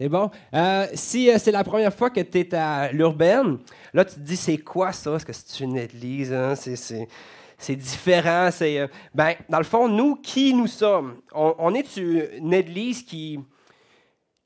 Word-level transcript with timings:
C'est 0.00 0.08
bon. 0.08 0.30
Euh, 0.54 0.86
si 0.94 1.30
euh, 1.30 1.36
c'est 1.36 1.52
la 1.52 1.62
première 1.62 1.92
fois 1.92 2.08
que 2.08 2.20
tu 2.20 2.38
es 2.38 2.54
à 2.54 2.90
l'urbaine, 2.90 3.58
là, 3.92 4.02
tu 4.02 4.14
te 4.14 4.20
dis, 4.20 4.36
c'est 4.36 4.56
quoi 4.56 4.92
ça? 4.92 5.16
Est-ce 5.16 5.26
que 5.26 5.32
c'est 5.34 5.62
une 5.62 5.76
église? 5.76 6.32
Hein? 6.32 6.54
C'est, 6.54 7.76
différent. 7.76 8.48
C'est, 8.50 8.78
euh, 8.78 8.86
ben, 9.14 9.34
dans 9.50 9.58
le 9.58 9.64
fond, 9.64 9.88
nous, 9.88 10.16
qui 10.16 10.54
nous 10.54 10.68
sommes? 10.68 11.16
On, 11.34 11.74
est 11.74 11.98
une 11.98 12.54
église 12.54 13.02
qui, 13.02 13.40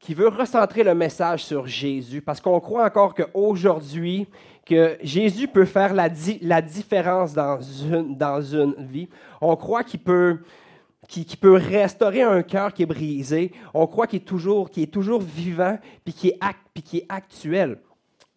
qui 0.01 0.13
veut 0.13 0.27
recentrer 0.27 0.83
le 0.83 0.93
message 0.93 1.45
sur 1.45 1.69
Jésus 1.69 2.21
parce 2.21 2.41
qu'on 2.41 2.59
croit 2.59 2.87
encore 2.87 3.15
qu'aujourd'hui, 3.15 4.27
que 4.67 4.99
Jésus 5.05 5.47
peut 5.47 5.67
faire 5.67 5.95
la, 5.95 6.09
la 6.43 6.63
différence 6.63 7.33
dans 7.33 7.61
une, 7.61 8.17
dans 8.17 8.43
une 8.43 8.75
vie. 8.91 9.09
On 9.41 9.55
croit 9.55 9.85
qu'il 9.85 10.01
peut 10.01 10.41
qui, 11.09 11.37
peut 11.37 11.55
restaurer 11.55 12.23
un 12.23 12.43
cœur 12.43 12.73
qui 12.73 12.83
est 12.83 12.87
brisé. 12.87 13.53
On 13.73 13.87
croit 13.87 14.07
qu'il 14.07 14.21
est 14.21 14.25
toujours, 14.25 14.69
est 14.77 14.93
toujours 14.93 15.21
vivant, 15.21 15.79
puis 16.05 16.15
qui 16.15 16.29
est, 16.29 16.39
puis 16.73 16.83
qui 16.83 16.99
est 16.99 17.07
actuel. 17.09 17.79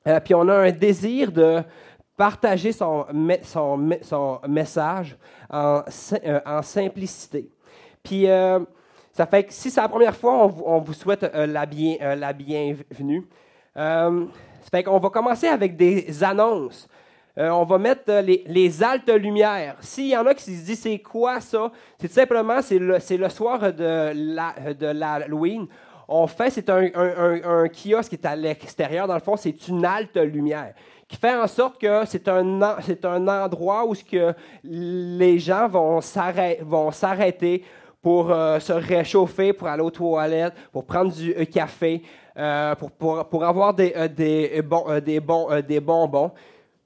Euh, 0.07 0.19
puis 0.19 0.33
on 0.35 0.47
a 0.47 0.55
un 0.55 0.71
désir 0.71 1.31
de 1.31 1.61
partager 2.15 2.71
son, 2.71 3.05
message 4.47 5.17
en, 5.49 5.81
euh, 6.23 6.39
en, 6.45 6.61
simplicité. 6.61 7.49
Puis 8.01 8.27
euh, 8.27 8.59
ça 9.11 9.25
fait 9.25 9.43
que 9.43 9.53
si 9.53 9.69
c'est 9.69 9.81
la 9.81 9.89
première 9.89 10.15
fois, 10.15 10.45
on, 10.65 10.79
vous 10.79 10.93
souhaite 10.93 11.23
la, 11.33 11.65
bien, 11.65 12.15
la 12.15 12.33
bienvenue. 12.33 13.27
ça 13.75 14.09
fait 14.71 14.83
qu'on 14.83 14.99
va 14.99 15.09
commencer 15.09 15.47
avec 15.47 15.75
des 15.75 16.23
annonces. 16.23 16.87
Euh, 17.37 17.49
on 17.49 17.65
va 17.65 17.77
mettre 17.77 18.03
euh, 18.09 18.21
les, 18.21 18.83
altes 18.83 19.09
lumières. 19.09 19.75
S'il 19.81 20.07
y 20.07 20.17
en 20.17 20.25
a 20.25 20.33
qui 20.33 20.43
se 20.43 20.65
disent 20.65 20.79
c'est 20.79 20.97
quoi 20.97 21.39
ça, 21.39 21.71
c'est 21.99 22.07
tout 22.07 22.13
simplement 22.13 22.61
c'est 22.63 22.79
le, 22.79 22.97
le, 22.97 23.29
soir 23.29 23.59
de 23.71 24.91
l'Halloween. 24.91 25.67
on 26.07 26.25
fait, 26.25 26.49
c'est 26.49 26.67
un, 26.69 26.89
un, 26.95 27.67
kiosque 27.67 28.09
qui 28.09 28.15
est 28.15 28.25
à 28.25 28.35
l'extérieur. 28.35 29.07
Dans 29.07 29.13
le 29.13 29.19
fond, 29.19 29.37
c'est 29.37 29.67
une 29.67 29.85
halte 29.85 30.17
lumière 30.17 30.73
qui 31.07 31.15
fait 31.15 31.35
en 31.35 31.47
sorte 31.47 31.79
que 31.79 32.05
c'est 32.05 32.27
un, 32.27 32.77
c'est 32.81 33.05
un 33.05 33.27
endroit 33.27 33.85
où 33.85 33.93
ce 33.93 34.03
que 34.03 34.33
les 34.63 35.37
gens 35.37 35.67
vont 35.67 36.01
s'arrêter 36.01 37.63
pour 38.01 38.31
euh, 38.31 38.59
se 38.59 38.73
réchauffer, 38.73 39.53
pour 39.53 39.67
aller 39.67 39.83
aux 39.83 39.91
toilettes, 39.91 40.53
pour 40.71 40.85
prendre 40.85 41.13
du 41.13 41.33
café, 41.45 42.01
pour, 42.79 42.91
pour, 42.91 43.25
pour, 43.29 43.45
avoir 43.45 43.73
des, 43.73 43.93
des, 44.09 44.61
bon, 44.63 44.85
des, 44.99 45.19
bon, 45.19 45.47
des 45.61 45.79
bonbons. 45.79 46.31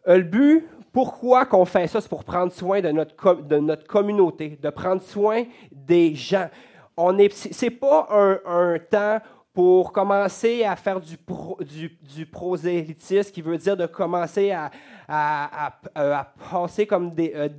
Euh, 0.07 0.17
le 0.17 0.23
but, 0.23 0.67
pourquoi 0.91 1.45
qu'on 1.45 1.66
fait 1.66 1.88
ça, 1.88 2.02
c'est 2.02 2.09
pour 2.09 2.23
prendre 2.23 2.52
soin 2.52 2.81
de 2.81 2.89
notre, 2.89 3.41
de 3.41 3.75
communauté, 3.88 4.59
de 4.61 4.69
prendre 4.69 5.02
soin 5.02 5.43
des 5.71 6.16
gens. 6.16 6.49
Ce 6.97 7.66
n'est 7.66 7.71
pas 7.71 8.08
un, 8.45 8.77
temps 8.80 9.19
pour 9.53 9.91
commencer 9.91 10.63
à 10.63 10.75
faire 10.75 10.99
du, 10.99 12.25
prosélytisme, 12.25 13.31
qui 13.31 13.41
veut 13.41 13.58
dire 13.58 13.77
de 13.77 13.85
commencer 13.85 14.52
à, 14.52 14.71
à, 15.08 15.73
à, 15.95 16.33
passer 16.49 16.86
comme 16.86 17.13
des, 17.13 17.33
euh, 17.36 17.49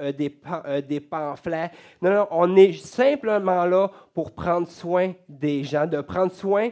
euh, 0.00 0.80
des, 0.80 1.00
pamphlets. 1.00 1.70
Non, 2.00 2.10
non, 2.10 2.28
on 2.30 2.56
est 2.56 2.72
simplement 2.72 3.66
là 3.66 3.90
pour 4.14 4.32
prendre 4.32 4.66
soin 4.66 5.12
des 5.28 5.62
gens, 5.62 5.86
de 5.86 6.00
prendre 6.00 6.32
soin 6.32 6.70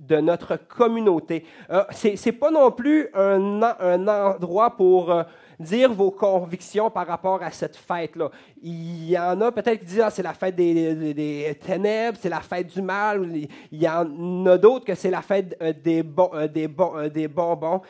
de 0.00 0.16
notre 0.16 0.56
communauté. 0.56 1.44
Euh, 1.70 1.84
Ce 1.90 2.08
n'est 2.08 2.32
pas 2.32 2.50
non 2.50 2.70
plus 2.70 3.08
un, 3.14 3.62
un 3.62 4.08
endroit 4.08 4.76
pour 4.76 5.10
euh, 5.10 5.22
dire 5.58 5.92
vos 5.92 6.10
convictions 6.10 6.90
par 6.90 7.06
rapport 7.06 7.42
à 7.42 7.50
cette 7.50 7.76
fête-là. 7.76 8.30
Il 8.62 9.10
y 9.10 9.18
en 9.18 9.40
a 9.42 9.52
peut-être 9.52 9.80
qui 9.80 9.86
disent 9.86 10.02
ah, 10.04 10.10
c'est 10.10 10.22
la 10.22 10.32
fête 10.32 10.56
des, 10.56 11.56
ténèbres, 11.64 12.18
c'est 12.20 12.30
la 12.30 12.40
fête 12.40 12.68
du 12.68 12.80
mal. 12.80 13.30
Il 13.70 13.82
y 13.82 13.88
en 13.88 14.46
a 14.46 14.56
d'autres 14.56 14.86
que 14.86 14.94
c'est 14.94 15.10
la 15.10 15.22
fête 15.22 15.56
euh, 15.62 15.72
des, 15.72 16.02
bon, 16.02 16.30
des, 16.52 16.66
bon, 16.66 17.08
des 17.08 17.28
bonbons. 17.28 17.82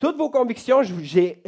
Toutes 0.00 0.18
vos 0.18 0.28
convictions, 0.28 0.82
j'ai 0.82 1.40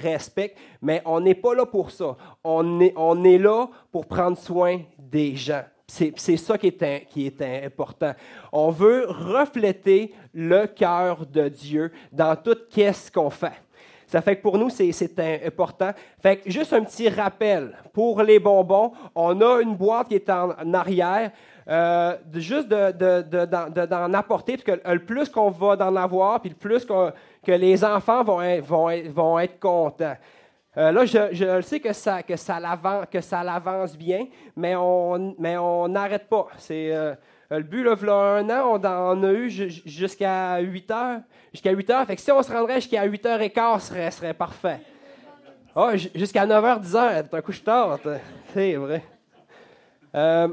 respecte, 0.00 0.58
mais 0.80 1.02
on 1.04 1.20
n'est 1.20 1.34
pas 1.34 1.54
là 1.54 1.66
pour 1.66 1.90
ça. 1.90 2.16
On 2.44 2.80
est, 2.80 2.92
on 2.94 3.24
est 3.24 3.38
là 3.38 3.68
pour 3.90 4.06
prendre 4.06 4.36
soin 4.38 4.80
des 4.98 5.34
gens. 5.34 5.64
C'est 5.90 6.36
ça 6.36 6.58
qui 6.58 6.66
est, 6.66 7.06
qui 7.08 7.26
est 7.26 7.64
important. 7.64 8.12
On 8.52 8.70
veut 8.70 9.06
refléter 9.08 10.12
le 10.34 10.66
cœur 10.66 11.24
de 11.24 11.48
Dieu 11.48 11.90
dans 12.12 12.36
tout 12.36 12.56
ce 12.70 13.10
qu'on 13.10 13.30
fait. 13.30 13.62
Ça 14.06 14.22
fait 14.22 14.36
que 14.36 14.42
pour 14.42 14.56
nous, 14.58 14.70
c'est 14.70 15.44
important. 15.46 15.92
Fait 16.22 16.42
juste 16.46 16.72
un 16.72 16.82
petit 16.82 17.08
rappel. 17.08 17.76
Pour 17.92 18.22
les 18.22 18.38
bonbons, 18.38 18.92
on 19.14 19.40
a 19.40 19.60
une 19.60 19.76
boîte 19.76 20.08
qui 20.08 20.14
est 20.14 20.30
en, 20.30 20.74
arrière. 20.74 21.30
Euh, 21.68 22.16
juste 22.34 22.68
d'en 22.68 24.14
apporter, 24.14 24.56
parce 24.56 24.80
que 24.80 24.90
le 24.90 25.04
plus 25.04 25.28
qu'on 25.28 25.50
va 25.50 25.76
d'en 25.76 25.94
avoir, 25.96 26.40
puis 26.40 26.48
le 26.48 26.56
plus 26.56 26.86
que 26.86 27.52
les 27.52 27.84
enfants 27.84 28.24
vont 28.24 28.60
vont 28.62 28.90
vont 29.10 29.38
être 29.38 29.60
contents. 29.60 30.16
Euh, 30.76 30.92
là, 30.92 31.04
je, 31.06 31.60
sais 31.62 31.80
que 31.80 31.92
ça, 31.92 32.22
que 32.22 32.36
ça 32.36 32.60
l'avance 33.42 33.96
bien, 33.96 34.26
mais 34.54 34.76
on 34.76 35.34
mais 35.38 35.56
n'arrête 35.88 36.28
pas. 36.28 36.48
C'est 36.58 36.92
euh, 36.92 37.14
le 37.50 37.62
but, 37.62 37.82
là, 37.82 37.96
il 38.00 38.08
un 38.10 38.50
an, 38.50 38.78
on 38.78 38.84
en 38.84 39.22
a 39.24 39.32
eu 39.32 39.48
jusqu'à 39.50 40.58
8 40.58 40.90
heures. 40.90 41.20
Jusqu'à 41.52 41.70
8 41.70 41.90
heures. 41.90 42.06
Fait 42.06 42.16
que 42.16 42.20
si 42.20 42.30
on 42.30 42.42
se 42.42 42.52
rendrait 42.52 42.76
jusqu'à 42.76 43.04
8 43.04 43.24
h 43.24 43.40
et 43.40 43.50
quart, 43.50 43.80
ce 43.80 44.10
serait, 44.10 44.34
parfait. 44.34 44.80
Oh, 45.74 45.90
jusqu'à 46.14 46.44
9 46.44 46.64
h, 46.64 46.80
10 46.80 46.94
h, 46.94 47.24
c'est 47.24 47.34
un 47.34 47.40
couche 47.40 47.64
tard. 47.64 47.98
C'est 48.52 48.74
vrai. 48.74 49.02
Euh, 50.14 50.48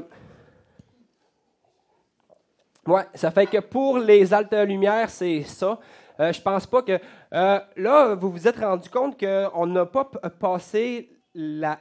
ouais, 2.86 3.02
ça 3.14 3.30
fait 3.30 3.46
que 3.46 3.58
pour 3.58 3.98
les 3.98 4.32
altes 4.32 4.52
lumières, 4.52 5.08
c'est 5.08 5.42
ça. 5.44 5.78
Euh, 6.20 6.32
je 6.32 6.40
pense 6.40 6.66
pas 6.66 6.82
que. 6.82 6.98
Euh, 7.32 7.60
là, 7.76 8.14
vous 8.14 8.30
vous 8.30 8.48
êtes 8.48 8.58
rendu 8.58 8.88
compte 8.88 9.18
qu'on 9.18 9.66
n'a 9.66 9.86
pas 9.86 10.04
passé 10.38 11.10
la, 11.34 11.78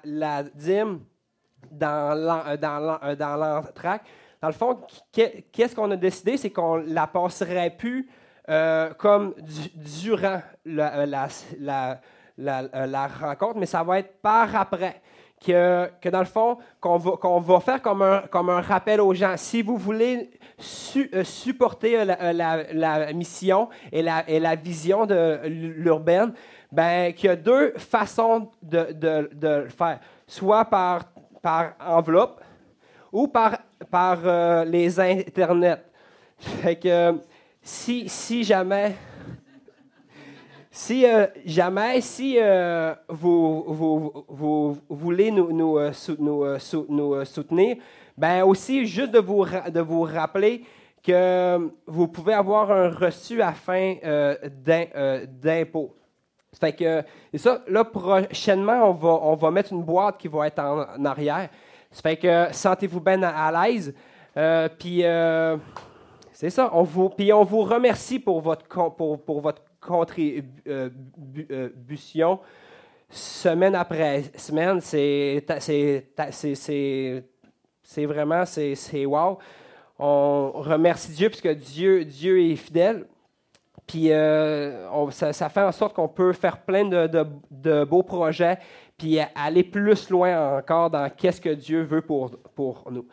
dîme 0.54 1.02
dans 1.72 2.44
euh, 2.48 3.16
l'entraque. 3.16 4.04
Dans, 4.42 4.48
le 4.48 4.54
fond, 4.54 4.80
qu'est-ce 5.12 5.76
qu'on 5.76 5.92
a 5.92 5.96
décidé? 5.96 6.38
C'est 6.38 6.52
qu'on 6.52 6.76
la 6.76 7.08
passerait 7.08 7.76
plus 7.78 8.10
comme 8.98 9.34
durant 10.04 10.42
la, 10.66 11.28
rencontre, 13.08 13.58
mais 13.58 13.66
ça 13.66 13.84
va 13.84 14.00
être 14.00 14.22
par 14.22 14.56
après 14.56 15.02
que, 15.46 16.10
dans 16.10 16.20
le 16.20 16.26
fond, 16.26 16.58
qu'on 16.80 16.98
va, 16.98 17.12
qu'on 17.12 17.40
va 17.40 17.60
faire 17.60 17.82
comme 17.82 18.02
un, 18.02 18.22
comme 18.32 18.50
un 18.50 18.62
rappel 18.62 19.00
aux 19.00 19.14
gens. 19.14 19.36
Si 19.38 19.62
vous 19.62 19.78
voulez 19.78 20.32
euh, 21.14 21.24
supporter 21.24 22.00
euh, 22.00 22.06
euh, 22.20 22.34
la, 22.34 22.74
la, 22.74 23.14
mission 23.14 23.70
et 23.92 24.02
la, 24.02 24.28
et 24.28 24.40
la 24.40 24.56
vision 24.56 25.06
de 25.06 25.40
l'urbaine, 25.46 26.34
ben, 26.72 27.14
qu'il 27.14 27.28
y 27.28 27.30
a 27.30 27.36
deux 27.36 27.74
façons 27.78 28.50
de, 28.62 28.92
de, 28.94 29.30
de, 29.34 29.48
le 29.64 29.70
faire. 29.70 30.00
Soit 30.28 30.66
par, 30.66 31.04
par 31.42 31.74
enveloppe 31.80 32.42
ou 33.12 33.28
par, 33.28 33.58
par 33.92 34.18
les 34.66 35.00
internets. 35.00 35.84
Fait 36.38 36.76
que 36.76 37.14
si, 37.62 38.10
si 38.10 38.44
jamais 38.44 38.96
si 40.76 41.06
euh, 41.06 41.28
jamais, 41.46 42.02
si 42.02 42.36
euh, 42.38 42.94
vous, 43.08 43.64
vous, 44.28 44.78
voulez 44.90 45.32
nous, 45.32 45.78
euh, 45.78 45.94
soutenir, 47.24 47.78
ben 48.18 48.44
aussi 48.44 48.86
juste 48.86 49.12
de 49.12 49.20
vous, 49.20 49.46
de 49.46 49.80
vous 49.80 50.02
rappeler 50.02 50.66
que 51.02 51.72
vous 51.88 52.10
pouvez 52.10 52.34
avoir 52.34 52.72
un 52.72 52.90
reçu 52.90 53.42
à 53.42 53.54
fin 53.54 53.96
d'impôt. 55.30 55.96
Fait 56.60 56.74
que, 56.74 57.04
et 57.32 57.38
ça, 57.38 57.62
là, 57.70 57.86
prochainement, 57.86 58.90
on 58.90 58.94
va, 58.94 59.20
on 59.22 59.36
va 59.36 59.52
mettre 59.52 59.72
une 59.72 59.84
boîte 59.84 60.18
qui 60.18 60.28
va 60.28 60.48
être 60.48 60.60
en, 60.60 61.06
arrière. 61.06 61.48
Ça 61.90 62.02
fait 62.02 62.18
que 62.18 62.48
sentez-vous 62.52 63.00
bien 63.00 63.24
à, 63.24 63.50
l'aise. 63.66 63.94
puis, 64.78 65.04
c'est 66.34 66.50
ça. 66.50 66.70
On 66.74 66.84
vous, 66.84 67.08
puis 67.08 67.32
on 67.32 67.46
vous 67.46 67.62
remercie 67.62 68.20
pour 68.20 68.42
votre, 68.42 68.68
pour, 68.68 69.24
pour 69.24 69.40
votre 69.40 69.62
contribution 69.86 72.40
semaine 73.10 73.76
après 73.76 74.24
semaine. 74.36 74.82
C'est 74.82 75.44
vraiment, 78.06 78.46
c'est 78.46 79.06
wow. 79.06 79.38
On 79.98 80.52
remercie 80.56 81.14
Dieu 81.14 81.30
puisque 81.30 81.50
Dieu, 81.50 82.04
Dieu 82.04 82.42
est 82.42 82.56
fidèle. 82.56 83.06
Puis 83.88 84.12
euh, 84.12 85.10
ça, 85.12 85.50
fait 85.50 85.62
en 85.62 85.72
sorte 85.72 85.96
qu'on 85.96 86.08
peut 86.08 86.34
faire 86.34 86.58
plein 86.58 86.86
de, 86.86 87.08
de, 87.52 87.84
beaux 87.84 88.02
projets, 88.02 88.58
puis 88.98 89.20
aller 89.36 89.64
plus 89.64 90.10
loin 90.10 90.58
encore 90.58 90.90
dans 90.90 91.08
qu'est-ce 91.10 91.40
que 91.40 91.50
Dieu 91.50 91.84
veut 91.84 92.02
pour, 92.02 92.32
pour 92.56 92.92
nous. 92.92 93.06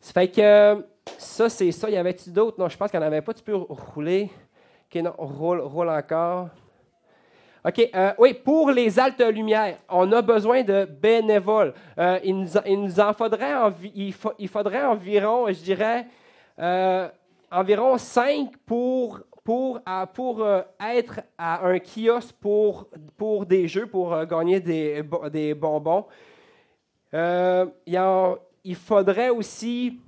Ça 0.00 0.12
fait 0.12 0.28
que 0.28 0.84
ça, 1.16 1.48
c'est 1.48 1.72
ça. 1.72 1.88
Il 1.88 1.94
y 1.94 1.96
avait-tu 1.96 2.30
d'autres? 2.30 2.58
Non, 2.58 2.68
je 2.68 2.76
pense 2.76 2.90
qu'il 2.90 2.98
n'y 2.98 3.04
en 3.04 3.08
avait 3.08 3.22
pas. 3.22 3.32
Tu 3.32 3.42
peux 3.42 3.54
rouler. 3.54 4.30
OK, 4.90 5.02
non, 5.02 5.12
roule, 5.18 5.60
roule 5.60 5.90
encore. 5.90 6.48
OK, 7.62 7.90
euh, 7.94 8.12
oui, 8.16 8.32
pour 8.32 8.70
les 8.70 8.98
altes 8.98 9.20
lumières, 9.20 9.76
on 9.90 10.10
a 10.12 10.22
besoin 10.22 10.62
de 10.62 10.86
bénévoles. 10.86 11.74
Euh, 11.98 12.18
il, 12.24 12.38
nous, 12.38 13.00
en 13.00 13.12
faudrait, 13.12 13.52
il, 13.94 14.48
faudrait 14.48 14.84
environ, 14.84 15.48
je 15.48 15.62
dirais, 15.62 16.06
euh, 16.58 17.06
environ 17.50 17.98
5 17.98 18.56
pour, 18.64 19.20
pour, 19.44 19.78
pour 20.14 20.46
être 20.80 21.20
à 21.36 21.66
un 21.66 21.78
kiosque 21.78 22.36
pour, 22.40 22.86
pour 23.18 23.44
des 23.44 23.68
jeux, 23.68 23.86
pour 23.86 24.24
gagner 24.24 24.58
des, 24.58 25.02
des 25.30 25.52
bonbons. 25.52 26.06
il, 27.12 28.00
il 28.64 28.76
faudrait 28.76 29.28
aussi, 29.28 30.00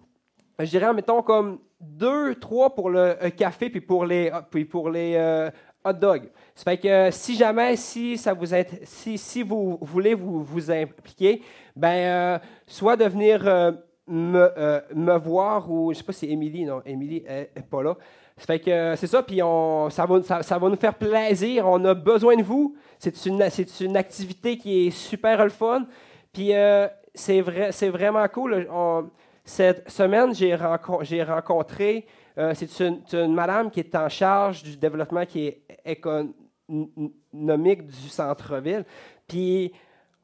je 0.58 0.64
dirais, 0.64 0.94
mettons 0.94 1.20
comme 1.20 1.58
2, 1.80 2.34
3 2.36 2.74
pour 2.74 2.90
le 2.90 3.16
café 3.30 3.70
puis 3.70 3.80
pour 3.80 4.04
les, 4.04 4.30
puis 4.50 4.64
pour 4.64 4.90
les 4.90 5.50
hot 5.84 5.92
dogs. 5.92 6.28
Ça 6.54 6.64
fait 6.64 6.78
que 6.78 7.10
si 7.10 7.36
jamais, 7.36 7.76
si, 7.76 8.18
ça 8.18 8.34
vous 8.34 8.46
si, 8.84 9.18
si 9.18 9.42
vous 9.42 9.78
voulez 9.80 10.14
vous, 10.14 10.42
vous 10.42 10.70
impliquer, 10.70 11.42
ben, 11.74 11.88
euh, 11.88 12.38
soit 12.66 12.96
de 12.96 13.04
venir 13.04 13.46
euh, 13.46 13.72
me, 14.06 14.50
euh, 14.58 14.80
me, 14.94 15.16
voir, 15.18 15.70
ou 15.70 15.92
je 15.92 15.98
sais 15.98 16.04
pas 16.04 16.12
si 16.12 16.30
Émilie, 16.30 16.64
non, 16.64 16.82
Émilie 16.84 17.24
n'est 17.28 17.62
pas 17.70 17.82
là. 17.82 17.96
Ça 18.36 18.46
fait 18.46 18.60
que 18.60 18.94
c'est 18.96 19.06
ça, 19.06 19.22
puis 19.22 19.42
on, 19.42 19.90
ça, 19.90 20.06
va, 20.06 20.22
ça, 20.22 20.58
va 20.58 20.68
nous 20.68 20.76
faire 20.76 20.94
plaisir. 20.94 21.66
On 21.66 21.84
a 21.84 21.92
besoin 21.92 22.36
de 22.36 22.42
vous. 22.42 22.74
C'est 22.98 23.26
une, 23.26 23.42
une 23.80 23.96
activité 23.96 24.56
qui 24.56 24.86
est 24.86 24.90
super 24.90 25.46
fun. 25.50 25.86
Puis 26.32 26.52
c'est, 27.14 27.42
vrai, 27.42 27.70
c'est 27.70 27.90
vraiment 27.90 28.26
cool. 28.28 28.66
Cette 29.44 29.90
semaine, 29.90 30.34
j'ai, 30.34 30.54
rencontré, 30.54 32.06
c'est 32.54 32.80
une, 32.80 33.34
madame 33.34 33.70
qui 33.70 33.80
est 33.80 33.94
en 33.94 34.08
charge 34.08 34.62
du 34.62 34.76
développement 34.76 35.24
économique 35.84 36.36
du 37.86 38.08
centre-ville. 38.08 38.84
Puis 39.26 39.72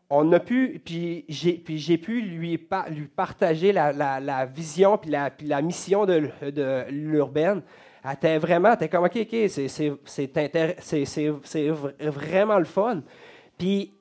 on 0.09 0.33
a 0.33 0.41
pu, 0.41 0.81
puis 0.85 1.25
j'ai, 1.29 1.99
pu 1.99 2.21
lui, 2.21 2.59
partager 2.59 3.73
la, 3.73 4.47
vision 4.47 4.99
puis 4.99 5.11
la, 5.11 5.63
mission 5.63 6.07
de, 6.07 6.31
l'urbaine. 6.91 7.63
Elle 8.05 8.13
était 8.13 8.39
vraiment, 8.39 8.75
était 8.75 8.89
comme, 8.89 9.05
OK, 9.05 9.17
OK, 9.17 9.37
c'est, 9.49 9.69
vraiment 12.01 12.59
le 12.59 12.65
fun. 12.65 13.03
Puis 13.59 13.95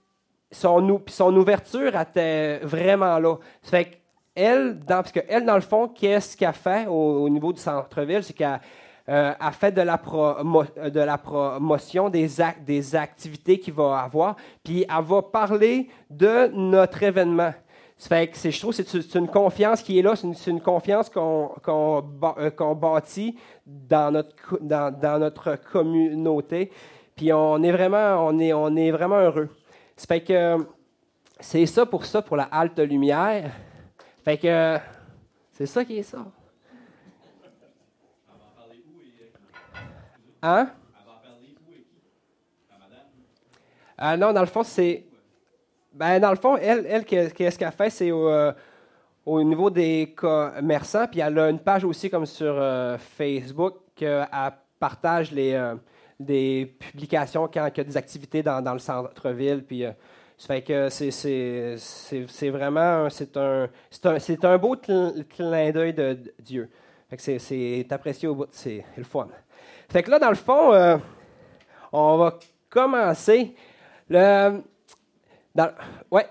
son, 0.52 1.02
son 1.08 1.36
ouverture 1.36 2.00
était 2.00 2.60
vraiment 2.60 3.18
là. 3.18 3.38
Ça 3.64 3.72
fait 3.72 4.02
qu'elle, 4.36 4.80
dans, 4.80 4.98
parce 4.98 5.12
qu'elle, 5.12 5.46
dans 5.46 5.56
le 5.56 5.62
fond, 5.62 5.88
qu'est-ce 5.88 6.36
qu'elle 6.36 6.54
fait 6.54 6.88
au, 6.88 7.24
au 7.24 7.30
niveau 7.30 7.54
du 7.54 7.62
centre-ville, 7.62 8.24
c'est 8.24 8.34
qu'elle 8.34 8.60
euh, 9.08 9.34
a 9.40 9.52
fait 9.52 9.72
de 9.72 9.82
la, 9.82 10.02
la 11.06 11.18
promotion 11.18 12.10
des, 12.10 12.96
activités 12.96 13.60
qu'il 13.60 13.74
va 13.74 14.00
avoir, 14.00 14.36
puis 14.64 14.86
elle 14.90 15.04
va 15.04 15.22
parler 15.22 15.90
de 16.10 16.48
notre 16.54 17.04
événement. 17.04 17.54
Ça 17.98 18.28
que 18.28 18.36
je 18.36 18.60
trouve 18.60 18.76
que 18.76 18.84
c'est 18.84 19.16
une 19.16 19.28
confiance 19.28 19.82
qui 19.82 20.00
est 20.00 20.02
là, 20.02 20.16
c'est 20.16 20.52
une, 20.52 20.60
confiance 20.60 21.10
qu'on 21.10 21.52
euh, 21.68 22.74
bâtit 22.74 23.38
dans 23.66 24.12
notre, 24.12 24.60
dans, 24.60 25.20
notre 25.20 25.56
communauté. 25.72 26.72
Puis 27.16 27.32
on 27.32 27.64
est 27.64 27.72
vraiment, 27.72 28.28
on 28.28 28.38
est, 28.40 28.52
on 28.52 28.76
est 28.76 28.92
vraiment 28.92 29.20
heureux. 29.20 29.50
Ça 29.96 30.20
que 30.20 30.58
c'est 31.40 31.66
ça 31.66 31.86
pour 31.86 32.06
ça, 32.06 32.22
pour 32.22 32.36
la 32.36 32.44
halte 32.44 32.80
lumière. 32.80 33.52
Fait 34.26 34.40
que 34.40 34.80
c'est 35.52 35.68
ça 35.68 35.86
qui 35.86 36.00
est 36.00 36.04
ça. 36.04 36.26
Hein? 40.42 40.70
Ah 43.96 44.18
non, 44.18 44.34
dans 44.34 44.42
le 44.42 44.48
fond, 44.48 44.64
c'est. 44.64 45.06
Ben, 45.94 46.20
dans 46.20 46.32
le 46.32 46.38
fond, 46.38 46.58
elle, 46.58 46.88
elle 46.90 47.06
qu'est-ce 47.06 47.58
qu'elle 47.58 47.72
fait, 47.72 47.92
c'est 47.92 48.12
au, 48.12 48.28
euh, 48.28 48.52
au, 49.26 49.44
niveau 49.44 49.70
des 49.70 50.14
commerçants, 50.18 51.08
puis 51.08 51.20
elle 51.20 51.38
a 51.38 51.50
une 51.50 51.60
page 51.60 51.86
aussi 51.86 52.10
comme 52.10 52.26
sur 52.26 52.54
euh, 52.58 52.98
Facebook 52.98 53.76
qu'elle 53.96 54.28
partage 54.80 55.32
les, 55.32 55.54
euh, 55.54 55.76
des 56.20 56.76
publications 56.80 57.48
quand 57.48 57.68
il 57.68 57.78
y 57.78 57.82
a 57.82 57.84
des 57.84 57.96
activités 57.96 58.44
dans, 58.44 58.62
dans 58.62 58.74
le 58.74 58.80
centre-ville, 58.80 59.64
puis 59.64 59.86
fait 60.38 60.62
que 60.62 60.90
c'est 60.90 62.50
vraiment 62.50 63.10
c'est 63.10 63.38
un, 63.38 63.70
un, 64.44 64.58
beau 64.58 64.76
clin 64.76 65.72
d'œil 65.72 65.94
de, 65.94 66.18
Dieu. 66.40 66.70
C'est 67.18 67.88
apprécié 67.92 68.28
au 68.28 68.36
bout, 68.36 68.48
c'est 68.52 68.84
le 68.98 69.04
fun. 69.04 69.30
Fait 69.90 70.04
que 70.04 70.12
là, 70.12 70.20
dans 70.20 70.30
le 70.30 70.36
fond, 70.36 70.74
euh, 70.74 70.98
on 71.92 72.18
va 72.18 72.38
commencer. 72.70 73.56
Le, 74.10 74.62
ouais, 76.12 76.28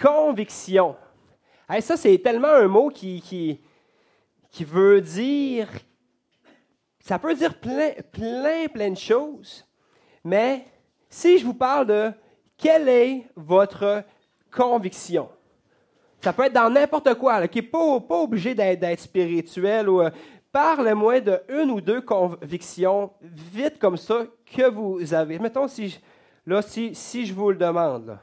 conviction. 0.00 0.96
ça, 1.80 1.96
c'est 1.96 2.18
tellement 2.18 2.52
un 2.52 2.68
mot 2.68 2.88
qui, 2.90 3.20
qui, 3.20 3.60
qui 4.50 4.64
veut 4.64 5.00
dire. 5.00 5.68
Ça 7.00 7.18
peut 7.18 7.34
dire 7.34 7.58
plein, 7.58 7.90
plein, 8.12 8.68
plein 8.72 8.90
de 8.90 8.96
choses. 8.96 9.66
Mais 10.22 10.66
si 11.10 11.38
je 11.38 11.44
vous 11.44 11.54
parle 11.54 11.86
de 11.86 12.12
quelle 12.56 12.88
est 12.88 13.26
votre 13.36 14.04
conviction, 14.50 15.28
ça 16.20 16.32
peut 16.32 16.44
être 16.44 16.52
dans 16.52 16.70
n'importe 16.70 17.14
quoi, 17.14 17.48
qui 17.48 17.58
n'est 17.58 17.66
pas, 17.66 18.00
pas, 18.00 18.20
obligé 18.20 18.54
d'être 18.54 19.00
spirituel 19.00 19.88
ou 19.88 20.02
euh, 20.02 20.10
Parle-moi 20.52 21.20
de 21.20 21.40
une 21.48 21.70
ou 21.70 21.80
deux 21.80 22.02
convictions, 22.02 23.10
vite 23.22 23.78
comme 23.78 23.96
ça, 23.96 24.26
que 24.44 24.68
vous 24.68 25.14
avez. 25.14 25.38
Mettons, 25.38 25.66
si, 25.66 25.98
là, 26.46 26.60
si, 26.60 27.24
je 27.24 27.32
vous 27.32 27.50
le 27.50 27.56
demande. 27.56 28.18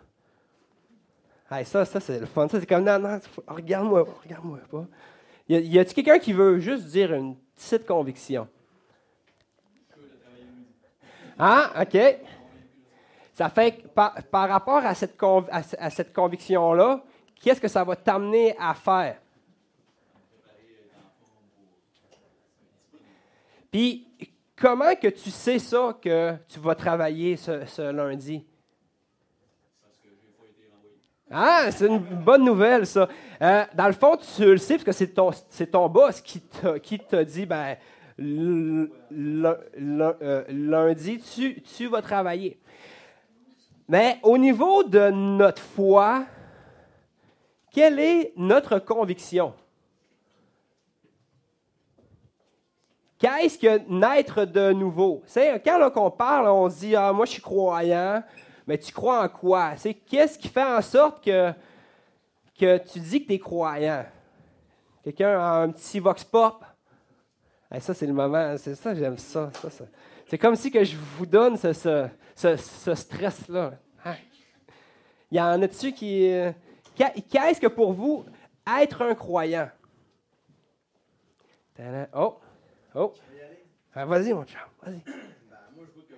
Là. 1.49 1.63
ça, 1.63 1.85
ça 1.85 1.99
c'est 1.99 2.19
le 2.19 2.27
fun. 2.27 2.47
Ça, 2.47 2.59
c'est 2.59 2.67
comme, 2.67 2.83
non, 2.83 2.99
non, 2.99 3.19
regarde-moi, 3.47 4.05
regarde-moi 4.23 4.59
pas. 4.69 4.85
Y 5.47 5.79
a-t-il 5.79 5.95
quelqu'un 5.95 6.19
qui 6.19 6.31
veut 6.31 6.59
juste 6.59 6.85
dire 6.85 7.11
une 7.11 7.35
petite 7.55 7.87
conviction? 7.87 8.47
Ah, 11.39 11.81
OK. 11.81 11.97
Ça 13.39 13.47
fait 13.47 13.71
que 13.71 13.87
par, 13.87 14.49
rapport 14.49 14.81
à 14.85 14.93
cette, 14.93 15.15
conviction-là, 16.13 17.01
qu'est-ce 17.41 17.61
que 17.61 17.69
ça 17.69 17.85
va 17.85 17.95
t'amener 17.95 18.53
à 18.59 18.73
faire? 18.73 19.15
Puis, 23.71 24.05
comment 24.57 24.93
que 24.93 25.07
tu 25.07 25.31
sais 25.31 25.57
ça 25.57 25.97
que 26.01 26.35
tu 26.49 26.59
vas 26.59 26.75
travailler 26.75 27.37
ce, 27.37 27.91
lundi? 27.91 28.45
Ah, 31.31 31.71
c'est 31.71 31.87
une 31.87 31.99
bonne 31.99 32.43
nouvelle, 32.43 32.85
ça. 32.85 33.07
Euh, 33.41 33.63
dans 33.73 33.87
le 33.87 33.93
fond, 33.93 34.17
tu 34.17 34.43
le 34.43 34.57
sais 34.57 34.73
parce 34.73 34.83
que 34.83 34.91
c'est 34.91 35.13
ton, 35.13 35.31
ton 35.71 35.87
boss 35.87 36.19
qui 36.19 36.41
t'a, 36.41 37.23
dit, 37.23 37.45
ben, 37.45 37.77
euh, 38.21 38.85
lundi, 40.49 41.21
tu 41.77 41.87
vas 41.87 42.01
travailler. 42.01 42.59
Mais 43.89 44.19
au 44.21 44.37
niveau 44.37 44.83
de 44.83 45.09
notre 45.09 45.63
foi, 45.63 46.23
quelle 47.71 47.99
est 47.99 48.33
notre 48.37 48.77
conviction? 48.77 49.55
Qu'est-ce 53.17 53.57
que 53.57 53.79
naître 53.89 54.45
de 54.45 54.73
nouveau? 54.73 55.23
Quand 55.65 55.91
on 55.95 56.11
parle, 56.11 56.47
on 56.47 56.67
dit 56.67 56.95
Ah, 56.95 57.11
moi 57.11 57.25
je 57.25 57.31
suis 57.31 57.41
croyant, 57.41 58.23
mais 58.67 58.77
tu 58.77 58.93
crois 58.93 59.23
en 59.23 59.27
quoi? 59.27 59.71
C'est 59.75 59.95
qu'est-ce 59.95 60.37
qui 60.37 60.49
fait 60.49 60.63
en 60.63 60.83
sorte 60.83 61.23
que, 61.25 61.51
que 62.59 62.77
tu 62.77 62.99
dis 62.99 63.23
que 63.23 63.27
tu 63.27 63.33
es 63.33 63.39
croyant? 63.39 64.05
Quelqu'un 65.03 65.39
a 65.39 65.63
un 65.63 65.69
petit 65.71 65.99
vox 65.99 66.23
pop? 66.23 66.63
ça, 67.79 67.95
c'est 67.95 68.05
le 68.05 68.13
moment, 68.13 68.55
c'est 68.57 68.75
ça, 68.75 68.93
j'aime 68.93 69.17
ça. 69.17 69.49
C'est 70.29 70.37
comme 70.37 70.55
si 70.55 70.71
que 70.71 70.83
je 70.83 70.95
vous 70.95 71.25
donne 71.25 71.57
ce, 71.57 71.73
ce, 72.35 72.95
stress-là. 72.95 73.73
Hein? 74.05 74.15
Il 75.31 75.37
y 75.37 75.41
en 75.41 75.61
a-tu 75.61 75.91
qui. 75.91 76.31
Euh, 76.31 76.51
qu'est-ce 76.95 77.59
que 77.59 77.67
pour 77.67 77.93
vous 77.93 78.25
être 78.79 79.01
un 79.01 79.15
croyant? 79.15 79.69
Oh! 82.13 82.37
Oh! 82.93 83.13
Ah, 83.95 84.05
vas-y, 84.05 84.33
mon 84.33 84.45
chat, 84.45 84.69
vas-y. 84.83 85.01
Ben, 85.03 85.57
moi, 85.75 85.83
je 85.87 85.91
vois 85.91 86.03
que, 86.03 86.13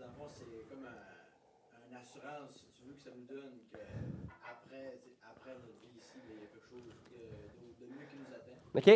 dans 0.00 0.06
le 0.06 0.12
fond, 0.12 0.26
c'est 0.28 0.44
comme 0.68 0.84
une 0.84 1.96
assurance, 1.96 2.50
si 2.50 2.66
tu 2.76 2.88
veux, 2.88 2.94
que 2.94 3.02
ça 3.02 3.10
nous 3.14 3.24
donne 3.24 3.62
qu'après 3.70 5.00
après 5.22 5.54
notre 5.54 5.80
vie 5.80 5.96
ici, 5.96 6.18
ben, 6.26 6.34
il 6.34 6.42
y 6.42 6.44
a 6.44 6.50
quelque 6.50 6.68
chose 6.68 6.92
de, 7.14 7.78
de, 7.78 7.92
mieux 7.94 8.04
qui 8.10 8.16
nous 8.18 8.34
attend. 8.34 8.58
OK. 8.74 8.90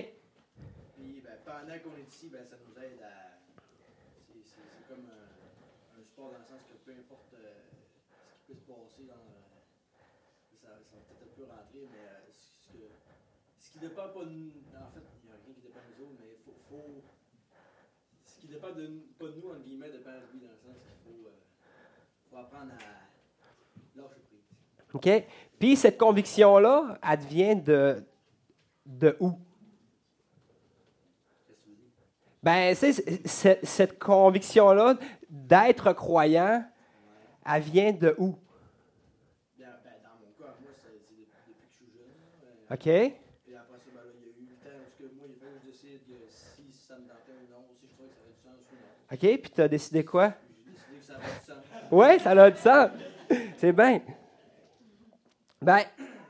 Puis, 0.97 1.23
ben, 1.23 1.38
pendant 1.47 1.79
qu'on 1.79 1.97
est 1.97 2.09
ici, 2.09 2.29
ben, 2.29 2.45
ça 2.45 2.57
nous 2.61 2.75
aide 2.83 3.00
à. 3.00 3.35
C'est 4.45 4.88
comme 4.88 5.09
un, 5.09 6.00
un, 6.00 6.05
sport 6.05 6.33
dans 6.33 6.38
le 6.38 6.45
sens 6.45 6.61
que 6.69 6.76
peu 6.85 6.93
importe 6.93 7.33
euh, 7.35 7.57
ce 8.37 8.53
qui 8.53 8.53
peut 8.53 8.55
se 8.55 8.67
passer, 8.69 9.05
dans, 9.09 9.17
euh, 9.17 9.64
ça, 10.61 10.76
ça 10.76 10.97
va 10.97 11.03
peut-être 11.09 11.25
un 11.25 11.35
peu 11.37 11.45
rentrer, 11.49 11.74
mais 11.93 11.99
euh, 12.09 12.31
ce, 12.33 12.79
ce 13.59 13.73
qui 13.73 13.79
dépend 13.79 14.09
pas 14.09 14.25
de 14.25 14.31
nous, 14.31 14.50
en 14.76 14.91
fait, 14.93 15.00
ce 18.26 18.41
qui 18.41 18.47
dépend 18.49 18.73
de, 18.73 19.03
pas 19.19 19.26
de 19.26 19.41
nous, 19.41 19.49
entre 19.50 19.62
guillemets, 19.62 19.91
dépend 19.91 20.11
de 20.11 20.33
lui, 20.33 20.41
dans 20.41 20.49
le 20.50 20.57
sens 20.57 20.76
qu'il 20.83 20.93
faut, 21.05 21.26
euh, 21.26 21.31
faut 22.31 22.37
apprendre 22.37 22.73
à 22.73 23.99
lâcher 23.99 24.21
prise. 24.29 24.45
OK? 24.93 25.09
Puis 25.59 25.76
cette 25.76 25.99
conviction-là, 25.99 26.99
elle 27.03 27.21
vient 27.21 27.55
de, 27.55 28.03
de 28.87 29.17
où? 29.21 29.33
Ben, 32.43 32.75
c'est- 32.75 33.64
cette 33.64 33.99
conviction-là 33.99 34.97
d'être 35.31 35.93
croyant, 35.95 36.62
elle 37.47 37.62
vient 37.62 37.93
de 37.93 38.14
où? 38.19 38.37
Bien, 39.57 39.69
ben, 39.83 39.93
dans 40.03 40.11
mon 40.21 40.33
cas, 40.38 40.55
moi, 40.61 40.71
c'est 40.73 40.81
c'est 40.83 41.14
depuis, 41.17 41.25
depuis 41.49 41.55
que 41.55 41.67
je 41.67 41.75
suis 41.75 41.87
jeune. 41.87 42.09
là, 42.43 42.49
euh, 42.49 42.63
OK? 42.75 42.87
Et 42.88 43.14
après 43.57 43.78
ça, 43.78 43.90
ben, 43.95 44.00
là, 44.00 44.11
il 44.19 44.25
y 44.25 44.26
a 44.26 44.31
eu 44.31 44.49
le 44.50 44.57
temps 44.57 44.76
où 44.76 44.90
ce 44.90 44.99
que 44.99 45.14
moi, 45.14 45.26
il 45.28 45.38
que 45.38 45.47
je 45.62 45.71
décide 45.71 46.00
si 46.73 46.87
ça 46.87 46.95
me 46.97 47.02
tentait 47.02 47.38
ou 47.38 47.52
non, 47.52 47.64
si 47.81 47.87
je 47.87 47.95
trouvais 47.95 48.09
que 48.09 48.14
ça 48.14 48.21
avait 48.23 48.33
du 48.33 48.40
sens 48.43 48.66
ou 48.73 48.75
non. 48.75 49.33
OK? 49.33 49.40
Puis 49.43 49.52
tu 49.54 49.61
as 49.62 49.69
décidé 49.69 50.04
quoi? 50.04 50.31
Puis 50.31 50.75
j'ai 50.75 50.97
décidé 50.97 50.99
que 50.99 51.04
ça 51.04 51.14
avait 51.14 51.38
du 51.38 51.45
sens. 51.47 51.90
Oui, 51.93 52.21
ça 52.21 52.31
a 52.31 52.50
du 52.50 52.61
sens. 52.61 52.90
C'est 53.59 53.73
bien. 53.73 54.00
Ben, 55.62 55.81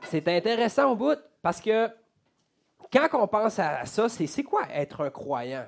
c'est 0.03 0.25
intéressant 0.29 0.91
au 0.91 0.95
bout 0.95 1.19
parce 1.41 1.59
que 1.59 1.89
quand 2.93 3.09
on 3.13 3.27
pense 3.27 3.59
à 3.59 3.85
ça, 3.85 4.07
c'est 4.07 4.43
quoi 4.43 4.61
être 4.71 5.01
un 5.01 5.09
croyant? 5.09 5.65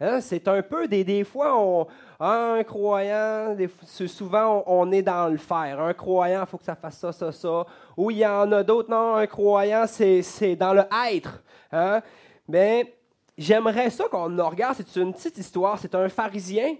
Hein? 0.00 0.20
C'est 0.20 0.46
un 0.48 0.62
peu 0.62 0.88
des, 0.88 1.04
des 1.04 1.24
fois, 1.24 1.60
on, 1.60 1.86
un 2.20 2.62
croyant, 2.62 3.54
des 3.54 3.68
souvent 4.06 4.64
on, 4.66 4.82
on 4.82 4.92
est 4.92 5.02
dans 5.02 5.28
le 5.28 5.38
faire. 5.38 5.80
Un 5.80 5.92
croyant, 5.92 6.42
il 6.42 6.46
faut 6.46 6.58
que 6.58 6.64
ça 6.64 6.76
fasse 6.76 6.98
ça, 6.98 7.12
ça, 7.12 7.32
ça. 7.32 7.66
Ou 8.00 8.10
il 8.10 8.16
y 8.18 8.26
en 8.26 8.50
a 8.52 8.62
d'autres, 8.62 8.90
non, 8.90 9.16
un 9.16 9.26
croyant, 9.26 9.84
c'est 9.86 10.56
dans 10.56 10.72
le 10.72 10.84
être. 11.12 11.42
Hein? 11.70 12.00
Mais 12.48 12.94
j'aimerais 13.36 13.90
ça 13.90 14.04
qu'on 14.10 14.34
regarde, 14.48 14.74
c'est 14.78 14.96
une 14.98 15.12
petite 15.12 15.36
histoire. 15.36 15.78
C'est 15.78 15.94
un 15.94 16.08
pharisien 16.08 16.76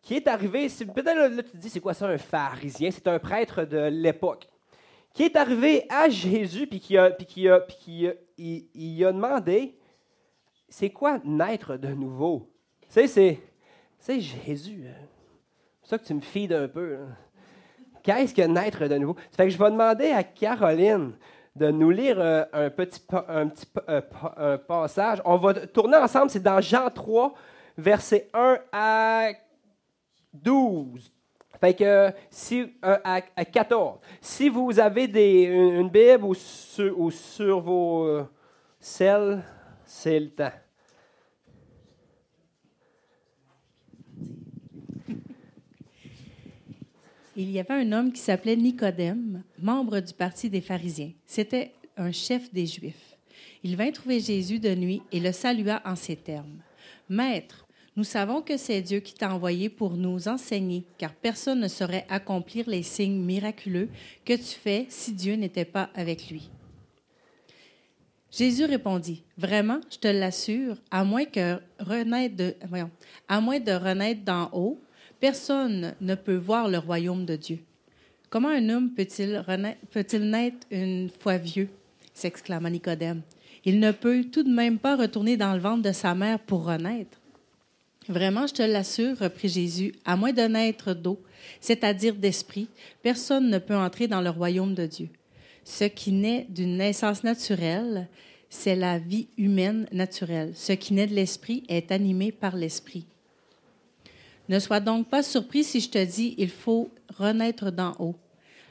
qui 0.00 0.14
est 0.16 0.26
arrivé, 0.26 0.68
peut-être 0.68 1.04
là, 1.16 1.28
tu 1.28 1.50
te 1.50 1.56
dis, 1.58 1.68
c'est 1.68 1.80
quoi 1.80 1.92
ça 1.92 2.06
un 2.06 2.16
pharisien? 2.16 2.90
C'est 2.90 3.06
un 3.08 3.18
prêtre 3.18 3.64
de 3.64 3.88
l'époque. 3.88 4.48
Qui 5.12 5.24
est 5.24 5.36
arrivé 5.36 5.84
à 5.90 6.08
Jésus, 6.08 6.66
puis 6.66 6.80
qui 6.80 6.96
a, 6.96 7.10
puis 7.10 7.26
qui 7.26 7.46
a, 7.46 7.60
puis 7.60 7.76
qui 7.78 8.08
a- 8.08 8.14
il, 8.38 8.96
demandé, 9.12 9.76
c'est 10.66 10.88
quoi 10.88 11.18
naître 11.24 11.76
de 11.76 11.88
nouveau? 11.88 12.48
Tu 12.80 12.86
sais, 12.88 13.06
c'est, 13.06 13.40
c'est 13.98 14.18
Jésus. 14.18 14.86
hein. 14.88 15.06
C'est 15.82 15.90
ça 15.90 15.98
que 15.98 16.04
tu 16.04 16.14
me 16.14 16.22
fides 16.22 16.54
un 16.54 16.68
peu. 16.68 16.96
hein. 16.96 17.16
Qu'est-ce 18.02 18.34
que 18.34 18.42
naître 18.42 18.86
de 18.86 18.96
nouveau? 18.96 19.16
Fait 19.36 19.44
que 19.44 19.50
je 19.50 19.58
vais 19.58 19.70
demander 19.70 20.10
à 20.10 20.22
Caroline 20.22 21.12
de 21.54 21.70
nous 21.70 21.90
lire 21.90 22.16
euh, 22.18 22.44
un 22.52 22.70
petit, 22.70 23.00
un 23.28 23.48
petit 23.48 23.66
euh, 23.88 24.58
passage. 24.58 25.20
On 25.24 25.36
va 25.36 25.54
tourner 25.66 25.96
ensemble, 25.96 26.30
c'est 26.30 26.42
dans 26.42 26.60
Jean 26.60 26.90
3, 26.90 27.34
versets 27.76 28.28
1 28.32 28.58
à 28.72 29.28
12. 30.32 31.12
Fait 31.60 31.74
que 31.74 32.10
si, 32.30 32.72
à, 32.82 33.20
à 33.36 33.44
14. 33.44 33.98
Si 34.20 34.48
vous 34.48 34.80
avez 34.80 35.06
des, 35.06 35.42
une, 35.44 35.88
Bible 35.88 36.34
sur, 36.34 36.98
ou 36.98 37.10
sur 37.10 37.60
vos 37.60 38.04
euh, 38.04 38.24
selles, 38.80 39.44
c'est 39.84 40.18
le 40.18 40.30
temps. 40.30 40.50
Il 47.42 47.50
y 47.50 47.58
avait 47.58 47.74
un 47.74 47.90
homme 47.90 48.12
qui 48.12 48.20
s'appelait 48.20 48.54
Nicodème, 48.54 49.42
membre 49.58 49.98
du 49.98 50.14
parti 50.14 50.48
des 50.48 50.60
pharisiens. 50.60 51.10
C'était 51.26 51.72
un 51.96 52.12
chef 52.12 52.52
des 52.54 52.66
Juifs. 52.66 53.18
Il 53.64 53.76
vint 53.76 53.90
trouver 53.90 54.20
Jésus 54.20 54.60
de 54.60 54.72
nuit 54.76 55.02
et 55.10 55.18
le 55.18 55.32
salua 55.32 55.82
en 55.84 55.96
ces 55.96 56.14
termes. 56.14 56.60
Maître, 57.08 57.66
nous 57.96 58.04
savons 58.04 58.42
que 58.42 58.56
c'est 58.56 58.80
Dieu 58.80 59.00
qui 59.00 59.14
t'a 59.14 59.34
envoyé 59.34 59.68
pour 59.68 59.96
nous 59.96 60.28
enseigner, 60.28 60.84
car 60.98 61.12
personne 61.12 61.58
ne 61.58 61.66
saurait 61.66 62.06
accomplir 62.08 62.70
les 62.70 62.84
signes 62.84 63.20
miraculeux 63.20 63.88
que 64.24 64.34
tu 64.34 64.44
fais 64.44 64.86
si 64.88 65.12
Dieu 65.12 65.34
n'était 65.34 65.64
pas 65.64 65.90
avec 65.96 66.30
lui. 66.30 66.48
Jésus 68.30 68.66
répondit, 68.66 69.24
Vraiment, 69.36 69.80
je 69.90 69.98
te 69.98 70.06
l'assure, 70.06 70.76
à 70.92 71.02
moins 71.02 71.24
que 71.24 71.58
renaître 71.80 72.36
de, 72.36 72.54
voyons, 72.68 72.92
à 73.26 73.40
moins 73.40 73.58
de 73.58 73.72
renaître 73.72 74.22
d'en 74.22 74.48
haut, 74.52 74.80
personne 75.22 75.94
ne 76.00 76.16
peut 76.16 76.34
voir 76.34 76.68
le 76.68 76.78
royaume 76.78 77.24
de 77.24 77.36
Dieu. 77.36 77.60
Comment 78.28 78.48
un 78.48 78.68
homme 78.70 78.90
peut-il 78.90 79.40
peut-il 79.92 80.28
naître 80.28 80.66
une 80.72 81.10
fois 81.20 81.38
vieux? 81.38 81.68
s'exclama 82.12 82.68
Nicodème. 82.68 83.22
Il 83.64 83.78
ne 83.78 83.92
peut 83.92 84.24
tout 84.24 84.42
de 84.42 84.52
même 84.52 84.80
pas 84.80 84.96
retourner 84.96 85.36
dans 85.36 85.54
le 85.54 85.60
ventre 85.60 85.82
de 85.82 85.92
sa 85.92 86.16
mère 86.16 86.40
pour 86.40 86.64
renaître. 86.64 87.20
Vraiment, 88.08 88.48
je 88.48 88.54
te 88.54 88.62
l'assure, 88.62 89.16
reprit 89.16 89.48
Jésus, 89.48 89.94
à 90.04 90.16
moins 90.16 90.32
de 90.32 90.42
naître 90.42 90.92
d'eau, 90.92 91.22
c'est-à-dire 91.60 92.16
d'esprit, 92.16 92.66
personne 93.00 93.48
ne 93.48 93.58
peut 93.58 93.76
entrer 93.76 94.08
dans 94.08 94.22
le 94.22 94.30
royaume 94.30 94.74
de 94.74 94.86
Dieu. 94.86 95.08
Ce 95.62 95.84
qui 95.84 96.10
naît 96.10 96.48
d'une 96.48 96.78
naissance 96.78 97.22
naturelle, 97.22 98.08
c'est 98.50 98.74
la 98.74 98.98
vie 98.98 99.28
humaine 99.38 99.86
naturelle. 99.92 100.50
Ce 100.56 100.72
qui 100.72 100.94
naît 100.94 101.06
de 101.06 101.14
l'esprit 101.14 101.62
est 101.68 101.92
animé 101.92 102.32
par 102.32 102.56
l'esprit. 102.56 103.06
Ne 104.48 104.58
sois 104.58 104.80
donc 104.80 105.08
pas 105.08 105.22
surpris 105.22 105.64
si 105.64 105.80
je 105.80 105.88
te 105.88 106.04
dis 106.04 106.34
il 106.38 106.50
faut 106.50 106.90
renaître 107.18 107.70
d'en 107.70 107.94
haut. 107.98 108.16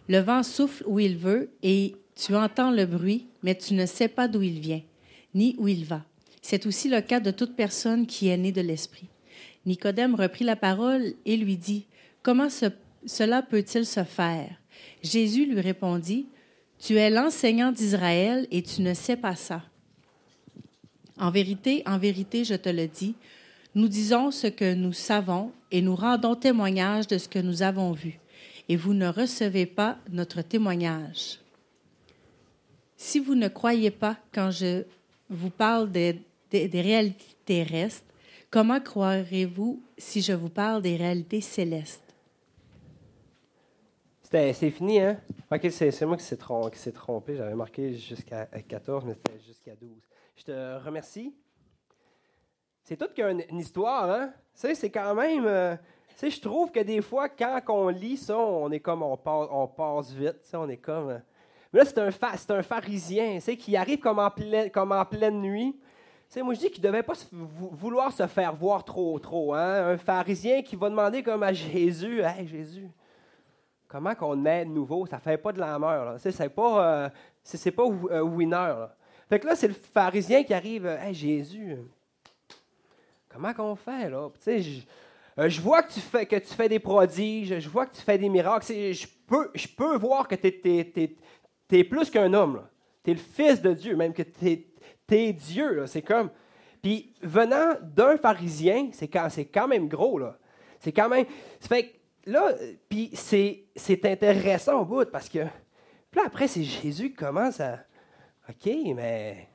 Le 0.08 0.20
vent 0.20 0.44
souffle 0.44 0.84
où 0.88 1.00
il 1.00 1.18
veut 1.18 1.50
et 1.64 1.96
tu 2.16 2.36
entends 2.36 2.72
le 2.72 2.86
bruit, 2.86 3.28
mais 3.44 3.56
tu 3.58 3.74
ne 3.74 3.86
sais 3.86 4.08
pas 4.10 4.28
d'où 4.28 4.42
il 4.42 4.60
vient, 4.60 4.82
ni 5.34 5.56
où 5.58 5.68
il 5.68 5.86
va. 5.86 6.04
C'est 6.42 6.66
aussi 6.66 6.90
le 6.90 7.02
cas 7.02 7.20
de 7.20 7.32
toute 7.32 7.56
personne 7.56 8.06
qui 8.06 8.28
est 8.28 8.38
née 8.38 8.52
de 8.52 8.62
l'esprit. 8.62 9.08
Nicodème 9.66 10.16
reprit 10.16 10.44
la 10.44 10.56
parole 10.56 11.14
et 11.26 11.38
lui 11.38 11.56
dit 11.56 11.86
Comment 12.24 12.50
ce- 12.50 12.66
cela 13.06 13.42
peut-il 13.42 13.86
se 13.86 14.04
faire? 14.04 14.50
Jésus 15.04 15.46
lui 15.46 15.62
répondit 15.62 16.26
Tu 16.80 16.96
es 16.98 17.10
l'enseignant 17.10 17.72
d'Israël 17.72 18.48
et 18.52 18.64
tu 18.64 18.82
ne 18.82 18.94
sais 18.94 19.16
pas 19.18 19.36
ça. 19.36 19.64
En 21.18 21.30
vérité, 21.30 21.84
en 21.86 22.00
vérité, 22.00 22.44
je 22.44 22.56
te 22.56 22.70
le 22.70 22.88
dis, 22.88 23.14
nous 23.76 23.88
disons 23.88 24.32
ce 24.32 24.48
que 24.48 24.74
nous 24.74 24.94
savons 24.94 25.52
et 25.72 25.82
nous 25.82 25.96
rendons 25.96 26.36
témoignage 26.36 27.08
de 27.08 27.18
ce 27.18 27.30
que 27.30 27.40
nous 27.40 27.62
avons 27.62 27.92
vu, 27.94 28.20
et 28.68 28.76
vous 28.76 28.94
ne 28.94 29.08
recevez 29.08 29.66
pas 29.66 29.98
notre 30.10 30.42
témoignage. 30.42 31.40
Si 32.98 33.20
vous 33.20 33.36
ne 33.36 33.48
croyez 33.48 33.92
pas 33.92 34.18
quand 34.34 34.52
je 34.52 34.84
vous 35.30 35.50
parle 35.50 35.92
des, 35.92 36.22
réalités 36.52 37.36
terrestres, 37.46 38.06
comment 38.50 38.80
croirez-vous 38.80 39.82
si 39.98 40.22
je 40.22 40.34
vous 40.34 40.50
parle 40.50 40.82
des 40.82 40.98
réalités 40.98 41.42
célestes? 41.42 42.04
C'est 44.24 44.54
fini, 44.70 45.00
hein? 45.00 45.20
OK, 45.52 45.68
c'est 45.72 46.06
moi 46.06 46.16
qui 46.16 46.24
s'est 46.24 46.92
trompé. 46.92 47.36
J'avais 47.36 47.56
marqué 47.56 47.96
jusqu'à 47.96 48.46
14, 48.46 49.04
mais 49.06 49.14
c'était 49.16 49.40
jusqu'à 49.46 49.76
12. 49.76 49.90
Je 50.38 50.44
te 50.44 50.86
remercie. 50.86 51.34
C'est 52.92 52.98
tout 52.98 53.08
qu'une 53.16 53.42
une 53.50 53.60
histoire, 53.60 54.12
hein? 54.12 54.34
C'est 54.54 54.90
quand 54.90 55.16
même... 55.16 55.46
euh, 55.46 55.78
tu 56.10 56.16
sais, 56.18 56.30
je 56.30 56.42
trouve 56.42 56.74
que 56.74 56.82
des 56.82 57.00
fois, 57.00 57.30
quand 57.30 57.62
on 57.70 57.88
lit 57.88 58.18
ça, 58.18 58.38
on 58.38 58.70
est 58.70 58.82
comme... 58.82 59.02
On 59.02 59.16
passe, 59.16 59.48
on 59.50 59.66
passe 59.66 60.12
vite, 60.12 60.42
on 60.54 60.68
est 60.68 60.76
comme... 60.76 61.12
euh, 61.12 61.20
Mais 61.72 61.80
là, 61.80 61.86
c'est 61.86 61.98
un, 62.00 62.58
un 62.58 62.62
pharisien, 62.62 63.40
tu 63.42 63.56
qui 63.56 63.78
arrive 63.78 64.00
comme 64.00 64.20
en, 64.20 64.30
comme 64.74 64.92
en 64.92 65.06
pleine 65.06 65.40
nuit. 65.40 65.74
Tu 66.30 66.44
moi, 66.44 66.54
je 66.54 66.60
dis 66.60 66.70
qu'il 66.70 66.84
ne 66.84 66.90
devait 66.90 67.02
pas 67.02 67.14
vouloir 67.32 68.12
se 68.12 68.28
faire 68.28 68.54
voir 68.54 68.84
trop, 68.84 69.18
trop, 69.20 69.54
hein? 69.54 69.94
Un 69.94 69.98
pharisien 69.98 70.62
qui 70.62 70.76
va 70.76 70.90
demander 70.90 71.24
comme 71.24 71.44
à 71.44 71.54
Jésus, 71.54 72.20
«Hey, 72.26 72.46
Jésus, 72.46 72.90
comment 73.88 74.16
qu'on 74.16 74.44
est 74.44 74.66
nouveau, 74.66 75.06
ça 75.06 75.18
fait 75.18 75.38
pas 75.38 75.54
de 75.54 75.62
la 75.62 75.80
mort. 75.80 76.16
Tu 76.22 76.30
C'est 76.30 76.50
pas, 76.50 77.10
euh, 77.86 78.22
winner. 78.22 78.50
Là. 78.52 78.98
Fait 79.30 79.40
que 79.40 79.48
là, 79.48 79.56
c'est 79.56 79.70
le 79.70 79.76
pharisien 79.76 80.44
qui 80.44 80.54
arrive. 80.54 80.86
Hey, 80.88 81.14
Jésus, 81.14 81.78
comment 83.34 83.54
qu'on 83.54 83.76
fait 83.76 84.10
là? 84.10 84.30
Je, 84.46 84.82
euh, 85.40 85.50
je 85.50 85.62
vois 85.62 85.84
que 85.84 85.94
tu, 85.94 86.00
fais, 86.00 86.26
que 86.26 86.36
tu 86.36 86.54
fais 86.54 86.68
des 86.68 86.80
prodiges, 86.80 87.60
je 87.60 87.70
vois 87.70 87.86
que 87.86 87.96
tu 87.96 88.02
fais 88.02 88.18
des 88.18 88.30
miracles. 88.30 88.66
Je 88.74 89.08
peux, 89.28 89.50
je 89.56 89.68
peux 89.68 89.98
voir 89.98 90.28
que 90.28 90.36
tu 90.36 90.48
es, 90.48 91.84
plus 91.84 92.10
qu'un 92.10 92.34
homme. 92.34 92.68
Tu 93.04 93.12
es 93.12 93.14
le 93.14 93.20
fils 93.20 93.62
de 93.62 93.74
Dieu, 93.74 93.96
même 93.96 94.14
que 94.14 94.24
tu 94.24 94.66
es, 95.10 95.34
Dieu. 95.34 95.86
C'est 95.88 96.02
comme. 96.02 96.30
Puis 96.82 97.14
venant 97.22 97.76
d'un 97.82 98.18
pharisien, 98.18 98.90
c'est 98.92 99.08
quand, 99.08 99.28
quand 99.54 99.68
même 99.68 99.88
gros. 99.88 100.18
là. 100.18 100.38
C'est 100.80 100.92
quand 100.92 101.10
même. 101.10 101.26
Fait 101.60 102.00
là, 102.26 102.54
puis 102.90 103.12
c'est, 103.14 103.66
c'est 103.76 104.06
intéressant 104.06 104.82
au 104.82 104.86
bout 104.86 105.10
parce 105.10 105.30
que. 105.30 105.40
Puis 106.10 106.20
là, 106.20 106.24
après, 106.26 106.48
c'est 106.48 106.64
Jésus 106.64 107.10
qui 107.12 107.16
commence 107.16 107.60
à. 107.60 107.80
OK, 108.50 108.70
mais. 108.96 109.48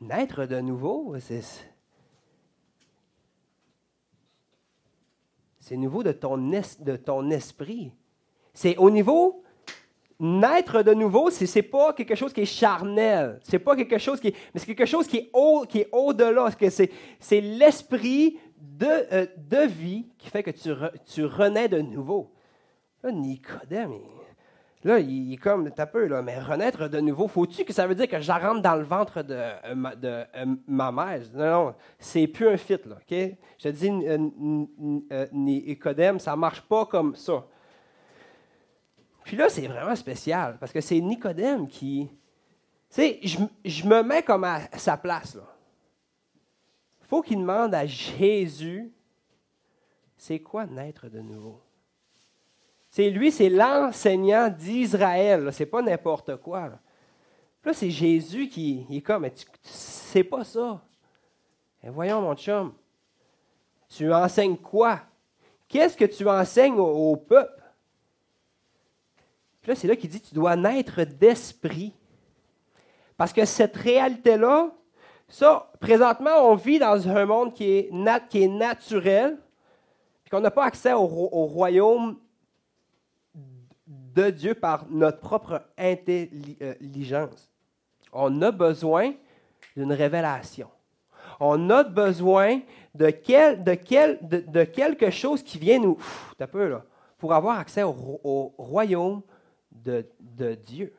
Naître 0.00 0.46
de 0.46 0.60
nouveau, 0.60 1.14
c'est. 1.20 1.69
C'est 5.70 5.76
nouveau 5.76 6.02
de 6.02 6.10
ton, 6.10 6.50
es- 6.50 6.82
de 6.82 6.96
ton 6.96 7.30
esprit. 7.30 7.92
C'est 8.52 8.76
au 8.76 8.90
niveau. 8.90 9.44
Naître 10.18 10.82
de 10.82 10.92
nouveau, 10.94 11.30
c'est, 11.30 11.46
c'est 11.46 11.62
pas 11.62 11.92
quelque 11.92 12.16
chose 12.16 12.32
qui 12.32 12.40
est 12.40 12.44
charnel. 12.44 13.38
C'est 13.44 13.60
pas 13.60 13.76
quelque 13.76 13.96
chose 13.96 14.18
qui 14.18 14.28
est. 14.28 14.34
Mais 14.52 14.58
c'est 14.58 14.66
quelque 14.66 14.84
chose 14.84 15.06
qui 15.06 15.18
est, 15.18 15.30
au, 15.32 15.64
qui 15.68 15.78
est 15.78 15.88
au-delà. 15.92 16.48
C'est, 16.70 16.90
c'est 17.20 17.40
l'esprit 17.40 18.36
de, 18.60 18.88
euh, 19.12 19.26
de 19.36 19.68
vie 19.68 20.08
qui 20.18 20.28
fait 20.28 20.42
que 20.42 20.50
tu, 20.50 20.70
tu 21.06 21.24
renais 21.24 21.68
de 21.68 21.78
nouveau. 21.80 22.32
Là, 23.04 23.12
Nicodème, 23.12 23.92
Là, 24.82 24.98
il 24.98 25.34
est 25.34 25.36
comme, 25.36 25.70
t'as 25.70 25.84
peu, 25.84 26.06
là, 26.06 26.22
mais 26.22 26.38
renaître 26.38 26.88
de 26.88 27.00
nouveau, 27.00 27.28
faut-tu 27.28 27.64
que 27.64 27.72
ça 27.72 27.86
veut 27.86 27.94
dire 27.94 28.08
que 28.08 28.18
je 28.18 28.32
rentre 28.32 28.62
dans 28.62 28.76
le 28.76 28.82
ventre 28.82 29.22
de, 29.22 29.34
euh, 29.34 29.94
euh, 30.04 30.46
ma 30.66 30.90
mère? 30.90 31.20
Non, 31.34 31.66
non, 31.66 31.74
c'est 31.98 32.26
plus 32.26 32.48
un 32.48 32.56
fit, 32.56 32.78
là, 32.86 32.96
OK? 32.96 33.36
Je 33.58 33.62
te 33.62 33.68
dis, 33.68 33.90
euh, 33.90 35.26
Nicodème, 35.32 36.18
ça 36.18 36.34
marche 36.34 36.62
pas 36.62 36.86
comme 36.86 37.14
ça. 37.14 37.46
Puis 39.22 39.36
là, 39.36 39.50
c'est 39.50 39.66
vraiment 39.66 39.94
spécial, 39.94 40.56
parce 40.58 40.72
que 40.72 40.80
c'est 40.80 41.00
Nicodème 41.00 41.68
qui... 41.68 42.08
Tu 42.88 42.96
sais, 42.96 43.20
je, 43.22 43.38
je, 43.64 43.86
me 43.86 44.02
mets 44.02 44.22
comme 44.22 44.44
à 44.44 44.62
sa 44.78 44.96
place, 44.96 45.34
là. 45.34 45.42
faut 47.02 47.20
qu'il 47.20 47.38
demande 47.38 47.74
à 47.74 47.84
Jésus, 47.84 48.90
c'est 50.16 50.40
quoi 50.40 50.64
naître 50.66 51.08
de 51.08 51.20
nouveau? 51.20 51.60
C'est 52.90 53.08
lui, 53.08 53.30
c'est 53.30 53.48
l'enseignant 53.48 54.48
d'Israël. 54.48 55.50
C'est 55.52 55.66
pas 55.66 55.80
n'importe 55.80 56.36
quoi. 56.36 56.72
Là, 57.64 57.72
c'est 57.72 57.90
Jésus 57.90 58.48
qui 58.48 58.84
est 58.90 59.00
comme, 59.00 59.22
mais 59.22 59.32
tu, 59.32 60.24
pas 60.24 60.44
ça. 60.44 60.82
Et 61.84 61.88
voyons, 61.88 62.20
mon 62.20 62.34
chum, 62.34 62.72
tu 63.88 64.12
enseignes 64.12 64.56
quoi? 64.56 65.00
Qu'est-ce 65.68 65.96
que 65.96 66.04
tu 66.04 66.28
enseignes 66.28 66.78
au, 66.78 67.16
peuple? 67.16 67.62
Puis 69.62 69.70
là, 69.70 69.76
c'est 69.76 69.86
là 69.86 69.94
qu'il 69.94 70.10
dit, 70.10 70.20
tu 70.20 70.34
dois 70.34 70.56
naître 70.56 71.04
d'esprit. 71.04 71.94
Parce 73.16 73.32
que 73.32 73.44
cette 73.44 73.76
réalité-là, 73.76 74.72
ça, 75.28 75.70
présentement, 75.78 76.50
on 76.50 76.56
vit 76.56 76.80
dans 76.80 77.08
un 77.08 77.24
monde 77.24 77.54
qui 77.54 77.70
est, 77.70 77.88
nat, 77.92 78.18
qui 78.18 78.48
naturel, 78.48 79.38
puis 80.24 80.30
qu'on 80.30 80.40
n'a 80.40 80.50
pas 80.50 80.64
accès 80.64 80.92
au 80.92 81.06
royaume 81.06 82.16
de 84.20 84.30
Dieu 84.30 84.54
par 84.54 84.86
notre 84.90 85.20
propre 85.20 85.62
intelligence. 85.78 87.50
On 88.12 88.42
a 88.42 88.50
besoin 88.50 89.14
d'une 89.76 89.92
révélation. 89.92 90.68
On 91.38 91.70
a 91.70 91.84
besoin 91.84 92.60
de, 92.94 93.10
quel, 93.10 93.64
de, 93.64 93.74
quel, 93.74 94.18
de, 94.20 94.64
quelque 94.64 95.10
chose 95.10 95.42
qui 95.42 95.58
vient 95.58 95.78
nous... 95.78 95.98
un 96.38 96.46
peu 96.46 96.68
là, 96.68 96.84
pour 97.18 97.32
avoir 97.32 97.58
accès 97.58 97.82
au, 97.82 98.54
royaume 98.58 99.22
de, 99.70 100.04
Dieu. 100.66 100.92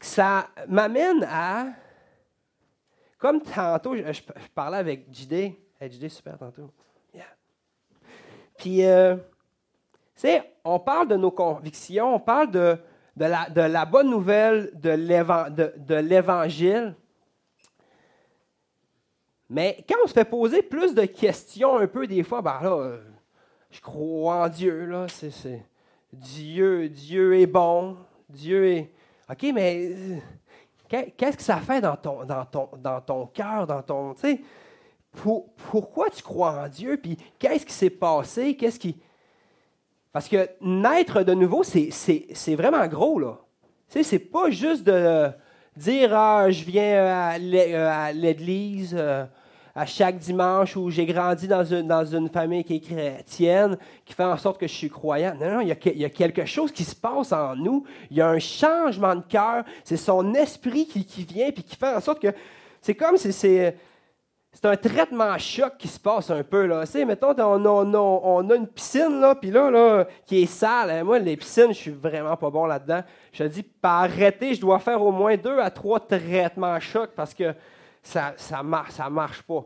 Ça 0.00 0.48
m'amène 0.68 1.24
à... 1.24 1.66
Comme 3.18 3.42
tantôt, 3.42 3.96
je, 3.96 4.22
parlais 4.54 4.78
avec 4.78 5.12
JD. 5.12 5.32
Hey, 5.80 5.90
JD, 5.90 6.08
super 6.08 6.38
tantôt. 6.38 6.70
Puis... 8.56 8.84
Euh, 8.84 9.16
sais, 10.20 10.52
on 10.64 10.78
parle 10.78 11.08
de 11.08 11.16
nos 11.16 11.30
convictions, 11.30 12.14
on 12.14 12.20
parle 12.20 12.50
de, 12.50 12.78
la, 13.16 13.84
bonne 13.84 14.10
nouvelle 14.10 14.70
de 14.74 15.94
l'Évangile. 15.94 16.94
Mais 19.50 19.84
quand 19.88 19.96
on 20.04 20.06
se 20.06 20.12
fait 20.12 20.24
poser 20.24 20.62
plus 20.62 20.94
de 20.94 21.04
questions 21.04 21.78
un 21.78 21.86
peu 21.86 22.06
des 22.06 22.22
fois, 22.22 22.42
ben 22.42 22.60
là, 22.62 22.70
euh, 22.70 23.00
je 23.70 23.80
crois 23.80 24.44
en 24.44 24.48
Dieu, 24.48 24.84
là, 24.84 25.06
c'est, 25.08 25.64
Dieu, 26.12 26.88
Dieu 26.88 27.38
est 27.38 27.46
bon, 27.46 27.96
Dieu 28.28 28.66
est... 28.66 28.92
OK, 29.30 29.46
mais 29.54 29.90
euh, 29.90 31.02
qu'est-ce 31.16 31.36
que 31.36 31.42
ça 31.42 31.58
fait 31.58 31.80
dans 31.80 31.96
ton, 31.96 32.24
dans 32.24 32.46
dans 32.76 33.00
ton 33.00 33.26
cœur, 33.26 33.66
dans 33.66 33.82
ton... 33.82 34.14
Pourquoi 35.70 36.10
tu 36.10 36.22
crois 36.22 36.64
en 36.64 36.68
Dieu, 36.68 36.98
puis 36.98 37.16
qu'est-ce 37.38 37.64
qui 37.64 37.72
s'est 37.72 37.90
passé, 37.90 38.54
qu'est-ce 38.54 38.78
qui... 38.78 39.00
Parce 40.12 40.28
que 40.28 40.48
naître 40.60 41.22
de 41.22 41.34
nouveau, 41.34 41.62
c'est 41.62 42.54
vraiment 42.54 42.86
gros, 42.86 43.18
là. 43.18 43.38
Tu 43.90 44.04
c'est 44.04 44.18
pas 44.18 44.50
juste 44.50 44.84
de 44.84 45.30
dire 45.76 46.10
ah, 46.14 46.50
je 46.50 46.64
viens 46.64 47.06
à 47.06 48.12
l'église 48.12 48.94
euh, 48.98 49.24
à 49.74 49.86
chaque 49.86 50.18
dimanche 50.18 50.76
où 50.76 50.90
j'ai 50.90 51.06
grandi 51.06 51.46
dans 51.46 51.64
une, 51.64 51.86
dans 51.86 52.04
une 52.04 52.28
famille 52.28 52.64
qui 52.64 52.76
est 52.76 52.80
chrétienne, 52.80 53.78
qui 54.04 54.12
fait 54.12 54.24
en 54.24 54.36
sorte 54.36 54.60
que 54.60 54.66
je 54.66 54.74
suis 54.74 54.90
croyant. 54.90 55.34
Non, 55.40 55.54
non, 55.54 55.60
il 55.60 55.68
y, 55.68 55.72
a, 55.72 55.76
il 55.86 55.98
y 55.98 56.04
a 56.04 56.10
quelque 56.10 56.44
chose 56.44 56.72
qui 56.72 56.84
se 56.84 56.96
passe 56.96 57.32
en 57.32 57.54
nous. 57.56 57.84
Il 58.10 58.16
y 58.16 58.20
a 58.20 58.28
un 58.28 58.40
changement 58.40 59.14
de 59.14 59.22
cœur. 59.22 59.64
C'est 59.84 59.96
son 59.96 60.34
esprit 60.34 60.86
qui, 60.86 61.04
qui 61.04 61.22
vient 61.22 61.50
puis 61.50 61.62
qui 61.62 61.76
fait 61.76 61.94
en 61.94 62.00
sorte 62.00 62.20
que 62.20 62.34
c'est 62.82 62.94
comme 62.94 63.16
si 63.16 63.32
c'est 63.32 63.76
c'est 64.52 64.64
un 64.64 64.76
traitement 64.76 65.36
choc 65.38 65.74
qui 65.78 65.88
se 65.88 66.00
passe 66.00 66.30
un 66.30 66.42
peu. 66.42 66.66
Là. 66.66 66.86
Tu 66.86 67.04
mettons, 67.04 67.34
on, 67.38 68.50
a 68.50 68.54
une 68.54 68.66
piscine, 68.66 69.20
là, 69.20 69.34
puis 69.34 69.50
là, 69.50 69.70
là, 69.70 70.06
qui 70.26 70.42
est 70.42 70.46
sale. 70.46 70.90
Hein. 70.90 71.04
Moi, 71.04 71.18
les 71.18 71.36
piscines, 71.36 71.68
je 71.68 71.78
suis 71.78 71.90
vraiment 71.90 72.36
pas 72.36 72.50
bon 72.50 72.66
là-dedans. 72.66 73.02
Je 73.32 73.44
te 73.44 73.48
dis, 73.48 73.62
par 73.62 74.02
arrêter, 74.02 74.54
je 74.54 74.60
dois 74.60 74.78
faire 74.78 75.00
au 75.02 75.12
moins 75.12 75.36
deux 75.36 75.58
à 75.58 75.70
trois 75.70 76.00
traitements 76.00 76.80
choc 76.80 77.10
parce 77.14 77.34
que 77.34 77.54
ça 78.02 78.34
ne 78.50 78.62
marche, 78.62 78.92
ça 78.92 79.10
marche 79.10 79.42
pas. 79.42 79.64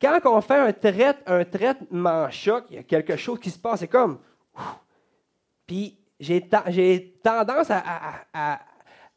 Quand 0.00 0.18
on 0.24 0.40
fait 0.40 0.58
un, 0.58 0.72
trait, 0.72 1.16
un 1.26 1.44
traitement 1.44 2.30
choc, 2.30 2.64
il 2.70 2.76
y 2.76 2.78
a 2.78 2.82
quelque 2.82 3.16
chose 3.16 3.38
qui 3.38 3.50
se 3.50 3.58
passe. 3.58 3.80
C'est 3.80 3.88
comme... 3.88 4.18
Puis 5.66 5.98
j'ai, 6.18 6.42
tendance 7.22 7.70
à, 7.70 7.82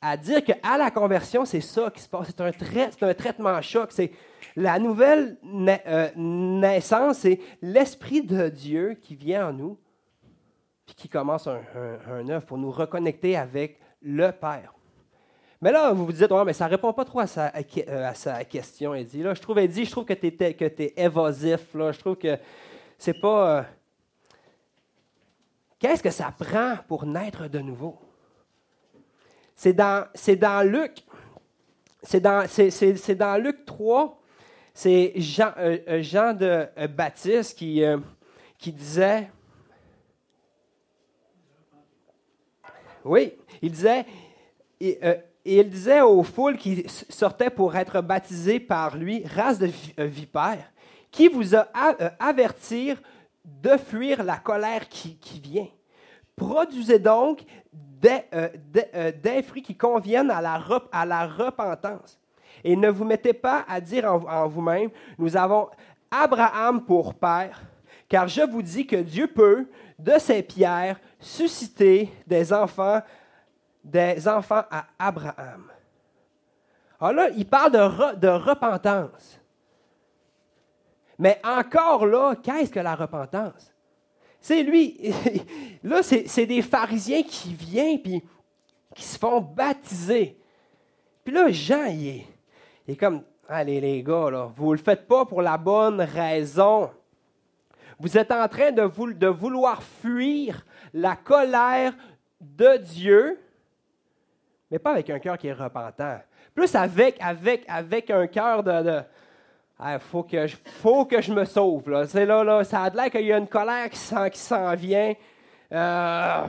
à, 0.01 0.17
dire 0.17 0.43
qu'à 0.43 0.77
la 0.77 0.91
conversion, 0.91 1.45
c'est 1.45 1.61
ça 1.61 1.89
qui 1.89 2.01
se 2.01 2.07
passe. 2.07 2.27
C'est 2.27 2.41
un, 2.41 2.51
c'est 2.91 3.03
un 3.03 3.13
traitement 3.13 3.61
choc. 3.61 3.89
C'est 3.91 4.11
la 4.57 4.79
nouvelle 4.79 5.37
euh, 5.45 6.09
naissance, 6.15 7.19
c'est 7.19 7.39
l'Esprit 7.61 8.23
de 8.23 8.49
Dieu 8.49 8.97
qui 8.99 9.15
vient 9.15 9.49
en 9.49 9.53
nous, 9.53 9.77
puis 10.83 10.95
qui 10.95 11.07
commence 11.07 11.45
un, 11.45 11.61
un, 12.09 12.27
œuvre 12.27 12.45
pour 12.45 12.57
nous 12.57 12.71
reconnecter 12.71 13.37
avec 13.37 13.79
le 14.01 14.31
Père. 14.31 14.73
Mais 15.61 15.71
là, 15.71 15.93
vous 15.93 16.07
vous 16.07 16.11
dites, 16.11 16.31
mais 16.43 16.53
ça 16.53 16.65
ne 16.65 16.71
répond 16.71 16.91
pas 16.91 17.05
trop 17.05 17.19
à 17.19 17.27
sa, 17.27 17.51
sa 18.15 18.43
question, 18.45 18.95
Eddie. 18.95 19.21
Là, 19.21 19.35
je 19.35 19.41
trouve, 19.41 19.59
je 19.59 19.91
trouve 19.91 20.05
que 20.05 20.13
tu 20.13 20.27
es, 20.27 20.93
évasif. 20.97 21.59
Je 21.73 21.99
trouve 21.99 22.15
que 22.15 22.37
c'est 22.97 23.19
pas. 23.21 23.59
Euh, 23.59 23.63
qu'est-ce 25.77 26.01
que 26.01 26.09
ça 26.09 26.33
prend 26.37 26.77
pour 26.87 27.05
naître 27.05 27.47
de 27.47 27.59
nouveau? 27.59 27.95
C'est 29.55 29.73
dans, 29.73 30.07
dans 30.39 30.67
Luc. 30.67 31.03
C'est 32.01 32.21
dans, 32.21 32.47
c'est, 32.47 33.15
dans 33.15 33.39
Luc 33.39 33.65
3, 33.65 34.19
c'est 34.77 35.13
Jean, 35.15 35.53
euh, 35.57 35.79
euh, 35.87 36.33
de 36.33 36.67
euh, 36.77 36.87
Baptiste 36.87 37.57
qui, 37.57 37.81
disait, 38.71 39.27
oui, 43.03 43.33
il 43.63 43.71
disait, 43.71 44.05
il 44.79 45.69
disait 45.71 46.01
aux 46.01 46.21
foules 46.21 46.57
qui 46.57 46.85
sortaient 46.87 47.49
pour 47.49 47.75
être 47.75 48.01
baptisées 48.01 48.59
par 48.59 48.95
lui, 48.95 49.25
race 49.25 49.57
de 49.57 49.71
vipères, 49.97 50.71
qui 51.09 51.27
vous 51.27 51.55
a 51.55 51.67
averti 52.19 52.93
de 53.43 53.77
fuir 53.77 54.23
la 54.23 54.37
colère 54.37 54.87
qui, 54.87 55.17
vient. 55.43 55.69
Produisez 56.35 56.99
donc 56.99 57.43
des, 57.73 58.21
des, 59.23 59.41
fruits 59.41 59.63
qui 59.63 59.75
conviennent 59.75 60.29
à 60.29 60.39
la, 60.39 60.63
à 60.91 61.03
la 61.03 61.25
repentance. 61.25 62.19
Et 62.67 62.75
ne 62.75 62.89
vous 62.89 63.05
mettez 63.05 63.31
pas 63.31 63.63
à 63.65 63.79
dire 63.79 64.03
en, 64.13 64.45
vous-même, 64.49 64.89
nous 65.17 65.37
avons 65.37 65.69
Abraham 66.11 66.83
pour 66.83 67.13
père, 67.13 67.61
car 68.09 68.27
je 68.27 68.41
vous 68.41 68.61
dis 68.61 68.85
que 68.85 68.97
Dieu 68.97 69.27
peut, 69.27 69.69
de 69.97 70.19
ces 70.19 70.43
pierres, 70.43 70.99
susciter 71.17 72.11
des 72.27 72.51
enfants, 72.51 73.01
des 73.81 74.27
enfants 74.27 74.63
à 74.69 74.85
Abraham. 74.99 75.71
Alors 76.99 77.13
là, 77.13 77.29
il 77.29 77.47
parle 77.47 77.71
de, 77.71 78.27
repentance. 78.27 79.39
Mais 81.17 81.39
encore 81.45 82.05
là, 82.05 82.35
qu'est-ce 82.35 82.69
que 82.69 82.81
la 82.81 82.95
repentance? 82.95 83.73
C'est 84.41 84.61
lui, 84.61 84.99
là, 85.83 86.03
c'est 86.03 86.45
des 86.45 86.61
pharisiens 86.61 87.23
qui 87.23 87.53
viennent 87.53 88.01
puis 88.01 88.21
qui 88.93 89.03
se 89.03 89.17
font 89.17 89.39
baptiser. 89.39 90.37
Puis 91.23 91.33
là, 91.33 91.49
Jean, 91.49 91.85
il 91.85 92.07
est, 92.09 92.36
il 92.87 92.93
est 92.93 92.97
comme, 92.97 93.23
allez 93.49 93.81
les 93.81 94.01
gars, 94.01 94.29
là, 94.31 94.49
vous 94.55 94.71
ne 94.71 94.77
le 94.77 94.83
faites 94.83 95.07
pas 95.07 95.25
pour 95.25 95.41
la 95.41 95.57
bonne 95.57 96.01
raison. 96.01 96.89
Vous 97.99 98.17
êtes 98.17 98.31
en 98.31 98.47
train 98.47 98.71
de, 98.71 99.13
de 99.13 99.27
vouloir 99.27 99.81
fuir 99.83 100.65
la 100.93 101.15
colère 101.15 101.93
de 102.39 102.77
Dieu, 102.77 103.39
mais 104.69 104.79
pas 104.79 104.91
avec 104.91 105.09
un 105.09 105.19
cœur 105.19 105.37
qui 105.37 105.47
est 105.47 105.53
repentant. 105.53 106.19
Plus 106.53 106.73
avec, 106.75 107.17
avec, 107.19 107.65
avec 107.67 108.09
un 108.09 108.27
cœur 108.27 108.63
de, 108.63 109.01
il 109.79 109.99
faut, 109.99 110.23
que 110.23 110.47
je, 110.47 110.55
faut 110.81 111.05
que 111.05 111.21
je 111.21 111.31
me 111.33 111.45
sauve. 111.45 111.89
Là. 111.89 112.07
C'est 112.07 112.25
là, 112.25 112.43
là, 112.43 112.63
ça 112.63 112.83
a 112.83 112.89
l'air 112.89 113.11
qu'il 113.11 113.25
y 113.25 113.33
a 113.33 113.37
une 113.37 113.47
colère 113.47 113.89
qui 113.89 113.97
s'en, 114.39 114.75
vient. 114.75 115.13
Euh, 115.71 116.45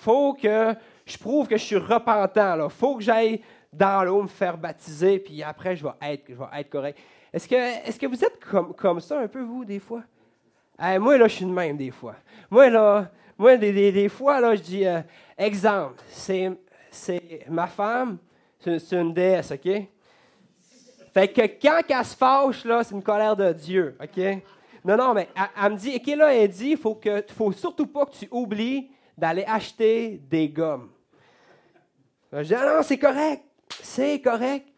faut 0.00 0.34
que 0.34 0.74
je 1.06 1.18
prouve 1.18 1.46
que 1.46 1.56
je 1.56 1.62
suis 1.62 1.76
repentant. 1.76 2.64
Il 2.64 2.70
faut 2.70 2.96
que 2.96 3.02
j'aille 3.02 3.40
dans 3.76 4.04
l'eau, 4.04 4.22
me 4.22 4.28
faire 4.28 4.56
baptiser, 4.56 5.18
puis 5.18 5.42
après, 5.42 5.76
je 5.76 5.84
vais 5.84 6.12
être, 6.12 6.24
je 6.28 6.34
vais 6.34 6.60
être 6.60 6.70
correct. 6.70 6.98
Est-ce 7.32 7.48
que, 7.48 7.54
est 7.54 7.98
que 7.98 8.06
vous 8.06 8.24
êtes 8.24 8.38
comme, 8.44 8.74
comme 8.74 9.00
ça 9.00 9.18
un 9.18 9.28
peu, 9.28 9.42
vous, 9.42 9.64
des 9.64 9.80
fois? 9.80 10.02
moi, 10.78 11.18
là, 11.18 11.28
je 11.28 11.34
suis 11.34 11.44
de 11.44 11.50
même, 11.50 11.76
des 11.76 11.90
fois. 11.90 12.16
Moi, 12.50 12.70
là, 12.70 13.10
moi, 13.36 13.56
des, 13.56 13.92
des- 13.92 14.08
fois, 14.08 14.40
là, 14.40 14.54
je 14.54 14.62
dis, 14.62 14.86
euh, 14.86 15.00
exemple, 15.36 16.00
c'est, 16.08 16.52
ma 17.48 17.66
femme, 17.66 18.18
c'est, 18.58 18.92
une 18.92 19.12
déesse, 19.12 19.50
OK? 19.50 19.68
Fait 21.12 21.28
que 21.28 21.42
quand 21.60 21.80
elle 21.88 22.04
se 22.04 22.16
fâche, 22.16 22.64
là, 22.64 22.82
c'est 22.82 22.94
une 22.94 23.02
colère 23.02 23.36
de 23.36 23.52
Dieu, 23.52 23.96
OK? 24.00 24.42
Non, 24.84 24.96
non, 24.96 25.14
mais 25.14 25.28
elle, 25.60 25.72
me 25.72 25.76
dit, 25.76 25.96
OK, 25.96 26.16
là, 26.16 26.34
elle 26.34 26.48
dit, 26.48 26.70
il 26.70 26.76
faut, 26.76 27.00
faut 27.36 27.52
surtout 27.52 27.86
pas 27.86 28.06
que 28.06 28.12
tu 28.12 28.28
oublies 28.30 28.90
d'aller 29.16 29.44
acheter 29.46 30.20
des 30.28 30.48
gommes. 30.48 30.90
Je 32.32 32.42
dis, 32.42 32.54
ah 32.54 32.76
non, 32.76 32.82
c'est 32.82 32.98
correct, 32.98 33.42
c'est 33.68 34.20
correct. 34.20 34.68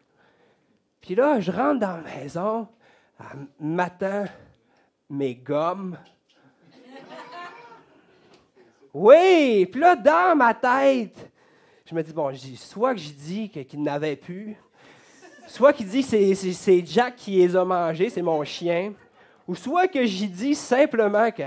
Puis 1.01 1.15
là, 1.15 1.39
je 1.39 1.51
rentre 1.51 1.79
dans 1.79 1.97
la 1.97 2.03
maison, 2.03 2.67
elle 3.19 3.25
mes 5.09 5.35
gommes. 5.35 5.97
Oui, 8.93 9.67
puis 9.71 9.79
là, 9.81 9.95
dans 9.95 10.35
ma 10.35 10.53
tête, 10.53 11.29
je 11.85 11.93
me 11.93 12.01
dis, 12.01 12.13
bon, 12.13 12.31
soit 12.57 12.93
que 12.95 12.99
je 12.99 13.11
dis 13.11 13.49
qu'il 13.49 13.83
n'avait 13.83 14.15
plus, 14.15 14.55
soit 15.47 15.71
qu'il 15.71 15.87
dit 15.87 16.01
que 16.01 16.07
c'est, 16.07 16.35
c'est- 16.35 16.85
Jack 16.85 17.15
qui 17.15 17.31
les 17.37 17.55
a 17.55 17.63
mangés, 17.63 18.09
c'est 18.09 18.21
mon 18.21 18.43
chien, 18.43 18.93
ou 19.47 19.55
soit 19.55 19.87
que 19.87 20.03
j'y 20.05 20.27
dis 20.27 20.55
simplement 20.55 21.29
que 21.31 21.43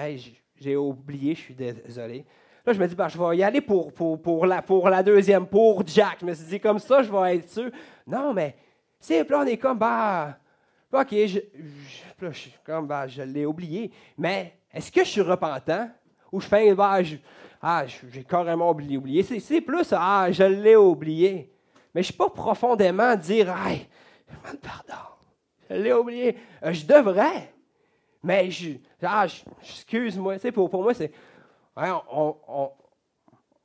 j'ai 0.60 0.76
oublié, 0.76 1.34
je 1.34 1.40
suis 1.40 1.54
désolé. 1.54 2.24
Là, 2.66 2.72
je 2.72 2.78
me 2.78 2.86
dis, 2.86 2.94
ben, 2.94 3.08
je 3.08 3.18
vais 3.18 3.36
y 3.38 3.42
aller 3.42 3.60
pour, 3.60 3.92
pour, 3.92 4.20
pour, 4.20 4.46
la, 4.46 4.60
pour 4.62 4.88
la 4.90 5.02
deuxième, 5.02 5.46
pour 5.46 5.82
Jack. 5.86 6.18
Je 6.20 6.26
me 6.26 6.34
suis 6.34 6.44
dit, 6.46 6.60
comme 6.60 6.78
ça, 6.78 7.02
je 7.02 7.10
vais 7.10 7.36
être 7.36 7.48
sûr. 7.48 7.70
Non, 8.06 8.34
mais 8.34 8.54
c'est 8.98 9.28
là, 9.28 9.40
on 9.40 9.46
est 9.46 9.56
comme, 9.56 9.78
bah, 9.78 10.36
OK, 10.92 11.08
je, 11.10 11.26
je, 11.26 12.24
là, 12.24 12.30
je 12.32 12.48
comme, 12.64 12.86
bah, 12.86 13.06
je 13.06 13.22
l'ai 13.22 13.46
oublié. 13.46 13.90
Mais 14.18 14.54
est-ce 14.72 14.92
que 14.92 15.02
je 15.04 15.08
suis 15.08 15.20
repentant? 15.22 15.88
Ou 16.32 16.40
je 16.40 16.46
fais, 16.46 16.74
bah, 16.74 17.02
je- 17.02 17.16
ah, 17.62 17.84
j'ai 17.86 18.24
carrément 18.24 18.70
oublié. 18.70 18.96
oublié. 18.98 19.22
C'est, 19.22 19.60
plus, 19.60 19.92
ah, 19.96 20.28
je 20.30 20.42
l'ai 20.44 20.76
oublié. 20.76 21.50
Mais 21.94 22.02
je 22.02 22.08
ne 22.08 22.12
suis 22.12 22.14
pas 22.14 22.28
profondément 22.30 23.16
dire, 23.16 23.54
hey, 23.66 23.86
je 24.28 24.34
demande 24.36 24.60
pardon. 24.60 25.02
Je 25.68 25.74
l'ai 25.76 25.92
oublié. 25.92 26.36
Euh, 26.64 26.72
je 26.72 26.84
devrais. 26.86 27.52
Mais 28.22 28.50
je, 28.50 28.72
ah, 29.02 29.26
je- 29.26 29.42
excuse-moi. 29.62 30.36
Pour, 30.52 30.68
pour 30.70 30.82
moi, 30.82 30.94
c'est, 30.94 31.10
ouais, 31.80 32.72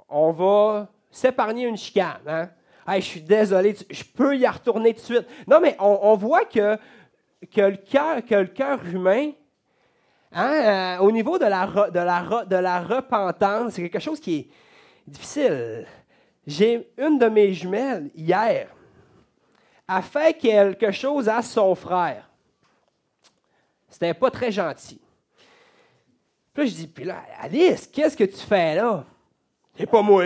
on, 0.10 0.32
va 0.32 0.88
s'épargner 1.12 1.66
une 1.66 1.78
chicane. 1.78 2.22
Hein? 2.28 2.50
Je 2.96 3.02
suis 3.02 3.22
désolé, 3.22 3.76
je 3.90 4.04
peux 4.04 4.36
y 4.38 4.48
retourner 4.48 4.94
tout 4.94 5.02
de 5.02 5.06
suite. 5.06 5.28
Non, 5.48 5.60
mais 5.60 5.76
on, 5.80 6.16
voit 6.16 6.46
que, 6.46 6.78
le 7.56 8.46
cœur, 8.46 8.86
humain, 8.86 9.32
hein, 10.32 10.52
euh, 10.52 10.98
au 11.00 11.12
niveau 11.12 11.38
de 11.38 11.46
la, 11.46 11.66
de 11.66 12.56
la 12.56 12.82
repentance, 12.82 13.74
c'est 13.74 13.90
quelque 13.90 14.02
chose 14.02 14.20
qui 14.20 14.36
est 14.36 14.48
difficile. 15.08 15.86
J'ai 16.46 16.92
une 16.98 17.18
de 17.18 17.28
mes 17.28 17.54
jumelles 17.54 18.12
hier 18.16 18.68
a 19.88 20.02
fait 20.02 20.34
quelque 20.38 20.92
chose 20.92 21.30
à 21.30 21.42
son 21.42 21.76
frère. 21.76 22.30
C'était 23.90 24.14
pas 24.14 24.32
très 24.32 24.52
gentil. 24.52 25.00
Puis 26.56 26.64
là, 26.64 26.70
je 26.70 26.76
dis, 26.76 26.88
puis 26.88 27.04
là, 27.04 27.22
Alice, 27.42 27.86
qu'est-ce 27.88 28.16
que 28.16 28.24
tu 28.24 28.38
fais 28.38 28.76
là? 28.76 29.04
C'est 29.78 29.86
pas 29.86 30.02
moi. 30.02 30.24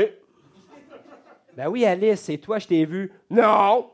Ben 1.58 1.68
oui, 1.68 1.84
Alice, 1.86 2.22
c'est 2.22 2.38
toi, 2.38 2.60
je 2.60 2.68
t'ai 2.68 2.86
vu. 2.86 3.12
Non! 3.32 3.90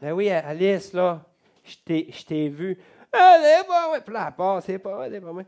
Ben 0.00 0.12
oui, 0.12 0.30
Alice, 0.30 0.94
là, 0.94 1.20
je 1.62 1.76
t'ai, 2.24 2.48
vu. 2.48 2.78
Ah, 3.12 3.36
c'est 3.40 3.66
pas 3.66 3.86
moi. 3.88 4.00
Puis 4.00 4.14
là, 4.14 4.24
elle 4.28 4.34
part, 4.34 4.62
c'est 4.62 4.78
pas 4.78 4.94
moi, 4.94 5.08
c'est 5.10 5.20
pas 5.20 5.32
moi. 5.32 5.42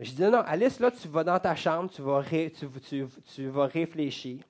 Je 0.00 0.10
dis, 0.10 0.22
non, 0.22 0.40
Alice, 0.44 0.80
là, 0.80 0.90
tu 0.90 1.06
vas 1.06 1.22
dans 1.22 1.38
ta 1.38 1.54
chambre, 1.54 1.88
tu 1.88 2.02
vas, 2.02 2.18
ré- 2.18 2.50
tu, 2.58 2.66
tu- 2.80 3.06
tu 3.34 3.46
vas 3.48 3.66
réfléchir. 3.66 4.42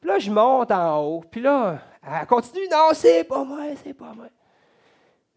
Puis 0.00 0.08
là, 0.08 0.18
je 0.20 0.30
monte 0.30 0.70
en 0.70 1.00
haut. 1.04 1.24
Puis 1.28 1.40
là, 1.40 1.80
elle 2.06 2.26
continue, 2.28 2.68
non, 2.70 2.90
c'est 2.94 3.24
pas 3.24 3.42
moi, 3.44 3.64
c'est 3.82 3.94
pas 3.94 4.12
moi. 4.14 4.28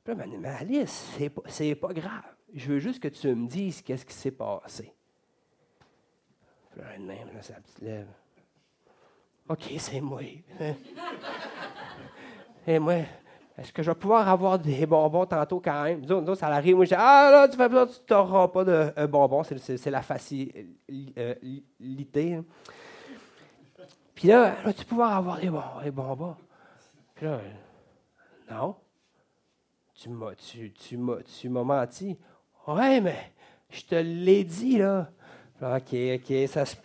Puis 0.03 0.13
là, 0.15 0.25
mais 0.39 0.49
Alice, 0.49 1.11
c'est 1.17 1.29
pas, 1.29 1.41
c'est 1.47 1.73
pas 1.75 1.91
grave. 1.91 2.34
Je 2.55 2.71
veux 2.71 2.79
juste 2.79 3.01
que 3.01 3.09
tu 3.09 3.27
me 3.35 3.47
dises 3.47 3.81
qu'est-ce 3.81 4.05
qui 4.05 4.13
s'est 4.13 4.31
passé. 4.31 4.93
Elle 6.93 7.01
même, 7.01 7.27
là, 7.33 7.41
sa 7.41 7.55
petite 7.55 7.81
lèvre. 7.81 8.11
OK, 9.49 9.71
c'est 9.77 10.01
moi. 10.01 10.21
Et 12.67 12.79
moi, 12.79 12.95
est-ce 13.57 13.71
que 13.71 13.83
je 13.83 13.91
vais 13.91 13.95
pouvoir 13.95 14.27
avoir 14.27 14.57
des 14.57 14.85
bonbons 14.85 15.25
tantôt 15.25 15.59
quand 15.59 15.83
même? 15.83 16.03
Autres, 16.09 16.35
ça 16.35 16.47
arrive. 16.47 16.75
Moi, 16.75 16.85
je 16.85 16.89
dis, 16.89 16.95
ah 16.97 17.29
là, 17.31 17.47
tu 17.47 17.55
fais 17.55 17.69
pas, 17.69 17.85
tu 17.87 17.93
n'auras 18.09 18.47
pas 18.47 18.63
de 18.63 18.91
euh, 18.97 19.07
bonbons. 19.07 19.43
C'est, 19.43 19.91
la 19.91 20.01
facilité. 20.01 22.35
hein. 22.35 22.43
Puis 24.15 24.29
là, 24.29 24.55
là, 24.63 24.73
tu 24.73 24.85
pouvoir 24.85 25.15
avoir 25.15 25.39
des, 25.39 25.49
bon- 25.49 25.61
des 25.83 25.91
bonbons. 25.91 26.35
Puis 27.13 27.25
là, 27.25 27.33
euh, 27.33 27.51
non. 28.51 28.75
Tu 29.93 30.09
m'as, 30.09 30.33
tu, 30.35 30.71
tu 30.73 30.97
m'as, 30.97 31.21
tu 31.21 31.49
m'as 31.49 31.63
menti. 31.63 32.17
Ouais, 32.67 32.99
mais 33.01 33.31
je 33.69 33.81
te 33.83 33.95
l'ai 33.95 34.43
dit, 34.43 34.77
là. 34.77 35.09
OK, 35.61 35.95
OK, 36.15 36.47
ça 36.49 36.65
se, 36.65 36.75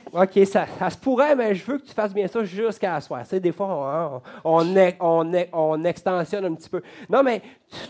ça, 0.44 0.66
ça 0.66 0.90
se 0.90 0.96
pourrait, 0.96 1.34
mais 1.34 1.54
je 1.54 1.64
veux 1.64 1.78
que 1.78 1.86
tu 1.86 1.92
fasses 1.92 2.14
bien 2.14 2.28
ça 2.28 2.44
jusqu'à 2.44 2.92
la. 2.94 3.00
Tu 3.00 3.28
sais, 3.28 3.40
des 3.40 3.50
fois, 3.50 3.66
on, 3.66 3.84
hein, 3.84 4.22
on, 4.44 4.76
on, 5.00 5.34
on, 5.34 5.46
on 5.52 5.84
extensionne 5.84 6.44
un 6.44 6.54
petit 6.54 6.70
peu. 6.70 6.80
Non, 7.08 7.22
mais 7.22 7.42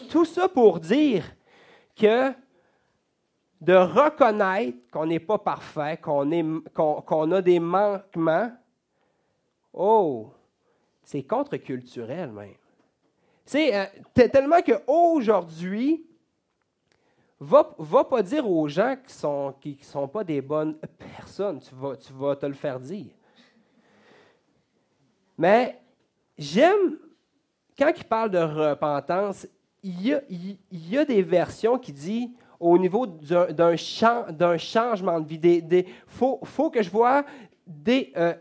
tout 0.08 0.24
ça 0.24 0.48
pour 0.48 0.80
dire 0.80 1.24
que 1.94 2.32
de 3.60 3.74
reconnaître 3.74 4.78
qu'on 4.90 5.06
n'est 5.06 5.20
pas 5.20 5.38
parfait, 5.38 5.98
qu'on, 5.98 7.32
a 7.32 7.42
des 7.42 7.60
manquements, 7.60 8.50
oh, 9.74 10.30
c'est 11.02 11.22
contre-culturel 11.24 12.30
même. 12.30 12.54
C'est 13.44 13.76
euh, 13.76 14.28
tellement 14.28 14.62
qu'aujourd'hui, 14.62 16.06
va, 17.40 18.04
pas 18.04 18.22
dire 18.22 18.48
aux 18.48 18.68
gens 18.68 18.96
qui 19.06 19.14
sont, 19.14 19.54
qui, 19.60 19.78
sont 19.82 20.06
pas 20.06 20.22
des 20.22 20.40
bonnes 20.40 20.76
personnes. 21.16 21.58
Tu 21.60 21.74
vas, 21.74 21.96
tu 21.96 22.12
vas 22.12 22.36
te 22.36 22.46
le 22.46 22.52
faire 22.52 22.78
dire. 22.78 23.06
Mais 25.38 25.80
j'aime, 26.36 26.98
quand 27.78 27.90
il 27.96 28.04
parle 28.04 28.30
de 28.30 28.38
repentance, 28.38 29.46
il 29.82 30.06
y 30.70 30.98
a, 30.98 31.04
des 31.06 31.22
versions 31.22 31.78
qui 31.78 31.92
disent 31.92 32.28
au 32.58 32.76
niveau 32.76 33.06
d'un, 33.06 33.46
d'un 33.46 33.76
chan- 33.76 34.26
d'un 34.30 34.58
changement 34.58 35.18
de 35.18 35.26
vie. 35.26 35.40
Il 35.42 35.84
faut, 36.06 36.38
faut 36.44 36.68
que 36.68 36.82
je 36.82 36.90
vois 36.90 37.24
des, 37.66 38.12
euh, 38.18 38.34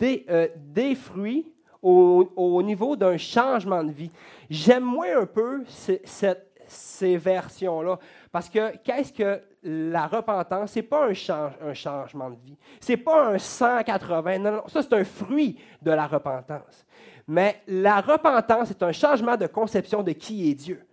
des, 0.00 0.26
euh, 0.28 0.48
des 0.56 0.96
fruits 0.96 1.46
au, 1.80 2.28
au 2.34 2.60
niveau 2.60 2.96
d'un 2.96 3.16
changement 3.16 3.84
de 3.84 3.92
vie. 3.92 4.10
J'aime 4.48 4.82
moins 4.82 5.20
un 5.20 5.26
peu 5.26 5.62
ce- 5.68 6.00
cette, 6.02 6.49
ces 6.70 7.16
versions-là. 7.16 7.98
Parce 8.30 8.48
que 8.48 8.76
qu'est-ce 8.78 9.12
que 9.12 9.40
la 9.62 10.06
repentance? 10.06 10.72
Ce 10.72 10.78
n'est 10.78 10.84
pas 10.84 11.06
un, 11.06 11.14
change- 11.14 11.56
un 11.62 11.74
changement 11.74 12.30
de 12.30 12.36
vie. 12.36 12.56
Ce 12.80 12.92
n'est 12.92 12.98
pas 12.98 13.28
un 13.28 13.38
180. 13.38 14.38
Non, 14.38 14.52
non, 14.52 14.68
ça, 14.68 14.82
c'est 14.82 14.92
un 14.94 15.04
fruit 15.04 15.58
de 15.82 15.90
la 15.90 16.06
repentance. 16.06 16.84
Mais 17.26 17.60
la 17.66 18.00
repentance 18.00 18.70
est 18.70 18.82
un 18.82 18.92
changement 18.92 19.36
de 19.36 19.46
conception 19.46 20.02
de 20.02 20.12
qui 20.12 20.50
est 20.50 20.54
Dieu. 20.54 20.86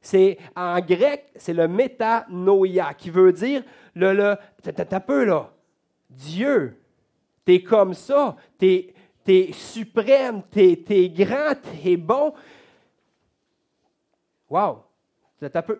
C'est 0.00 0.38
en 0.56 0.80
grec, 0.80 1.26
c'est 1.36 1.52
le 1.52 1.68
métanoïa, 1.68 2.94
qui 2.94 3.10
veut 3.10 3.32
dire 3.32 3.62
le, 3.94 4.12
le 4.14 4.36
t'as 4.62 5.00
peu 5.00 5.24
là. 5.24 5.50
Dieu, 6.08 6.80
t'es 7.44 7.62
comme 7.62 7.92
ça, 7.94 8.36
t'es 8.58 8.94
es 9.26 9.52
suprême, 9.52 10.42
t'es 10.50 10.82
es 10.88 11.08
grand, 11.08 11.54
t'es 11.62 11.96
bon. 11.96 12.34
Wow! 14.48 14.84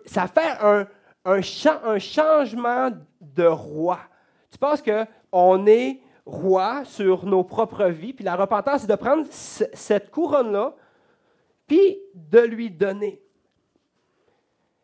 Ça 0.05 0.27
fait 0.27 0.57
un, 0.61 0.87
un, 1.25 1.41
cha- 1.41 1.81
un 1.85 1.99
changement 1.99 2.89
de 3.19 3.45
roi. 3.45 3.99
Tu 4.49 4.57
penses 4.57 4.81
qu'on 4.81 5.65
est 5.67 5.99
roi 6.25 6.83
sur 6.85 7.25
nos 7.25 7.43
propres 7.43 7.85
vies, 7.85 8.13
puis 8.13 8.23
la 8.25 8.35
repentance, 8.35 8.81
c'est 8.81 8.87
de 8.89 8.95
prendre 8.95 9.25
ce- 9.31 9.63
cette 9.73 10.09
couronne-là, 10.11 10.73
puis 11.67 11.97
de 12.15 12.39
lui 12.39 12.69
donner. 12.71 13.21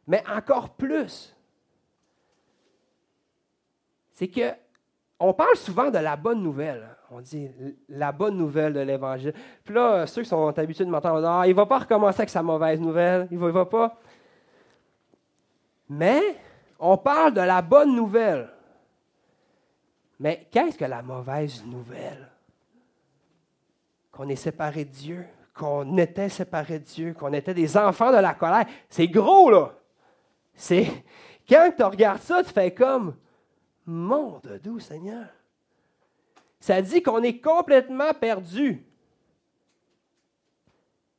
Mais 0.05 0.23
encore 0.29 0.69
plus, 0.69 1.35
c'est 4.11 4.27
que 4.27 4.51
on 5.19 5.33
parle 5.33 5.55
souvent 5.55 5.89
de 5.89 5.97
la 5.97 6.15
bonne 6.15 6.43
nouvelle. 6.43 6.87
hein. 6.89 6.93
On 7.09 7.21
dit 7.21 7.49
la 7.89 8.11
bonne 8.11 8.37
nouvelle 8.37 8.73
de 8.73 8.81
l'Évangile. 8.81 9.33
Puis 9.63 9.73
là, 9.73 10.05
ceux 10.05 10.21
qui 10.23 10.27
sont 10.29 10.55
habitués 10.59 10.85
de 10.85 10.89
m'entendre, 10.89 11.25
ah, 11.27 11.43
il 11.47 11.51
ne 11.51 11.55
va 11.55 11.65
pas 11.65 11.79
recommencer 11.79 12.19
avec 12.21 12.29
sa 12.29 12.43
mauvaise 12.43 12.79
nouvelle. 12.81 13.27
Il 13.31 13.39
ne 13.39 13.49
va 13.49 13.65
pas. 13.65 13.97
Mais 15.89 16.39
on 16.79 16.97
parle 16.97 17.33
de 17.33 17.41
la 17.41 17.61
bonne 17.61 17.95
nouvelle. 17.95 18.49
Mais 20.19 20.47
qu'est-ce 20.51 20.77
que 20.77 20.85
la 20.85 21.01
mauvaise 21.01 21.63
nouvelle? 21.65 22.27
Qu'on 24.11 24.27
est 24.29 24.35
séparé 24.35 24.85
de 24.85 24.91
Dieu, 24.91 25.25
qu'on 25.53 25.97
était 25.97 26.29
séparé 26.29 26.79
de 26.79 26.85
Dieu, 26.85 27.13
qu'on 27.13 27.33
était 27.33 27.53
des 27.53 27.77
enfants 27.77 28.11
de 28.11 28.17
la 28.17 28.33
colère. 28.33 28.65
C'est 28.89 29.07
gros, 29.07 29.51
là. 29.51 29.73
C'est 30.55 31.03
quand 31.47 31.71
tu 31.75 31.83
regardes 31.83 32.21
ça, 32.21 32.43
tu 32.43 32.51
fais 32.51 32.73
comme 32.73 33.15
Mon 33.85 34.41
doux 34.63 34.79
Seigneur. 34.79 35.27
Ça 36.59 36.81
dit 36.81 37.03
qu'on 37.03 37.21
est 37.21 37.39
complètement 37.39 38.13
perdu. 38.13 38.86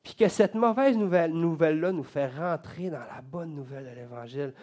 Puis 0.08 0.14
que 0.14 0.28
cette 0.28 0.54
mauvaise 0.54 0.96
nouvelle, 0.96 1.34
nouvelle-là 1.34 1.92
nous 1.92 2.02
fait 2.02 2.28
rentrer 2.28 2.88
dans 2.88 2.96
la 2.96 3.20
bonne 3.22 3.54
nouvelle 3.54 3.90
de 3.90 3.94
l'Évangile. 3.94 4.54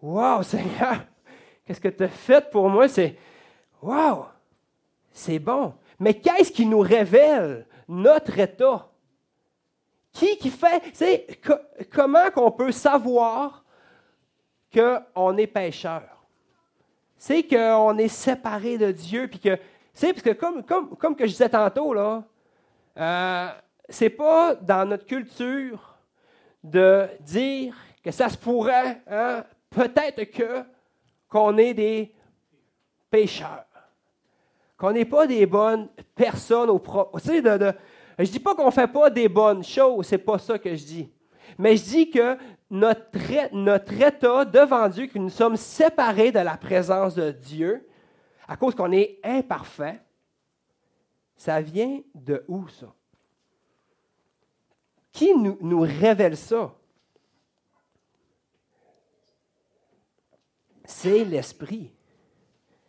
Wow, 0.00 0.44
Seigneur, 0.44 0.98
qu'est-ce 1.66 1.80
que 1.80 1.88
tu 1.88 2.04
as 2.04 2.08
fait 2.08 2.48
pour 2.52 2.68
moi? 2.68 2.86
C'est 2.86 3.16
Wow, 3.82 4.26
c'est 5.10 5.40
bon. 5.40 5.74
Mais 5.98 6.14
qu'est-ce 6.14 6.52
qui 6.52 6.66
nous 6.66 6.78
révèle 6.78 7.66
notre 7.88 8.38
état? 8.38 8.88
Qui 10.12 10.38
qui 10.38 10.50
fait, 10.50 10.84
c'est 10.92 11.40
comment 11.92 12.30
qu'on 12.30 12.52
peut 12.52 12.70
savoir 12.70 13.64
qu'on 14.72 15.36
est 15.36 15.48
pécheur? 15.48 16.24
C'est 17.16 17.42
qu'on 17.42 17.98
est 17.98 18.06
séparé 18.06 18.78
de 18.78 18.92
Dieu, 18.92 19.26
puis 19.26 19.40
que, 19.40 19.58
c'est 19.92 20.12
parce 20.12 20.22
que 20.22 20.30
comme, 20.30 20.62
comme, 20.62 20.96
comme 20.96 21.16
que 21.16 21.26
je 21.26 21.32
disais 21.32 21.48
tantôt, 21.48 21.92
là, 21.92 22.22
euh, 22.98 23.48
c'est 23.90 24.10
pas 24.10 24.54
dans 24.54 24.88
notre 24.88 25.06
culture 25.06 25.98
de 26.62 27.08
dire 27.20 27.76
que 28.02 28.10
ça 28.10 28.28
se 28.28 28.36
pourrait, 28.36 29.02
hein, 29.06 29.44
peut-être 29.68 30.24
que, 30.24 30.64
qu'on 31.28 31.56
est 31.58 31.74
des 31.74 32.14
pécheurs, 33.10 33.66
qu'on 34.76 34.92
n'est 34.92 35.04
pas 35.04 35.26
des 35.26 35.46
bonnes 35.46 35.88
personnes 36.14 36.70
au 36.70 36.78
propre. 36.78 37.20
Tu 37.20 37.28
sais, 37.28 37.42
de, 37.42 37.72
je 38.18 38.30
dis 38.30 38.40
pas 38.40 38.54
qu'on 38.54 38.66
ne 38.66 38.70
fait 38.70 38.88
pas 38.90 39.10
des 39.10 39.28
bonnes 39.28 39.64
choses, 39.64 40.06
c'est 40.06 40.18
pas 40.18 40.38
ça 40.38 40.58
que 40.58 40.74
je 40.74 40.84
dis. 40.84 41.12
Mais 41.58 41.76
je 41.76 41.84
dis 41.84 42.10
que 42.10 42.36
notre, 42.70 43.54
notre 43.54 43.92
état 44.00 44.44
devant 44.44 44.88
Dieu, 44.88 45.06
que 45.06 45.18
nous 45.18 45.30
sommes 45.30 45.56
séparés 45.56 46.32
de 46.32 46.38
la 46.38 46.56
présence 46.56 47.14
de 47.14 47.30
Dieu, 47.32 47.86
à 48.46 48.56
cause 48.56 48.74
qu'on 48.74 48.92
est 48.92 49.18
imparfait, 49.22 50.00
ça 51.36 51.60
vient 51.60 52.00
de 52.14 52.44
où 52.48 52.68
ça? 52.68 52.86
Qui 55.12 55.34
nous, 55.34 55.80
révèle 55.80 56.36
ça? 56.36 56.72
C'est 60.84 61.24
l'Esprit. 61.24 61.92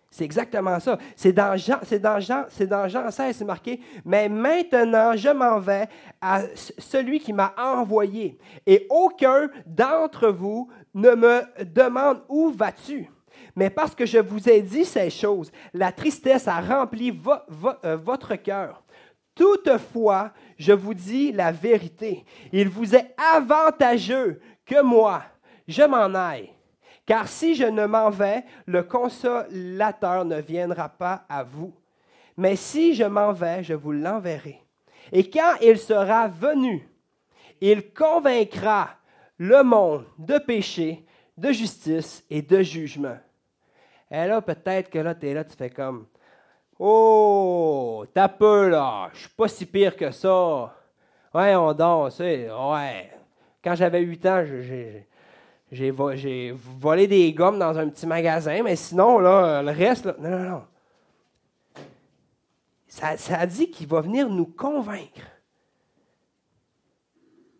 C'est 0.09 0.25
exactement 0.25 0.77
ça. 0.79 0.97
C'est 1.15 1.31
dans 1.31 1.55
Jean, 1.55 1.79
c'est 1.83 1.99
dans 1.99 2.19
Jean, 2.19 2.43
c'est 2.49 2.67
dans 2.67 2.87
Jean 2.87 3.09
16, 3.09 3.37
c'est 3.37 3.45
marqué. 3.45 3.79
Mais 4.03 4.27
maintenant, 4.27 5.15
je 5.15 5.29
m'en 5.29 5.57
vais 5.59 5.87
à 6.19 6.41
celui 6.77 7.19
qui 7.21 7.31
m'a 7.31 7.53
envoyé. 7.57 8.37
Et 8.65 8.87
aucun 8.89 9.49
d'entre 9.65 10.27
vous 10.27 10.69
ne 10.93 11.11
me 11.11 11.43
demande 11.63 12.21
où 12.27 12.51
vas-tu. 12.51 13.09
Mais 13.55 13.69
parce 13.69 13.95
que 13.95 14.05
je 14.05 14.17
vous 14.17 14.49
ai 14.49 14.61
dit 14.61 14.85
ces 14.85 15.09
choses, 15.09 15.51
la 15.73 15.91
tristesse 15.91 16.47
a 16.47 16.59
rempli 16.59 17.17
euh, 17.85 17.97
votre 17.97 18.35
cœur. 18.35 18.83
Toutefois, 19.35 20.31
je 20.57 20.73
vous 20.73 20.93
dis 20.93 21.31
la 21.31 21.51
vérité. 21.51 22.25
Il 22.51 22.69
vous 22.69 22.95
est 22.95 23.15
avantageux 23.33 24.41
que 24.65 24.81
moi, 24.81 25.23
je 25.67 25.83
m'en 25.83 26.13
aille. 26.13 26.49
Car 27.05 27.27
si 27.27 27.55
je 27.55 27.65
ne 27.65 27.85
m'en 27.85 28.09
vais, 28.09 28.43
le 28.65 28.83
consolateur 28.83 30.25
ne 30.25 30.39
viendra 30.39 30.89
pas 30.89 31.25
à 31.27 31.43
vous. 31.43 31.73
Mais 32.37 32.55
si 32.55 32.93
je 32.93 33.03
m'en 33.03 33.33
vais, 33.33 33.63
je 33.63 33.73
vous 33.73 33.91
l'enverrai. 33.91 34.61
Et 35.11 35.29
quand 35.29 35.55
il 35.61 35.77
sera 35.77 36.27
venu, 36.27 36.87
il 37.59 37.93
convaincra 37.93 38.89
le 39.37 39.63
monde 39.63 40.05
de 40.17 40.37
péché, 40.37 41.05
de 41.37 41.51
justice 41.51 42.23
et 42.29 42.41
de 42.41 42.61
jugement. 42.61 43.17
Et 44.09 44.27
là, 44.27 44.41
peut-être 44.41 44.89
que 44.89 44.99
là, 44.99 45.15
tu 45.15 45.27
es 45.27 45.33
là, 45.33 45.43
tu 45.43 45.55
fais 45.55 45.69
comme 45.69 46.07
Oh, 46.83 48.05
t'as 48.11 48.27
peu 48.27 48.69
là, 48.69 49.11
je 49.13 49.19
suis 49.19 49.29
pas 49.29 49.47
si 49.47 49.67
pire 49.67 49.95
que 49.95 50.09
ça. 50.09 50.75
Ouais, 51.31 51.55
on 51.55 51.73
danse, 51.73 52.17
ouais. 52.17 53.11
Quand 53.63 53.75
j'avais 53.75 54.01
8 54.01 54.25
ans, 54.25 54.43
j'ai 55.71 56.51
volé 56.51 57.05
des 57.05 57.31
gommes 57.33 57.59
dans 57.59 57.77
un 57.77 57.87
petit 57.87 58.07
magasin, 58.07 58.63
mais 58.63 58.75
sinon, 58.75 59.19
là, 59.19 59.61
le 59.61 59.69
reste, 59.69 60.07
non, 60.17 60.29
non, 60.29 60.49
non. 60.49 60.63
Ça, 62.87 63.15
ça 63.15 63.45
dit 63.45 63.69
qu'il 63.69 63.85
va 63.85 64.01
venir 64.01 64.27
nous 64.27 64.47
convaincre. 64.47 65.21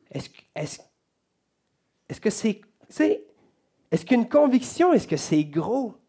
Est-ce, 0.10 0.30
est-ce, 0.56 2.20
que 2.20 2.32
c'est, 2.32 2.60
est-ce 3.92 4.04
qu'une 4.04 4.28
conviction, 4.28 4.94
est-ce 4.94 5.08
que 5.08 5.16
c'est 5.16 5.44
gros? 5.44 6.01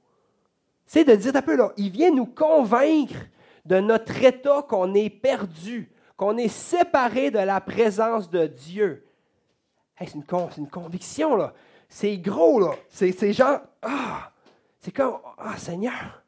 C'est 0.92 1.04
de 1.04 1.14
dire 1.14 1.34
un 1.34 1.40
peu, 1.40 1.56
là, 1.56 1.72
il 1.78 1.88
vient 1.88 2.10
nous 2.10 2.26
convaincre 2.26 3.14
de 3.64 3.80
notre 3.80 4.22
état 4.22 4.60
qu'on 4.68 4.92
est 4.92 5.08
perdu, 5.08 5.90
qu'on 6.18 6.36
est 6.36 6.48
séparé 6.48 7.30
de 7.30 7.38
la 7.38 7.62
présence 7.62 8.28
de 8.28 8.46
Dieu. 8.46 9.06
c'est, 9.98 10.14
une, 10.14 10.24
une 10.58 10.68
conviction, 10.68 11.34
là 11.34 11.54
c'est 11.88 12.18
gros, 12.18 12.60
là. 12.60 12.74
C'est 12.90 13.32
genre, 13.32 13.60
ah, 13.80 14.30
c'est 14.80 14.92
comme, 14.92 15.18
ah, 15.38 15.56
Seigneur. 15.56 16.22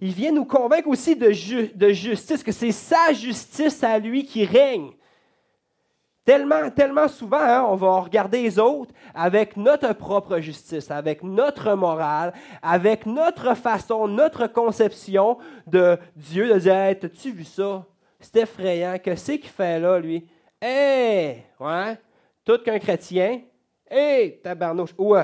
Il 0.00 0.12
vient 0.12 0.30
nous 0.30 0.44
convaincre 0.44 0.88
aussi 0.88 1.16
de 1.16 1.32
justice, 1.32 2.44
que 2.44 2.52
c'est 2.52 2.70
sa 2.70 3.12
justice 3.12 3.82
à 3.82 3.98
lui 3.98 4.24
qui 4.24 4.44
règne. 4.44 4.92
Tellement, 6.26 6.68
tellement 6.70 7.06
souvent, 7.06 7.38
hein, 7.38 7.64
on 7.68 7.76
va 7.76 8.00
regarder 8.00 8.42
les 8.42 8.58
autres 8.58 8.92
avec 9.14 9.56
notre 9.56 9.92
propre 9.92 10.40
justice, 10.40 10.90
avec 10.90 11.22
notre 11.22 11.72
morale, 11.76 12.32
avec 12.60 13.06
notre 13.06 13.54
façon, 13.54 14.08
notre 14.08 14.48
conception 14.48 15.38
de 15.68 15.96
Dieu, 16.16 16.52
de 16.52 16.58
dire 16.58 16.74
hey, 16.74 16.98
T'as-tu 16.98 17.30
vu 17.30 17.44
ça? 17.44 17.86
C'est 18.18 18.40
effrayant. 18.40 18.96
Qu'est-ce 18.98 19.32
qu'il 19.32 19.48
fait 19.48 19.78
là, 19.78 20.00
lui? 20.00 20.26
Hé 20.60 21.44
ouais, 21.60 21.96
Tout 22.44 22.58
qu'un 22.58 22.80
chrétien, 22.80 23.42
Hé, 23.88 24.40
tabarnouche! 24.42 24.94
Ou 24.98 25.14
euh, 25.14 25.22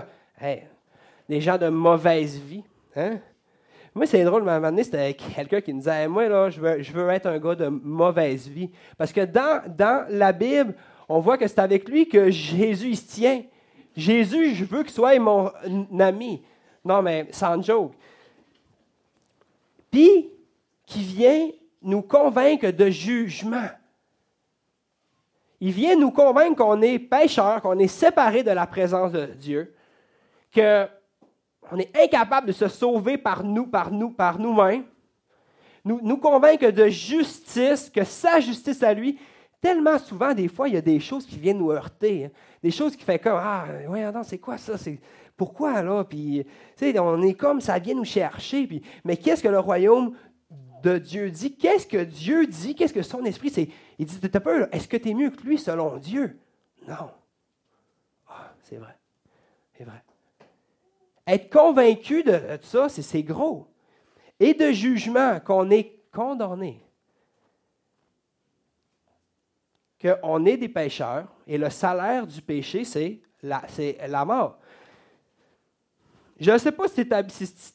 des 1.29 1.41
gens 1.41 1.59
de 1.59 1.69
mauvaise 1.69 2.39
vie. 2.39 2.63
Hein? 2.95 3.19
Moi, 3.93 4.07
c'est 4.07 4.23
drôle, 4.23 4.45
mais 4.45 4.53
à 4.53 4.57
un 4.57 4.83
c'était 4.85 5.15
quelqu'un 5.15 5.61
qui 5.61 5.73
me 5.73 5.79
disait 5.81 6.07
Moi, 6.07 6.29
là, 6.29 6.49
je 6.49 6.61
veux, 6.61 6.81
je 6.81 6.93
veux 6.93 7.09
être 7.11 7.27
un 7.27 7.41
gars 7.41 7.57
de 7.57 7.67
mauvaise 7.67 8.47
vie. 8.47 8.71
Parce 8.97 9.13
que 9.13 9.25
dans, 9.25 9.63
dans 9.67 10.07
la 10.09 10.31
Bible, 10.33 10.75
on 11.13 11.21
voit 11.21 11.37
que 11.37 11.47
c'est 11.47 11.59
avec 11.59 11.89
lui 11.89 12.09
que 12.09 12.31
Jésus 12.31 12.97
se 12.97 13.15
tient. 13.15 13.43
Jésus, 13.95 14.55
je 14.55 14.65
veux 14.65 14.83
qu'il 14.83 14.93
soit 14.93 15.19
mon 15.19 15.53
ami. 16.01 16.43
Non, 16.83 17.03
mais 17.03 17.29
sans 17.33 17.61
joke. 17.63 17.93
Puis, 19.91 20.31
qui 20.87 21.03
vient 21.03 21.51
nous 21.83 22.01
convaincre 22.01 22.71
de 22.71 22.89
jugement. 22.89 23.69
Il 25.61 25.73
vient 25.73 25.97
nous 25.97 26.11
convaincre 26.11 26.57
qu'on 26.57 26.81
est 26.81 26.99
pécheurs, 26.99 27.61
qu'on 27.61 27.79
est 27.79 27.89
séparés 27.89 28.43
de 28.43 28.51
la 28.51 28.67
présence 28.67 29.13
de 29.13 29.27
Dieu, 29.27 29.75
qu'on 30.55 31.79
est 31.79 31.95
incapable 31.95 32.47
de 32.47 32.53
se 32.53 32.69
sauver 32.69 33.19
par 33.19 33.45
nous, 33.45 33.67
par 33.67 33.91
nous, 33.91 34.11
par 34.11 34.39
nous-mêmes. 34.39 34.85
Nous, 35.85 36.01
nous 36.03 36.17
convaincre 36.17 36.71
de 36.71 36.89
justice, 36.89 37.91
que 37.91 38.03
sa 38.03 38.41
justice 38.41 38.83
à 38.83 38.95
lui, 38.95 39.19
tellement 39.63 39.99
souvent, 39.99 40.35
des 40.35 40.49
fois, 40.49 40.69
il 40.69 40.75
y 40.75 40.77
a 40.77 40.83
des 40.83 41.01
choses 41.01 41.25
qui 41.25 41.39
viennent 41.39 41.59
nous 41.59 41.71
heurter. 41.71 42.27
Hein. 42.27 42.31
Des 42.63 42.73
choses 42.73 42.97
qui 42.97 43.05
font 43.05 43.17
comme 43.17 43.39
Ah, 43.41 43.65
oui, 43.89 44.01
c'est 44.25 44.39
quoi 44.39 44.59
ça? 44.59 44.77
C'est, 44.77 44.99
pourquoi 45.37 45.83
là? 45.83 46.05
Puis, 46.05 46.45
on 46.99 47.23
est 47.23 47.35
comme 47.35 47.61
ça 47.61 47.79
vient 47.79 47.95
nous 47.95 48.05
chercher. 48.05 48.67
Puis, 48.67 48.83
mais 49.05 49.17
qu'est-ce 49.17 49.43
que 49.43 49.49
le 49.49 49.61
royaume 49.61 50.15
de 50.83 50.99
Dieu 50.99 51.31
dit? 51.31 51.57
Qu'est-ce 51.57 51.87
que 51.87 52.03
Dieu 52.03 52.47
dit? 52.47 52.75
Qu'est-ce 52.75 52.93
que 52.93 53.03
son 53.03 53.25
esprit? 53.25 53.51
C'est, 53.51 53.69
il 53.99 54.07
dit, 54.07 54.19
t'as 54.21 54.41
peur, 54.41 54.69
est-ce 54.73 54.89
que 54.89 54.97
tu 54.97 55.11
es 55.11 55.15
mieux 55.15 55.31
que 55.31 55.43
lui 55.43 55.59
selon 55.59 55.97
Dieu? 55.97 56.39
Non. 56.87 57.11
Ah, 58.29 58.53
c'est 58.65 58.77
vrai. 58.77 58.99
C'est 59.79 59.85
vrai. 59.85 60.03
Être 61.25 61.51
convaincu 61.51 62.25
de, 62.25 62.41
ça, 62.63 62.89
c'est 62.89 63.23
gros. 63.23 63.69
Et 64.41 64.55
de 64.55 64.73
jugement, 64.73 65.39
qu'on 65.39 65.71
est 65.71 66.01
condamné. 66.13 66.83
Qu'on 70.03 70.45
est 70.45 70.57
des 70.57 70.69
pécheurs 70.69 71.29
et 71.47 71.57
le 71.57 71.71
salaire 71.71 72.27
du 72.27 72.43
péché, 72.43 72.85
c'est 72.85 73.21
la, 73.43 74.25
mort. 74.25 74.59
Je 76.41 76.51
ne 76.51 76.59
sais 76.59 76.73
pas 76.73 76.89
si 76.89 77.07
tu 77.07 77.15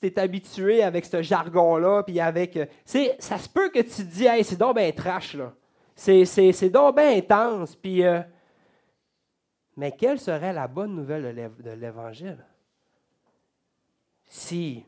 es, 0.07 0.19
habitué 0.19 0.83
avec 0.83 1.05
ce 1.05 1.21
jargon-là, 1.21 2.03
puis 2.03 2.19
avec. 2.19 2.59
Ça 2.85 3.37
se 3.37 3.47
peut 3.47 3.69
que 3.69 3.79
tu 3.79 3.89
te 3.89 4.01
dis, 4.01 4.25
hey, 4.25 4.43
c'est 4.43 4.57
donc 4.57 4.75
bien 4.75 4.91
trash, 4.91 5.35
là. 5.35 5.53
C'est 5.95 6.69
donc 6.69 6.97
bien 6.97 7.17
intense. 7.17 7.75
Puis, 7.75 8.05
euh, 8.05 8.21
mais 9.77 9.91
quelle 9.93 10.19
serait 10.19 10.53
la 10.53 10.67
bonne 10.67 10.95
nouvelle 10.95 11.51
de 11.59 11.71
l'Évangile? 11.71 12.43
Si 14.25 14.83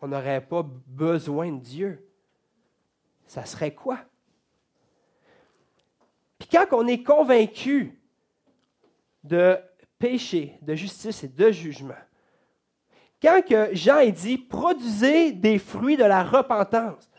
on 0.00 0.08
n'aurait 0.08 0.40
pas 0.40 0.64
besoin 0.86 1.50
de 1.50 1.58
Dieu, 1.58 2.08
ça 3.26 3.44
serait 3.44 3.74
quoi? 3.74 3.98
Quand 6.50 6.66
on 6.72 6.86
est 6.86 7.02
convaincu 7.02 7.98
de 9.24 9.58
péché, 9.98 10.58
de 10.62 10.74
justice 10.74 11.24
et 11.24 11.28
de 11.28 11.50
jugement, 11.50 11.94
quand 13.22 13.42
que 13.42 13.74
Jean 13.74 14.00
il 14.00 14.12
dit 14.12 14.38
produisez 14.38 15.32
des 15.32 15.58
fruits 15.58 15.96
de 15.96 16.04
la 16.04 16.22
repentance, 16.22 17.10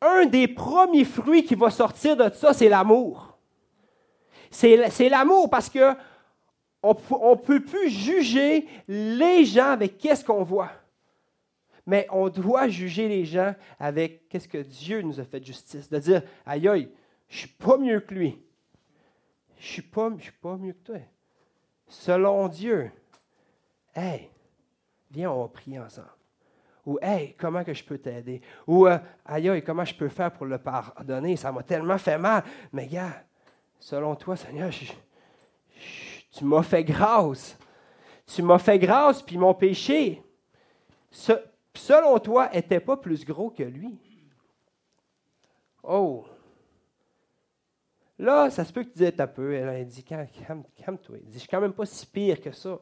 un 0.00 0.26
des 0.26 0.48
premiers 0.48 1.04
fruits 1.04 1.44
qui 1.44 1.54
va 1.54 1.70
sortir 1.70 2.16
de 2.16 2.30
ça, 2.34 2.52
c'est 2.52 2.68
l'amour. 2.68 3.38
C'est 4.50 5.08
l'amour 5.08 5.50
parce 5.50 5.68
que 5.68 5.94
on 6.82 7.30
ne 7.30 7.34
peut 7.36 7.60
plus 7.60 7.88
juger 7.88 8.66
les 8.86 9.44
gens 9.44 9.70
avec 9.70 9.98
qu'est-ce 9.98 10.24
qu'on 10.24 10.42
voit. 10.42 10.70
Mais 11.86 12.06
on 12.10 12.28
doit 12.28 12.68
juger 12.68 13.08
les 13.08 13.24
gens 13.24 13.54
avec 13.78 14.28
qu'est-ce 14.28 14.48
que 14.48 14.58
Dieu 14.58 15.02
nous 15.02 15.18
a 15.18 15.24
fait 15.24 15.40
de 15.40 15.46
justice. 15.46 15.88
De 15.88 15.98
dire, 15.98 16.22
aïe 16.46 16.68
aïe, 16.68 16.88
je 17.28 17.38
suis 17.38 17.48
pas 17.48 17.76
mieux 17.76 18.00
que 18.00 18.14
lui. 18.14 18.42
Je 19.56 19.62
ne 19.62 19.72
suis, 19.72 19.82
pas, 19.82 20.10
suis 20.18 20.32
pas 20.32 20.56
mieux 20.56 20.72
que 20.72 20.84
toi. 20.84 20.98
Selon 21.88 22.48
Dieu, 22.48 22.90
hey, 23.94 24.30
viens, 25.10 25.30
on 25.30 25.42
va 25.42 25.48
prier 25.48 25.78
ensemble. 25.78 26.08
Ou, 26.86 26.98
hey, 27.00 27.34
comment 27.38 27.64
que 27.64 27.72
je 27.72 27.82
peux 27.82 27.96
t'aider? 27.96 28.42
Ou, 28.66 28.86
euh, 28.86 28.98
aïe, 29.24 29.48
aïe, 29.48 29.64
comment 29.64 29.84
je 29.84 29.94
peux 29.94 30.08
faire 30.08 30.32
pour 30.32 30.44
le 30.44 30.58
pardonner? 30.58 31.36
Ça 31.36 31.50
m'a 31.50 31.62
tellement 31.62 31.96
fait 31.96 32.18
mal. 32.18 32.44
Mais, 32.72 32.86
gars, 32.86 33.24
selon 33.78 34.14
toi, 34.16 34.36
Seigneur, 34.36 34.70
tu 36.30 36.44
m'as 36.44 36.62
fait 36.62 36.84
grâce. 36.84 37.56
Tu 38.26 38.42
m'as 38.42 38.58
fait 38.58 38.78
grâce, 38.78 39.22
puis 39.22 39.38
mon 39.38 39.54
péché, 39.54 40.22
selon 41.10 42.18
toi, 42.18 42.50
n'était 42.52 42.80
pas 42.80 42.96
plus 42.96 43.24
gros 43.24 43.50
que 43.50 43.62
lui. 43.62 43.98
Oh! 45.82 46.26
Là, 48.24 48.48
ça 48.48 48.64
se 48.64 48.72
peut 48.72 48.84
que 48.84 48.88
tu 48.88 48.98
dises 49.00 49.12
un 49.18 49.26
peu. 49.26 49.52
Elle 49.52 49.84
dit 49.84 50.02
calme-toi. 50.02 51.16
Il 51.20 51.26
dit 51.26 51.34
Je 51.34 51.38
suis 51.40 51.48
quand 51.48 51.60
même 51.60 51.74
pas 51.74 51.84
si 51.84 52.06
pire 52.06 52.40
que 52.40 52.52
ça. 52.52 52.80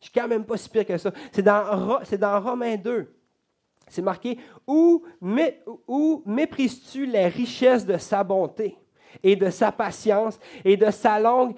Je 0.00 0.06
suis 0.06 0.12
quand 0.12 0.26
même 0.26 0.44
pas 0.44 0.56
si 0.56 0.68
pire 0.68 0.84
que 0.84 0.98
ça. 0.98 1.12
C'est 1.30 1.42
dans, 1.42 2.00
dans 2.18 2.40
Romains 2.40 2.76
2. 2.76 3.14
C'est 3.86 4.02
marqué 4.02 4.36
Où, 4.66 5.04
où 5.86 6.22
méprises-tu 6.26 7.06
les 7.06 7.28
richesses 7.28 7.86
de 7.86 7.98
sa 7.98 8.24
bonté 8.24 8.76
et 9.22 9.36
de 9.36 9.48
sa 9.50 9.70
patience 9.70 10.40
et 10.64 10.76
de 10.76 10.90
sa 10.90 11.20
longue 11.20 11.54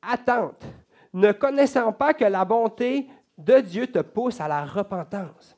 attente, 0.00 0.64
ne 1.12 1.32
connaissant 1.32 1.92
pas 1.92 2.14
que 2.14 2.24
la 2.24 2.46
bonté 2.46 3.10
de 3.36 3.60
Dieu 3.60 3.86
te 3.88 3.98
pousse 3.98 4.40
à 4.40 4.48
la 4.48 4.64
repentance. 4.64 5.54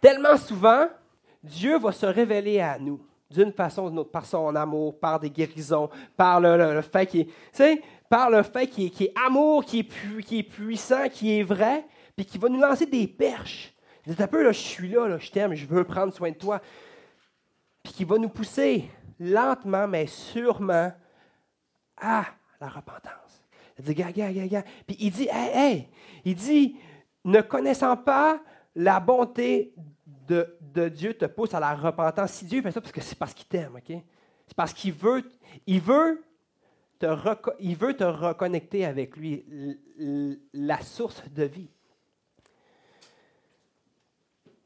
Tellement 0.00 0.38
souvent, 0.38 0.88
Dieu 1.46 1.78
va 1.78 1.92
se 1.92 2.06
révéler 2.06 2.60
à 2.60 2.78
nous 2.78 3.00
d'une 3.30 3.52
façon 3.52 3.84
ou 3.84 3.90
d'une 3.90 3.98
autre, 4.00 4.10
par 4.10 4.26
son 4.26 4.54
amour, 4.54 4.98
par 4.98 5.18
des 5.18 5.30
guérisons, 5.30 5.90
par 6.16 6.40
le, 6.40 6.80
fait 6.82 7.06
qu'il 7.06 7.20
est, 7.20 7.82
par 8.08 8.30
le 8.30 8.42
fait 8.42 8.70
est, 8.78 9.12
amour, 9.26 9.64
qui 9.64 9.80
est, 9.80 10.22
qui 10.22 10.42
puissant, 10.42 11.08
qui 11.08 11.38
est 11.38 11.42
vrai, 11.42 11.84
puis 12.14 12.24
qui 12.24 12.38
va 12.38 12.48
nous 12.48 12.60
lancer 12.60 12.86
des 12.86 13.06
perches. 13.08 13.74
Il 14.06 14.14
dit 14.14 14.22
un 14.22 14.28
peu, 14.28 14.44
là, 14.44 14.52
je 14.52 14.60
suis 14.60 14.88
là, 14.88 15.08
là 15.08 15.18
je 15.18 15.30
t'aime, 15.30 15.54
je 15.54 15.66
veux 15.66 15.84
prendre 15.84 16.12
soin 16.12 16.30
de 16.30 16.36
toi. 16.36 16.60
Puis 17.82 17.92
qui 17.92 18.04
va 18.04 18.18
nous 18.18 18.28
pousser 18.28 18.88
lentement, 19.18 19.88
mais 19.88 20.06
sûrement, 20.06 20.92
à 21.96 22.24
la 22.60 22.68
repentance. 22.68 23.42
Il 23.78 23.84
dit, 23.84 23.94
gars, 23.94 24.12
gars, 24.12 24.30
gars, 24.30 24.64
Puis 24.86 24.96
il 25.00 25.10
dit, 25.10 25.28
hey, 25.30 25.50
hey, 25.54 25.88
il 26.24 26.34
dit, 26.34 26.76
ne 27.24 27.40
connaissant 27.40 27.96
pas 27.96 28.40
la 28.74 29.00
bonté 29.00 29.74
de, 30.26 30.88
Dieu 30.88 31.14
te 31.14 31.24
pousse 31.26 31.54
à 31.54 31.60
la 31.60 31.74
repentance. 31.74 32.32
Si 32.32 32.44
Dieu 32.44 32.62
fait 32.62 32.72
ça, 32.72 32.80
parce 32.80 32.92
c'est 33.00 33.18
parce 33.18 33.34
qu'il 33.34 33.46
t'aime, 33.46 33.76
OK? 33.76 33.96
C'est 34.46 34.56
parce 34.56 34.72
qu'il 34.72 34.92
veut, 34.92 35.22
te 36.98 37.06
il 37.60 37.74
reconnecter 38.04 38.84
avec 38.84 39.16
lui, 39.16 39.44
la 40.52 40.80
source 40.80 41.22
de 41.30 41.44
vie. 41.44 41.70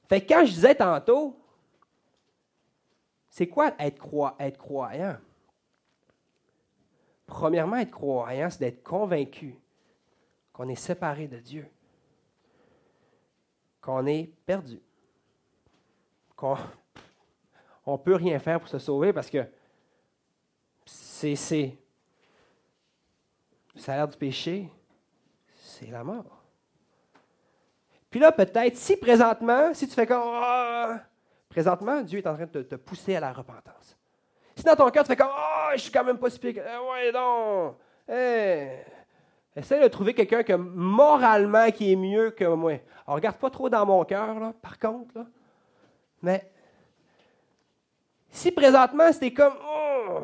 Fait 0.08 0.20
que 0.20 0.32
quand 0.32 0.44
je 0.44 0.52
disais 0.52 0.74
tantôt, 0.74 1.38
c'est 3.28 3.46
quoi 3.46 3.74
être 3.78 4.58
croyant? 4.58 5.16
Premièrement, 7.26 7.76
être 7.76 7.92
croyant, 7.92 8.50
c'est 8.50 8.58
d'être 8.58 8.82
convaincu 8.82 9.56
qu'on 10.52 10.68
est 10.68 10.74
séparé 10.74 11.28
de 11.28 11.38
Dieu, 11.38 11.66
qu'on 13.80 14.04
est 14.06 14.32
perdu, 14.44 14.80
qu'on 16.40 17.92
ne 17.92 17.96
peut 17.98 18.14
rien 18.14 18.38
faire 18.38 18.58
pour 18.58 18.68
se 18.68 18.78
sauver 18.78 19.12
parce 19.12 19.28
que 19.28 19.44
c'est 20.84 21.76
le 23.74 23.80
salaire 23.80 24.08
du 24.08 24.16
péché, 24.16 24.68
c'est 25.54 25.90
la 25.90 26.02
mort. 26.02 26.42
Puis 28.08 28.18
là, 28.18 28.32
peut-être, 28.32 28.76
si 28.76 28.96
présentement, 28.96 29.72
si 29.72 29.86
tu 29.86 29.94
fais 29.94 30.06
comme 30.06 30.22
ah, 30.24 31.00
Présentement, 31.48 32.00
Dieu 32.02 32.20
est 32.20 32.26
en 32.26 32.34
train 32.34 32.46
de 32.46 32.62
te, 32.62 32.74
pousser 32.76 33.16
à 33.16 33.20
la 33.20 33.32
repentance. 33.32 33.96
Si 34.54 34.64
dans 34.64 34.76
ton 34.76 34.88
cœur, 34.90 35.04
tu 35.04 35.08
fais 35.08 35.16
comme 35.16 35.30
Oh, 35.30 35.70
je 35.74 35.80
suis 35.80 35.92
quand 35.92 36.04
même 36.04 36.18
pas 36.18 36.30
si. 36.30 36.38
Eh, 36.42 36.52
ouais, 36.52 37.12
non. 37.12 37.76
Essaye 39.56 39.82
de 39.82 39.88
trouver 39.88 40.14
quelqu'un 40.14 40.44
que 40.44 40.52
moralement 40.52 41.70
qui 41.70 41.92
est 41.92 41.96
mieux 41.96 42.30
que 42.30 42.44
moi. 42.44 42.80
Alors, 43.04 43.16
regarde 43.16 43.36
pas 43.36 43.50
trop 43.50 43.68
dans 43.68 43.84
mon 43.84 44.04
cœur, 44.04 44.38
là, 44.38 44.52
par 44.62 44.78
contre. 44.78 45.18
Là. 45.18 45.26
Mais 46.22 46.50
si 48.30 48.52
présentement, 48.52 49.12
c'était 49.12 49.32
comme 49.32 49.54
oh, 49.64 50.20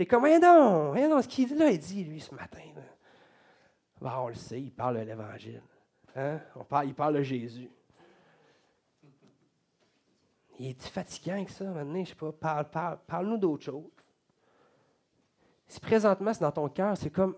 T'es 0.00 0.06
comme, 0.06 0.24
rien 0.24 0.38
non, 0.38 0.92
rien 0.92 1.10
non, 1.10 1.20
ce 1.20 1.28
qu'il 1.28 1.46
dit 1.46 1.54
là, 1.54 1.70
il 1.70 1.78
dit, 1.78 2.04
lui, 2.04 2.20
ce 2.20 2.34
matin. 2.34 2.62
Là. 4.00 4.22
on 4.22 4.28
le 4.28 4.34
sait, 4.34 4.58
il 4.58 4.72
parle 4.72 4.98
de 4.98 5.02
l'Évangile. 5.02 5.62
Hein? 6.16 6.40
Parle, 6.70 6.86
il 6.86 6.94
parle 6.94 7.16
de 7.16 7.22
Jésus. 7.22 7.70
Il 10.58 10.68
est 10.68 10.82
fatigant 10.88 11.44
que 11.44 11.50
ça, 11.50 11.64
maintenant, 11.66 12.02
je 12.02 12.08
sais 12.08 12.14
pas. 12.14 12.32
Parle, 12.32 12.70
parle, 12.70 12.98
parle-nous 13.06 13.36
d'autre 13.36 13.64
chose. 13.64 13.90
Si 15.68 15.78
présentement 15.80 16.32
c'est 16.32 16.40
dans 16.40 16.52
ton 16.52 16.70
cœur, 16.70 16.96
c'est 16.96 17.10
comme. 17.10 17.36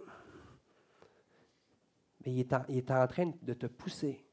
Mais 2.25 2.33
il 2.33 2.41
est, 2.41 2.53
en, 2.53 2.65
il 2.69 2.79
est, 2.79 2.91
en, 2.93 3.07
train 3.09 3.33
de 3.43 3.55
te 3.55 3.67
pousser 3.67 4.25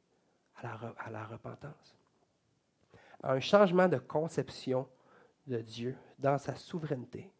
à 0.57 0.67
la, 0.67 0.93
à 0.99 1.09
la 1.09 1.25
repentance. 1.25 1.98
À 3.21 3.33
un 3.33 3.39
changement 3.39 3.87
de 3.87 3.97
conception 3.97 4.87
de 5.47 5.57
Dieu 5.57 5.97
dans 6.17 6.37
sa 6.37 6.55
souveraineté, 6.55 7.31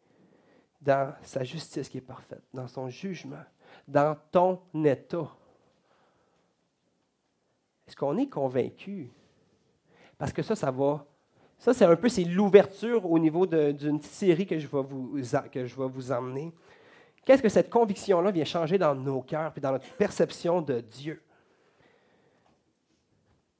dans 0.80 1.14
sa 1.22 1.44
justice 1.44 1.88
qui 1.88 1.98
est 1.98 2.02
parfaite, 2.02 2.42
dans 2.52 2.68
son 2.68 2.88
jugement, 2.88 3.44
dans 3.86 4.16
ton 4.30 4.60
état. 4.84 5.28
Est-ce 7.86 7.96
qu'on 7.96 8.16
est 8.18 8.28
convaincu? 8.28 9.10
Parce 10.18 10.32
que 10.32 10.42
ça, 10.42 10.54
ça 10.54 10.70
va 10.70 11.06
ça, 11.60 11.74
c'est 11.74 11.84
un 11.84 11.94
peu 11.94 12.08
c'est 12.08 12.24
l'ouverture 12.24 13.04
au 13.04 13.18
niveau 13.18 13.46
d'une 13.46 14.00
série 14.00 14.46
que 14.46 14.58
je 14.58 14.66
vais 14.66 14.82
vous, 14.82 15.20
que 15.52 15.66
je 15.66 15.76
vais 15.76 15.88
vous 15.88 16.10
emmener. 16.10 16.54
Qu'est-ce 17.22 17.42
que 17.42 17.50
cette 17.50 17.68
conviction-là 17.68 18.30
vient 18.30 18.46
changer 18.46 18.78
dans 18.78 18.94
nos 18.94 19.20
cœurs 19.20 19.52
et 19.54 19.60
dans 19.60 19.72
notre 19.72 19.86
perception 19.96 20.62
de 20.62 20.80
Dieu? 20.80 21.22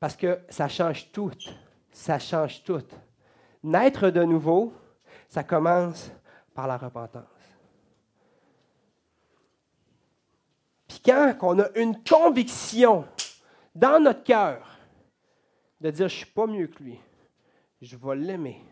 Parce 0.01 0.17
que 0.17 0.41
ça 0.49 0.67
change 0.67 1.13
tout. 1.13 1.31
Ça 1.93 2.19
change 2.19 2.63
tout. 2.63 2.85
Naître 3.63 4.11
de 4.11 4.23
nouveau, 4.23 4.73
ça 5.29 5.45
commence 5.45 6.11
par 6.55 6.67
la 6.67 6.77
repentance. 6.77 7.25
Puis 10.89 11.01
quand 11.05 11.35
on 11.43 11.59
a 11.61 11.69
une 11.77 12.03
conviction 12.03 13.05
dans 13.75 14.03
notre 14.03 14.25
cœur 14.25 14.67
de 15.81 15.91
dire 15.91 16.09
je 16.09 16.15
ne 16.15 16.19
suis 16.19 16.27
pas 16.27 16.47
mieux 16.47 16.67
que 16.67 16.83
lui, 16.83 16.99
je 17.81 17.97
vais 17.97 18.17
l'aimer, 18.17 18.63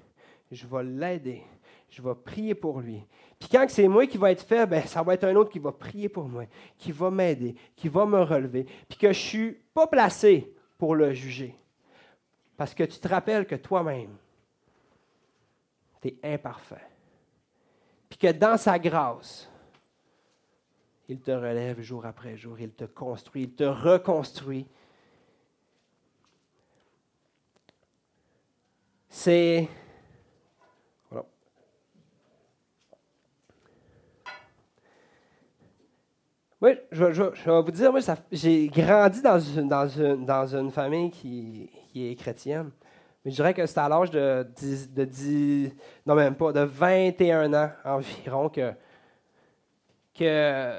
je 0.50 0.66
vais 0.66 0.82
l'aider, 0.82 1.42
je 1.88 2.02
vais 2.02 2.14
prier 2.14 2.54
pour 2.54 2.80
lui. 2.80 3.04
Puis 3.38 3.48
quand 3.50 3.64
c'est 3.68 3.88
moi 3.88 4.06
qui 4.06 4.18
va 4.18 4.32
être 4.32 4.42
fait, 4.42 4.66
ben, 4.66 4.84
ça 4.84 5.02
va 5.02 5.14
être 5.14 5.24
un 5.24 5.36
autre 5.36 5.50
qui 5.50 5.58
va 5.58 5.72
prier 5.72 6.08
pour 6.08 6.28
moi, 6.28 6.44
qui 6.76 6.92
va 6.92 7.10
m'aider, 7.10 7.54
qui 7.76 7.88
va 7.88 8.04
me 8.04 8.20
relever, 8.20 8.66
puis 8.88 8.98
que 8.98 9.12
je 9.12 9.18
ne 9.18 9.24
suis 9.28 9.52
pas 9.72 9.86
placé 9.86 10.54
pour 10.76 10.94
le 10.94 11.12
juger. 11.12 11.54
Parce 12.58 12.74
que 12.74 12.84
tu 12.84 12.98
te 12.98 13.08
rappelles 13.08 13.46
que 13.46 13.54
toi-même, 13.54 14.14
tu 16.02 16.08
es 16.08 16.34
imparfait. 16.34 16.86
Puis 18.10 18.18
que 18.18 18.32
dans 18.32 18.58
sa 18.58 18.78
grâce, 18.78 19.50
il 21.08 21.20
te 21.20 21.30
relève 21.30 21.80
jour 21.80 22.04
après 22.04 22.36
jour, 22.36 22.60
il 22.60 22.72
te 22.72 22.84
construit, 22.84 23.44
il 23.44 23.54
te 23.54 23.64
reconstruit 23.64 24.66
c'est. 29.18 29.68
Voilà. 31.10 31.26
Oui, 36.60 36.70
je, 36.92 37.04
vais 37.04 37.62
vous 37.62 37.70
dire, 37.70 37.90
moi, 37.90 38.00
j'ai 38.30 38.68
grandi 38.68 39.22
dans 39.22 39.40
une, 39.40 39.68
dans 39.68 39.88
une, 39.88 40.24
dans 40.24 40.54
une 40.54 40.70
famille 40.70 41.10
qui, 41.10 41.70
chrétienne. 42.18 42.70
Mais 43.24 43.30
je 43.30 43.36
dirais 43.36 43.54
que 43.54 43.66
c'est 43.66 43.78
à 43.78 43.88
l'âge 43.88 44.10
de 44.10 44.46
10, 44.56 44.92
de 44.92 45.04
10, 45.04 45.72
non 46.06 46.14
même 46.14 46.34
pas, 46.34 46.52
de 46.52 46.60
21 46.60 47.52
ans 47.52 47.70
environ 47.84 48.48
que, 48.48 48.72
que 50.14 50.72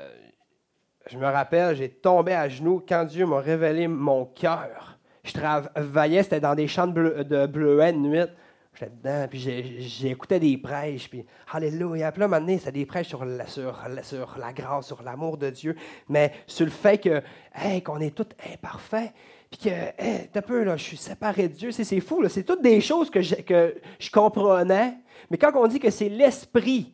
je 1.09 1.17
me 1.17 1.25
rappelle, 1.25 1.75
j'ai 1.75 1.89
tombé 1.89 2.33
à 2.33 2.47
genoux 2.47 2.83
quand 2.87 3.03
Dieu 3.05 3.25
m'a 3.25 3.39
révélé 3.39 3.87
mon 3.87 4.25
cœur. 4.25 4.97
Je 5.23 5.33
travaillais, 5.33 6.23
c'était 6.23 6.39
dans 6.39 6.55
des 6.55 6.67
champs 6.67 6.87
de, 6.87 6.93
bleu, 6.93 7.23
de 7.23 7.45
bleuets 7.45 7.93
de 7.93 7.97
nuit. 7.97 8.25
J'étais 8.73 8.91
dedans, 8.91 9.27
puis 9.29 9.39
j'écoutais 9.81 10.39
des 10.39 10.57
prêches, 10.57 11.09
puis 11.09 11.25
Alléluia. 11.51 12.11
Puis 12.11 12.21
là, 12.21 12.27
maintenant, 12.27 12.57
c'était 12.57 12.71
des 12.71 12.85
prêches 12.85 13.07
sur 13.07 13.25
la, 13.25 13.45
sur, 13.47 13.77
sur 14.03 14.37
la 14.37 14.53
grâce, 14.53 14.87
sur 14.87 15.03
l'amour 15.03 15.37
de 15.37 15.49
Dieu, 15.49 15.75
mais 16.07 16.31
sur 16.47 16.65
le 16.65 16.71
fait 16.71 16.97
que, 16.97 17.21
hey, 17.53 17.81
qu'on 17.81 17.99
est 17.99 18.15
tous 18.15 18.29
imparfaits, 18.53 19.11
puis 19.49 19.59
que, 19.61 19.69
hey, 19.69 20.29
un 20.33 20.41
peu, 20.41 20.63
là, 20.63 20.77
je 20.77 20.83
suis 20.83 20.97
séparé 20.97 21.47
de 21.47 21.53
Dieu. 21.53 21.71
C'est 21.71 21.99
fou, 22.01 22.27
c'est 22.27 22.43
toutes 22.43 22.61
des 22.61 22.81
choses 22.81 23.09
que 23.09 23.21
je, 23.21 23.35
que 23.35 23.75
je 23.97 24.11
comprenais, 24.11 24.97
mais 25.29 25.37
quand 25.37 25.51
on 25.55 25.67
dit 25.67 25.79
que 25.79 25.89
c'est 25.89 26.09
l'Esprit 26.09 26.93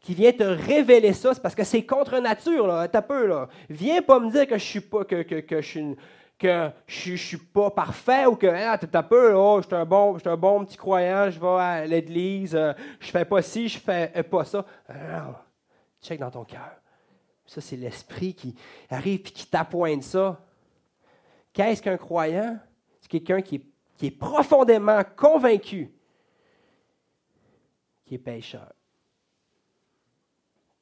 qui 0.00 0.14
vient 0.14 0.32
te 0.32 0.44
révéler 0.44 1.12
ça, 1.12 1.34
c'est 1.34 1.42
parce 1.42 1.54
que 1.54 1.64
c'est 1.64 1.84
contre 1.84 2.18
nature, 2.18 2.66
là, 2.66 2.88
un 2.92 3.02
peu, 3.02 3.26
là. 3.26 3.48
Viens 3.68 4.00
pas 4.00 4.20
me 4.20 4.30
dire 4.30 4.46
que 4.46 4.56
je 4.56 4.64
suis 4.64 4.80
pas, 4.80 5.04
que, 5.04 5.22
que, 5.22 5.40
que 5.40 5.60
je 5.60 5.94
je 6.40 7.12
ne 7.12 7.16
suis 7.16 7.36
pas 7.36 7.70
parfait 7.70 8.26
ou 8.26 8.36
que 8.36 8.46
ah, 8.46 8.78
un 8.80 9.02
peu, 9.02 9.34
oh, 9.34 9.60
je 9.60 9.66
suis 9.66 9.74
un, 9.74 9.84
bon, 9.84 10.16
un 10.24 10.36
bon 10.36 10.64
petit 10.64 10.76
croyant, 10.76 11.30
je 11.30 11.40
vais 11.40 11.46
à 11.46 11.86
l'église, 11.86 12.54
euh, 12.54 12.72
je 13.00 13.10
fais 13.10 13.24
pas 13.24 13.42
ci, 13.42 13.68
je 13.68 13.78
fais 13.78 14.12
euh, 14.16 14.22
pas 14.22 14.44
ça. 14.44 14.64
Non, 14.88 15.34
check 16.00 16.20
dans 16.20 16.30
ton 16.30 16.44
cœur. 16.44 16.76
Ça, 17.44 17.60
c'est 17.60 17.76
l'esprit 17.76 18.34
qui 18.34 18.54
arrive 18.90 19.20
et 19.20 19.22
qui 19.22 19.46
t'appointe 19.46 20.02
ça. 20.02 20.38
Qu'est-ce 21.58 21.82
qu'un 21.82 21.96
croyant? 21.96 22.56
C'est 23.00 23.08
quelqu'un 23.08 23.42
qui 23.42 23.60
est, 24.00 24.10
profondément 24.12 25.02
convaincu 25.16 25.92
qui 28.04 28.14
est 28.14 28.18
pécheur 28.18 28.72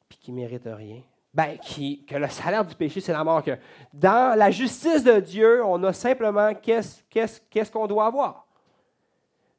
puis 0.07 0.19
qui 0.19 0.33
ne 0.33 0.37
mérite 0.37 0.67
rien 0.67 1.01
ben, 1.33 1.57
que 1.59 2.17
le 2.17 2.29
salaire 2.29 2.63
du 2.63 2.75
péché, 2.75 3.01
c'est 3.01 3.15
la 3.15 3.25
mort. 3.25 3.43
Que 3.43 3.59
dans 3.91 4.39
la 4.39 4.51
justice 4.51 5.03
de 5.03 5.19
Dieu, 5.19 5.65
on 5.65 5.83
a 5.83 5.95
simplement 5.95 6.53
qu'est-ce 6.55 7.71
qu'on 7.71 7.87
doit 7.87 8.05
avoir. 8.05 8.47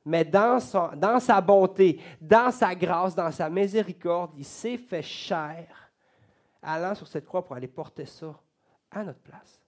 Mais 0.06 0.24
dans, 0.24 0.60
dans 0.96 1.20
sa 1.20 1.42
bonté, 1.42 2.00
dans 2.22 2.52
sa 2.52 2.76
grâce, 2.76 3.16
dans 3.16 3.32
sa 3.32 3.50
miséricorde, 3.50 4.34
il 4.38 4.46
s'est 4.46 4.78
fait 4.78 5.02
chair, 5.02 5.92
allant 6.62 6.94
sur 6.94 7.08
cette 7.08 7.26
croix 7.26 7.44
pour 7.44 7.56
aller 7.56 7.68
porter 7.68 8.06
ça 8.06 8.40
à 8.92 9.04
notre 9.04 9.22
place. 9.22 9.67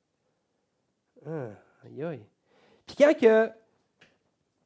Hein, 1.26 1.50
aïe, 1.86 2.04
aïe. 2.04 2.26
Puis 2.86 2.96
quand 2.98 3.14
que 3.14 3.52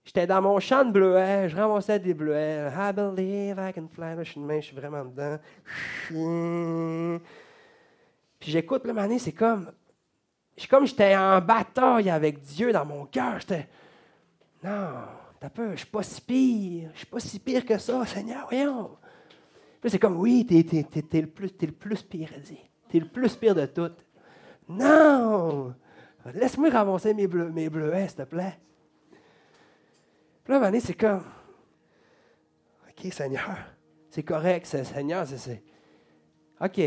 j'étais 0.06 0.28
dans 0.28 0.41
mon 0.41 0.60
champ 0.60 0.86
de 0.86 0.91
bleuets, 0.91 1.49
je 1.49 1.56
ramassais 1.56 1.99
des 1.99 2.14
bleuets. 2.14 2.70
I 2.74 2.93
believe 2.93 3.58
I 3.60 3.74
can 3.74 3.88
fly. 3.88 4.16
je 4.24 4.62
suis 4.62 4.76
vraiment 4.76 5.06
dedans. 5.06 5.38
Puis 8.39 8.51
j'écoute, 8.51 8.86
le 8.86 8.93
mané, 8.93 9.20
c'est 9.20 9.32
comme. 9.32 9.72
C'est 10.56 10.70
comme 10.70 10.86
j'étais 10.86 11.16
en 11.16 11.41
bataille 11.41 12.10
avec 12.10 12.39
Dieu 12.41 12.72
dans 12.72 12.86
mon 12.86 13.06
cœur. 13.06 13.39
J'étais. 13.39 13.68
Non, 14.64 14.91
t'as 15.39 15.49
peur, 15.49 15.72
je 15.72 15.78
suis 15.78 15.88
pas 15.88 16.04
si 16.04 16.22
pire. 16.22 16.89
Je 16.93 16.99
suis 16.99 17.08
pas 17.08 17.20
si 17.20 17.39
pire 17.39 17.66
que 17.66 17.78
ça, 17.78 18.06
Seigneur, 18.06 18.47
voyons. 18.49 18.97
Puis 19.82 19.89
c'est 19.91 19.99
comme, 19.99 20.18
oui, 20.18 20.45
t'es, 20.45 20.60
es, 20.60 21.22
le, 21.22 21.28
plus, 21.28 21.51
le 21.60 21.72
plus 21.72 22.01
pire, 22.04 22.30
T'es 22.88 22.99
le 22.99 23.08
plus 23.08 23.36
pire 23.36 23.54
de 23.54 23.66
tout. 23.66 23.91
Non! 24.70 25.76
Laisse-moi 26.34 26.69
ramasser 26.69 27.13
mes, 27.13 27.28
bleus, 27.28 27.51
mes 27.51 27.69
bleuets, 27.69 28.07
s'il 28.07 28.17
te 28.17 28.24
plaît. 28.24 28.57
Puis 30.43 30.53
là, 30.53 30.71
c'est 30.80 30.93
comme, 30.93 31.24
OK, 32.89 33.11
Seigneur, 33.11 33.57
c'est 34.09 34.24
correct, 34.24 34.65
Seigneur, 34.65 35.26
c'est, 35.28 35.63
OK, 36.61 36.80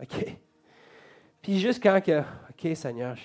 OK. 0.00 0.38
Puis 1.42 1.58
juste 1.58 1.82
quand 1.82 2.00
que, 2.00 2.20
OK, 2.20 2.76
Seigneur, 2.76 3.16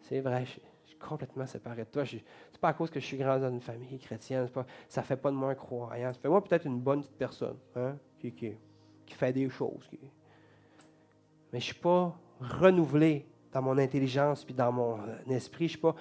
c'est 0.00 0.20
vrai, 0.20 0.44
je, 0.44 0.50
suis 0.50 0.98
complètement 0.98 1.46
séparé 1.46 1.84
de 1.84 1.90
toi. 1.90 2.04
Ce 2.04 2.16
n'est 2.16 2.24
pas 2.60 2.68
à 2.68 2.72
cause 2.72 2.90
que 2.90 2.98
je 3.00 3.06
suis 3.06 3.16
grand 3.16 3.38
dans 3.38 3.50
une 3.50 3.60
famille 3.60 3.98
chrétienne. 3.98 4.48
ça 4.88 5.00
ne 5.00 5.06
fait 5.06 5.16
pas 5.16 5.30
de 5.30 5.36
moi 5.36 5.50
un 5.50 5.54
croyant. 5.54 6.12
Ça 6.12 6.18
fait 6.20 6.28
moi 6.28 6.42
peut-être 6.42 6.66
une 6.66 6.80
bonne 6.80 7.00
petite 7.02 7.16
personne 7.16 7.56
hein, 7.76 7.96
qui, 8.18 8.32
qui, 8.32 8.56
fait 9.14 9.32
des 9.32 9.48
choses. 9.48 9.88
mais 9.92 9.98
je 11.52 11.56
ne 11.56 11.60
suis 11.60 11.74
pas 11.74 12.18
renouvelé 12.40 13.26
dans 13.52 13.62
mon 13.62 13.78
intelligence 13.78 14.44
puis 14.44 14.54
dans 14.54 14.72
mon 14.72 14.94
euh, 14.94 15.34
esprit. 15.34 15.66
Je 15.66 15.70
suis 15.70 15.78
pas. 15.78 15.94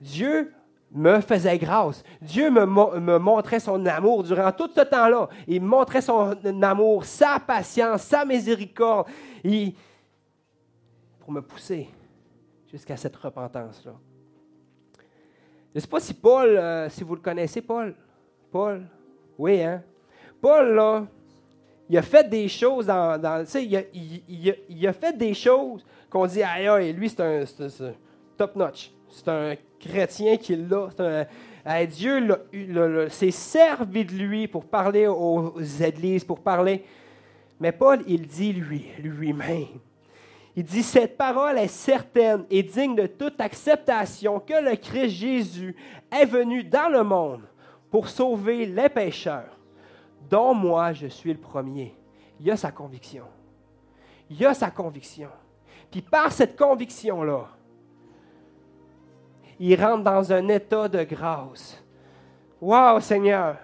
Dieu 0.00 0.52
me 0.90 1.20
faisait 1.20 1.58
grâce. 1.58 2.02
Dieu 2.20 2.50
me, 2.50 2.66
me, 2.66 3.18
montrait 3.18 3.60
son 3.60 3.84
amour 3.86 4.22
durant 4.22 4.52
tout 4.52 4.70
ce 4.74 4.82
temps-là. 4.82 5.28
Il 5.46 5.62
montrait 5.62 6.02
son 6.02 6.36
amour, 6.62 7.04
sa 7.04 7.40
patience, 7.40 8.02
sa 8.02 8.24
miséricorde, 8.24 9.06
pour 11.20 11.32
me 11.32 11.40
pousser 11.40 11.88
jusqu'à 12.70 12.96
cette 12.96 13.16
repentance-là. 13.16 13.92
Je 15.72 15.78
ne 15.78 15.80
sais 15.80 15.88
pas 15.88 16.00
si 16.00 16.12
Paul, 16.12 16.48
euh, 16.48 16.90
si 16.90 17.02
vous 17.02 17.14
le 17.14 17.20
connaissez, 17.22 17.62
Paul. 17.62 17.94
Paul, 18.50 18.86
oui, 19.38 19.62
hein? 19.62 19.82
Paul, 20.42 20.74
là, 20.74 21.06
il 21.92 21.98
a 21.98 22.02
fait 22.02 22.26
des 22.26 22.48
choses 22.48 22.86
dans. 22.86 23.44
il, 23.54 24.56
il, 24.66 24.92
fait 24.94 25.14
des 25.14 25.34
choses 25.34 25.84
qu'on 26.08 26.24
dit, 26.24 26.42
aïe, 26.42 26.66
aïe, 26.66 26.92
lui, 26.94 27.10
c'est 27.10 27.20
un, 27.20 27.44
top 28.34 28.56
notch. 28.56 28.90
C'est 29.10 29.28
un 29.28 29.54
chrétien 29.78 30.38
qui 30.38 30.56
là. 30.56 30.88
Dieu 31.84 32.28
s'est 33.10 33.30
servi 33.30 34.06
de 34.06 34.12
lui 34.12 34.48
pour 34.48 34.64
parler 34.64 35.06
aux 35.06 35.60
églises, 35.60 36.24
pour 36.24 36.40
parler. 36.40 36.82
Mais 37.60 37.72
Paul, 37.72 37.98
il 38.06 38.26
dit 38.26 38.54
lui, 38.54 38.86
lui-même. 38.98 39.66
Il 40.56 40.64
dit, 40.64 40.82
cette 40.82 41.18
parole 41.18 41.58
est 41.58 41.68
certaine 41.68 42.46
et 42.50 42.62
digne 42.62 42.96
de 42.96 43.06
toute 43.06 43.38
acceptation 43.38 44.40
que 44.40 44.64
le 44.64 44.76
Christ 44.76 45.10
Jésus 45.10 45.76
est 46.10 46.24
venu 46.24 46.64
dans 46.64 46.88
le 46.88 47.04
monde 47.04 47.42
pour 47.90 48.08
sauver 48.08 48.64
les 48.64 48.88
pécheurs, 48.88 49.58
dont 50.28 50.54
moi 50.54 50.92
je 50.92 51.06
suis 51.06 51.32
le 51.32 51.38
premier. 51.38 51.94
Il 52.40 52.50
a 52.50 52.56
sa 52.56 52.72
conviction. 52.72 53.24
Il 54.30 54.44
a 54.46 54.54
sa 54.54 54.70
conviction. 54.70 55.28
Puis 55.90 56.02
par 56.02 56.32
cette 56.32 56.56
conviction-là, 56.56 57.48
il 59.60 59.80
rentre 59.80 60.02
dans 60.04 60.32
un 60.32 60.48
état 60.48 60.88
de 60.88 61.04
grâce. 61.04 61.82
Wow, 62.60 63.00
Seigneur! 63.00 63.58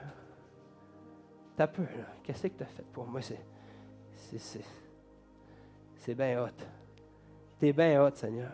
T'as 1.56 1.66
peu. 1.66 1.84
Qu'est-ce 2.22 2.42
que 2.42 2.48
tu 2.48 2.64
fait 2.64 2.84
pour 2.92 3.06
moi? 3.06 3.20
C'est, 3.20 3.40
c'est, 4.38 4.62
c'est, 5.96 6.14
bien 6.14 6.40
hot. 6.40 6.50
T'es 7.58 7.72
bien 7.72 8.00
hot, 8.00 8.14
Seigneur. 8.14 8.52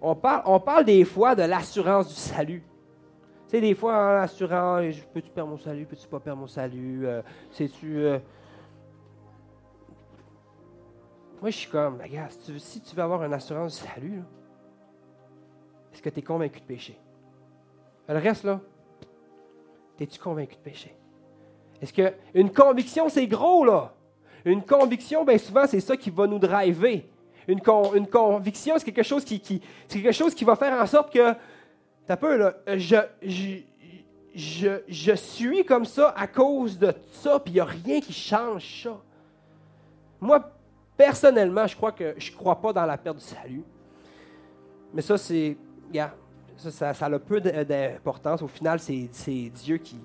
On 0.00 0.14
parle, 0.14 0.42
on 0.46 0.60
parle 0.60 0.84
des 0.84 1.04
fois 1.04 1.34
de 1.34 1.42
l'assurance 1.42 2.08
du 2.08 2.14
salut. 2.14 2.62
Tu 3.48 3.52
sais, 3.52 3.60
des 3.62 3.74
fois, 3.74 4.16
l'assurance, 4.16 4.94
peux-tu 5.14 5.30
perdre 5.30 5.52
mon 5.52 5.56
salut, 5.56 5.86
peux-tu 5.86 6.06
pas 6.06 6.20
perdre 6.20 6.42
mon 6.42 6.46
salut? 6.46 7.06
Euh, 7.06 7.22
sais-tu. 7.50 7.96
Euh, 7.96 8.18
Moi, 11.40 11.50
je 11.50 11.56
suis 11.56 11.70
comme, 11.70 11.98
regarde, 11.98 12.30
si 12.58 12.82
tu 12.82 12.94
veux, 12.94 13.02
avoir 13.02 13.24
une 13.24 13.32
assurance 13.32 13.80
de 13.80 13.88
salut, 13.88 14.22
est-ce 15.90 16.02
que 16.02 16.10
tu 16.10 16.18
es 16.18 16.22
convaincu 16.22 16.60
de 16.60 16.64
pécher? 16.66 16.98
Le 18.06 18.18
reste, 18.18 18.44
là, 18.44 18.60
es-tu 19.98 20.18
convaincu 20.18 20.56
de 20.56 20.60
pécher? 20.60 20.94
Est-ce 21.80 21.94
que 21.94 22.12
une 22.34 22.52
conviction, 22.52 23.08
c'est 23.08 23.26
gros, 23.26 23.64
là? 23.64 23.94
Une 24.44 24.62
conviction, 24.62 25.24
bien 25.24 25.38
souvent, 25.38 25.66
c'est 25.66 25.80
ça 25.80 25.96
qui 25.96 26.10
va 26.10 26.26
nous 26.26 26.38
driver. 26.38 27.02
Une, 27.46 27.62
conviction, 27.62 28.74
c'est 28.76 28.92
quelque 28.92 29.20
qui, 29.24 29.40
qui 29.40 29.62
quelque 29.88 30.12
chose 30.12 30.34
qui 30.34 30.44
va 30.44 30.54
faire 30.54 30.78
en 30.78 30.86
sorte 30.86 31.10
que, 31.10 31.34
t'as 32.08 32.16
peur, 32.16 32.36
là, 32.36 32.54
je, 32.76 32.96
je, 33.22 33.58
je, 34.34 34.80
je, 34.88 35.12
suis 35.12 35.64
comme 35.64 35.84
ça 35.84 36.12
à 36.16 36.26
cause 36.26 36.76
de 36.76 36.92
ça, 37.12 37.38
puis 37.38 37.52
il 37.52 37.54
n'y 37.54 37.60
a 37.60 37.64
rien 37.64 38.00
qui 38.00 38.12
change 38.12 38.82
ça. 38.82 39.00
Moi, 40.20 40.52
Personnellement, 40.98 41.64
je 41.68 41.76
crois 41.76 41.92
que 41.92 42.16
je 42.18 42.32
crois 42.32 42.60
pas 42.60 42.72
dans 42.72 42.84
la 42.84 42.98
perte 42.98 43.18
du 43.18 43.24
salut. 43.24 43.62
Mais 44.92 45.00
ça, 45.00 45.16
c'est. 45.16 45.56
ça, 46.56 46.92
ça, 46.92 47.06
a 47.06 47.18
peu 47.20 47.40
d'importance. 47.40 48.42
Au 48.42 48.48
final, 48.48 48.80
c'est 48.80 49.08
Dieu 49.62 49.76
qui, 49.76 49.96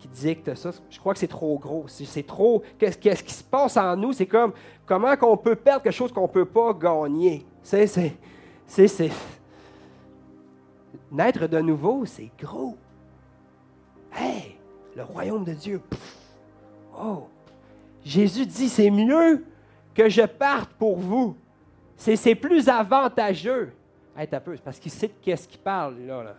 qui 0.00 0.08
dicte 0.08 0.52
ça. 0.56 0.72
Je 0.90 0.98
crois 0.98 1.12
que 1.12 1.20
c'est 1.20 1.28
trop 1.28 1.56
gros. 1.60 1.84
C'est 1.86 2.26
trop. 2.26 2.60
Qu'est-ce 2.76 3.22
qui 3.22 3.32
se 3.32 3.44
passe 3.44 3.76
en 3.76 3.96
nous? 3.96 4.12
C'est 4.12 4.26
comme 4.26 4.52
comment 4.84 5.16
qu'on 5.16 5.36
peut 5.36 5.54
perdre 5.54 5.84
quelque 5.84 5.94
chose 5.94 6.12
qu'on 6.12 6.22
ne 6.22 6.26
peut 6.26 6.44
pas 6.44 6.72
gagner? 6.72 7.46
C'est. 7.62 7.86
Naître 11.12 11.46
de 11.46 11.60
nouveau, 11.60 12.04
c'est 12.06 12.30
gros. 12.38 12.76
Hey! 14.12 14.56
Le 14.96 15.04
royaume 15.04 15.44
de 15.44 15.52
Dieu. 15.52 15.80
Oh! 16.98 17.28
Jésus 18.04 18.46
dit 18.46 18.68
c'est 18.68 18.90
mieux 18.90 19.44
que 19.94 20.08
je 20.08 20.22
parte 20.22 20.72
pour 20.72 20.96
vous. 20.96 21.36
C'est 21.96 22.34
plus 22.34 22.68
avantageux. 22.68 23.72
Hey, 24.16 24.26
un 24.32 24.40
peu, 24.40 24.56
parce 24.64 24.78
qu'il 24.78 24.90
sait 24.90 25.08
de 25.08 25.12
qu'est-ce 25.22 25.46
qu'il 25.46 25.60
parle, 25.60 25.98
là, 26.00 26.24
là. 26.24 26.36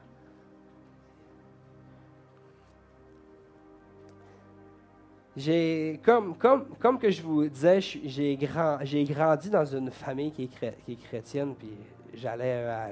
j'ai, 5.35 5.99
comme, 6.03 6.35
comme, 6.35 6.65
comme 6.79 6.99
que 6.99 7.09
je 7.09 7.21
vous 7.21 7.47
disais, 7.47 7.81
j'ai, 7.81 8.35
grand, 8.35 8.77
j'ai 8.83 9.03
grandi 9.03 9.49
dans 9.49 9.65
une 9.65 9.89
famille 9.89 10.31
qui 10.31 10.43
est, 10.43 10.77
qui 10.85 10.93
est 10.93 11.03
chrétienne, 11.07 11.55
puis 11.57 11.71
j'allais 12.13 12.65
à 12.65 12.89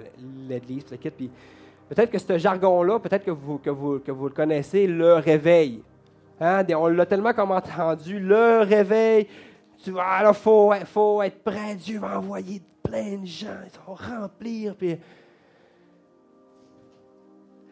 l'église, 0.48 0.86
puis 1.16 1.30
peut-être 1.94 2.10
que 2.10 2.18
ce 2.18 2.38
jargon-là, 2.38 3.00
peut-être 3.00 3.26
que 3.26 3.32
vous, 3.32 3.58
que, 3.58 3.70
vous, 3.70 4.00
que 4.00 4.12
vous 4.14 4.30
le 4.30 4.34
connaissez, 4.34 4.88
le 4.88 5.16
réveil. 5.16 5.84
Hein, 6.40 6.66
On 6.74 6.88
l'a 6.88 7.06
tellement 7.06 7.34
comme 7.34 7.52
entendu, 7.52 8.18
le 8.18 8.62
réveil. 8.62 9.28
Tu 9.84 9.92
vois, 9.92 10.24
là, 10.24 10.32
faut, 10.32 10.72
faut 10.86 11.22
être 11.22 11.44
prêt. 11.44 11.76
Dieu 11.76 12.00
va 12.00 12.18
envoyer 12.18 12.62
plein 12.82 13.18
de 13.18 13.26
gens, 13.26 13.60
ils 13.66 13.80
vont 13.86 13.96
remplir. 13.96 14.74
Puis... 14.76 14.96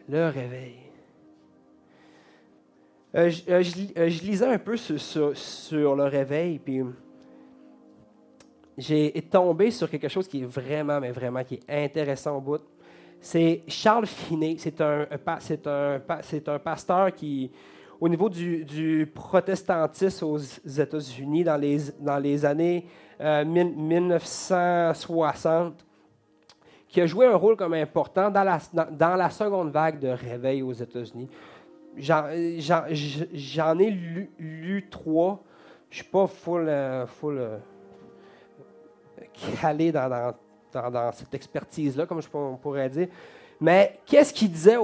Le 0.09 0.27
réveil. 0.27 0.75
Euh, 3.15 3.29
je, 3.29 3.41
euh, 3.49 3.63
euh, 3.97 4.09
je 4.09 4.23
lisais 4.23 4.45
un 4.45 4.59
peu 4.59 4.75
sur, 4.75 4.99
sur- 4.99 5.37
sur 5.37 5.95
le 5.95 6.03
réveil, 6.03 6.59
puis 6.59 6.81
j'ai 8.77 9.11
tombé 9.31 9.71
sur 9.71 9.89
quelque 9.89 10.09
chose 10.09 10.27
qui 10.27 10.41
est 10.41 10.45
vraiment, 10.45 10.99
mais 10.99 11.11
vraiment, 11.11 11.43
qui 11.43 11.59
est 11.67 11.85
intéressant 11.85 12.37
au 12.37 12.41
bout. 12.41 12.61
C'est 13.21 13.63
Charles 13.67 14.05
Finet. 14.05 14.55
C'est 14.57 14.79
un, 14.81 15.05
c'est 15.41 15.67
un, 15.67 16.01
un 16.47 16.59
pasteur 16.59 17.13
qui, 17.13 17.51
au 17.99 18.07
niveau 18.07 18.29
du, 18.29 19.11
protestantisme 19.13 20.25
aux 20.25 20.37
États-Unis 20.37 21.43
dans 21.43 21.57
les, 21.57 21.77
dans 21.99 22.17
les 22.17 22.45
années 22.45 22.85
euh, 23.19 23.43
mille- 23.43 23.75
1960, 23.75 25.85
qui 26.87 27.01
a 27.01 27.05
joué 27.05 27.25
un 27.27 27.35
rôle 27.35 27.57
comme 27.57 27.73
important 27.73 28.31
dans 28.31 28.43
la, 28.43 28.59
dans, 28.91 29.15
la 29.15 29.29
seconde 29.29 29.71
vague 29.71 29.99
de 29.99 30.07
réveil 30.07 30.63
aux 30.63 30.73
États-Unis. 30.73 31.29
J'en, 31.97 32.27
ai 32.29 33.89
lu, 33.89 34.31
lu 34.39 34.87
trois. 34.89 35.43
Je 35.89 35.99
ne 35.99 36.03
suis 36.03 36.11
pas 36.11 36.27
full, 36.27 36.69
euh, 36.69 37.05
full 37.05 37.37
euh, 37.37 37.57
calé 39.59 39.91
dans, 39.91 40.09
dans, 40.09 40.33
dans- 40.73 41.11
cette 41.11 41.33
expertise-là, 41.33 42.05
comme 42.05 42.21
je 42.21 42.29
pour- 42.29 42.57
pourrais 42.59 42.89
dire. 42.89 43.07
Mais 43.59 43.99
qu'est-ce 44.05 44.33
qu'il 44.33 44.51
disait 44.51 44.77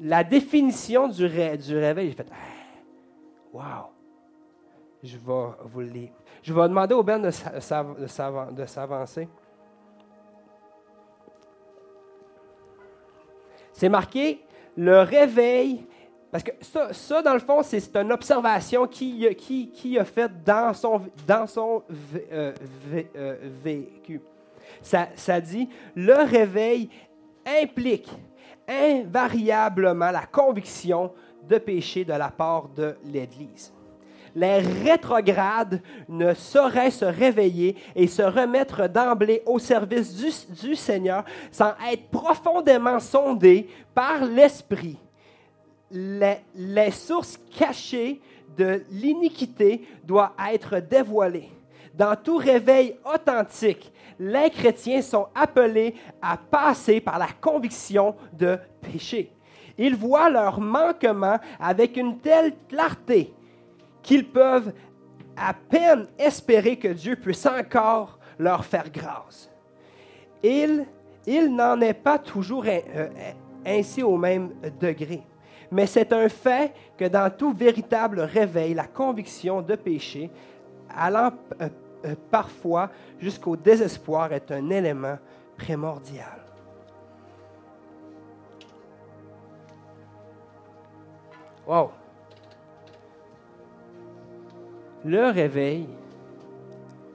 la 0.00 0.24
définition 0.24 1.08
du, 1.08 1.26
ré- 1.26 1.56
du 1.56 1.76
réveil? 1.76 2.08
J'ai 2.10 2.16
fait 2.16 2.28
Wow! 3.52 3.90
Je 5.02 5.16
vais 5.16 5.48
vous 5.64 5.80
le 5.80 5.86
lire. 5.86 6.10
Je 6.42 6.52
vais 6.52 6.62
demander 6.68 6.94
au 6.94 7.02
Ben 7.02 7.18
de 7.18 7.26
de 7.26 8.06
s'avan- 8.06 8.52
de 8.52 8.64
s'avancer. 8.66 9.28
C'est 13.72 13.88
marqué 13.88 14.40
le 14.76 15.00
réveil. 15.00 15.86
Parce 16.30 16.42
que 16.42 16.50
ça, 16.60 16.92
ça, 16.92 17.22
dans 17.22 17.32
le 17.34 17.38
fond, 17.38 17.62
c'est 17.62 17.94
une 17.96 18.12
observation 18.12 18.86
qui, 18.86 19.26
qui, 19.36 19.98
a 19.98 20.04
fait 20.04 20.30
dans 20.44 20.74
son, 20.74 21.00
dans 21.26 21.46
son 21.46 21.82
euh, 22.32 22.52
euh, 23.16 23.36
vécu. 23.62 24.20
Ça, 24.82 25.40
dit, 25.40 25.68
le 25.94 26.14
réveil 26.14 26.88
implique 27.46 28.08
invariablement 28.68 30.10
la 30.10 30.26
conviction 30.26 31.12
de 31.48 31.58
péché 31.58 32.04
de 32.04 32.12
la 32.12 32.30
part 32.30 32.68
de 32.68 32.96
l'Église. 33.04 33.72
Les 34.34 34.58
rétrogrades 34.58 35.80
ne 36.08 36.34
sauraient 36.34 36.90
se 36.90 37.06
réveiller 37.06 37.74
et 37.94 38.06
se 38.06 38.20
remettre 38.20 38.86
d'emblée 38.86 39.42
au 39.46 39.58
service 39.58 40.14
du, 40.60 40.76
Seigneur 40.76 41.24
sans 41.50 41.72
être 41.90 42.10
profondément 42.10 43.00
sondés 43.00 43.66
par 43.94 44.24
l'Esprit. 44.26 44.98
Les, 45.90 46.38
les 46.54 46.90
sources 46.90 47.38
cachées 47.58 48.20
de 48.56 48.82
l'iniquité 48.90 49.86
doivent 50.04 50.32
être 50.52 50.80
dévoilées. 50.80 51.50
Dans 51.94 52.14
tout 52.14 52.36
réveil 52.36 52.96
authentique, 53.04 53.90
les 54.18 54.50
chrétiens 54.50 55.02
sont 55.02 55.28
appelés 55.34 55.94
à 56.22 56.36
passer 56.36 57.00
par 57.00 57.18
la 57.18 57.28
conviction 57.40 58.14
de 58.32 58.58
péché. 58.80 59.32
Ils 59.78 59.94
voient 59.94 60.30
leur 60.30 60.60
manquement 60.60 61.38
avec 61.60 61.96
une 61.96 62.18
telle 62.18 62.54
clarté 62.68 63.34
qu'ils 64.02 64.26
peuvent 64.26 64.72
à 65.36 65.52
peine 65.52 66.06
espérer 66.18 66.76
que 66.76 66.88
Dieu 66.88 67.16
puisse 67.16 67.44
encore 67.46 68.18
leur 68.38 68.64
faire 68.64 68.90
grâce. 68.90 69.50
Il, 70.42 70.86
il 71.26 71.54
n'en 71.54 71.80
est 71.80 71.94
pas 71.94 72.18
toujours 72.18 72.64
euh, 72.66 73.08
ainsi 73.66 74.02
au 74.02 74.16
même 74.16 74.52
degré. 74.80 75.22
Mais 75.70 75.86
c'est 75.86 76.12
un 76.12 76.28
fait 76.28 76.72
que 76.96 77.06
dans 77.06 77.30
tout 77.30 77.52
véritable 77.52 78.20
réveil, 78.20 78.72
la 78.74 78.86
conviction 78.86 79.60
de 79.60 79.74
péché, 79.74 80.30
allant 80.88 81.32
euh, 81.60 81.68
parfois 82.14 82.90
jusqu'au 83.18 83.56
désespoir, 83.56 84.32
est 84.32 84.50
un 84.50 84.70
élément 84.70 85.18
primordial. 85.56 86.40
Wow! 91.66 91.90
Le 95.04 95.30
réveil, 95.30 95.88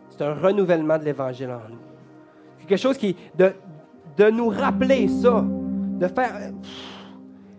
c'est 0.10 0.24
un 0.24 0.34
renouvellement 0.34 0.98
de 0.98 1.06
l'Évangile 1.06 1.52
en 1.52 1.70
nous. 1.70 1.80
Quelque 2.68 2.80
chose 2.80 2.98
qui, 2.98 3.16
de, 3.36 4.30
nous 4.30 4.50
rappeler 4.50 5.08
ça, 5.08 5.44
de 5.44 6.08
faire. 6.08 6.52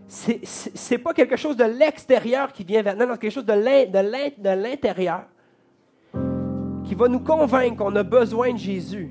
C'est, 0.06 0.98
pas 0.98 1.14
quelque 1.14 1.36
chose 1.36 1.56
de 1.56 1.64
l'extérieur 1.64 2.52
qui 2.52 2.64
vient 2.64 2.82
vers 2.82 2.96
nous, 2.96 3.06
non, 3.06 3.14
c'est 3.14 3.20
quelque 3.20 3.32
chose 3.32 3.46
de 3.46 4.50
l'intérieur 4.50 5.24
qui 6.92 6.98
va 6.98 7.08
nous 7.08 7.20
convaincre 7.20 7.76
qu'on 7.78 7.96
a 7.96 8.02
besoin 8.02 8.52
de 8.52 8.58
Jésus, 8.58 9.10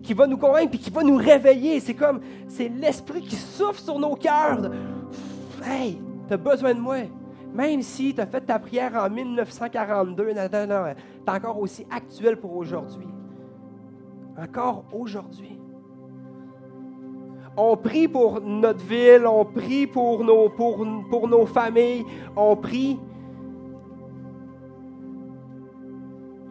qui 0.00 0.14
va 0.14 0.28
nous 0.28 0.36
convaincre 0.36 0.70
puis 0.70 0.78
qui 0.78 0.90
va 0.90 1.02
nous 1.02 1.16
réveiller. 1.16 1.80
C'est 1.80 1.94
comme, 1.94 2.20
c'est 2.46 2.68
l'Esprit 2.68 3.22
qui 3.22 3.34
souffle 3.34 3.80
sur 3.80 3.98
nos 3.98 4.14
cœurs. 4.14 4.70
Hey, 5.66 6.00
tu 6.28 6.34
as 6.34 6.36
besoin 6.36 6.72
de 6.72 6.78
moi. 6.78 6.98
Même 7.52 7.82
si 7.82 8.14
tu 8.14 8.20
as 8.20 8.26
fait 8.26 8.42
ta 8.42 8.60
prière 8.60 8.94
en 8.94 9.10
1942, 9.10 10.32
non, 10.34 10.42
non, 10.52 10.66
non, 10.68 10.94
t'es 11.26 11.32
encore 11.32 11.58
aussi 11.58 11.84
actuel 11.90 12.36
pour 12.36 12.54
aujourd'hui. 12.54 13.08
Encore 14.40 14.84
aujourd'hui. 14.92 15.58
On 17.56 17.76
prie 17.76 18.06
pour 18.06 18.40
notre 18.40 18.84
ville, 18.84 19.26
on 19.26 19.44
prie 19.44 19.88
pour 19.88 20.22
nos, 20.22 20.48
pour, 20.48 20.86
pour 21.10 21.26
nos 21.26 21.44
familles, 21.44 22.04
on 22.36 22.54
prie. 22.54 23.00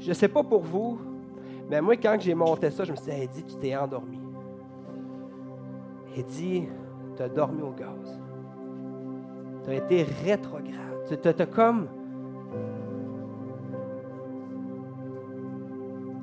Je 0.01 0.09
ne 0.09 0.13
sais 0.15 0.27
pas 0.27 0.43
pour 0.43 0.61
vous, 0.61 0.97
mais 1.69 1.79
moi, 1.79 1.95
quand 1.95 2.17
j'ai 2.19 2.33
monté 2.33 2.71
ça, 2.71 2.83
je 2.83 2.91
me 2.91 2.97
suis 2.97 3.11
dit, 3.11 3.21
Eddie, 3.21 3.43
tu 3.43 3.55
t'es 3.57 3.75
endormi. 3.75 4.19
Eddie, 6.17 6.67
tu 7.15 7.21
as 7.21 7.29
dormi 7.29 7.61
au 7.61 7.71
gaz. 7.71 8.19
Tu 9.63 9.69
as 9.69 9.75
été 9.75 10.03
rétrograde. 10.25 10.73
Tu 11.07 11.27
as 11.27 11.45
comme. 11.45 11.87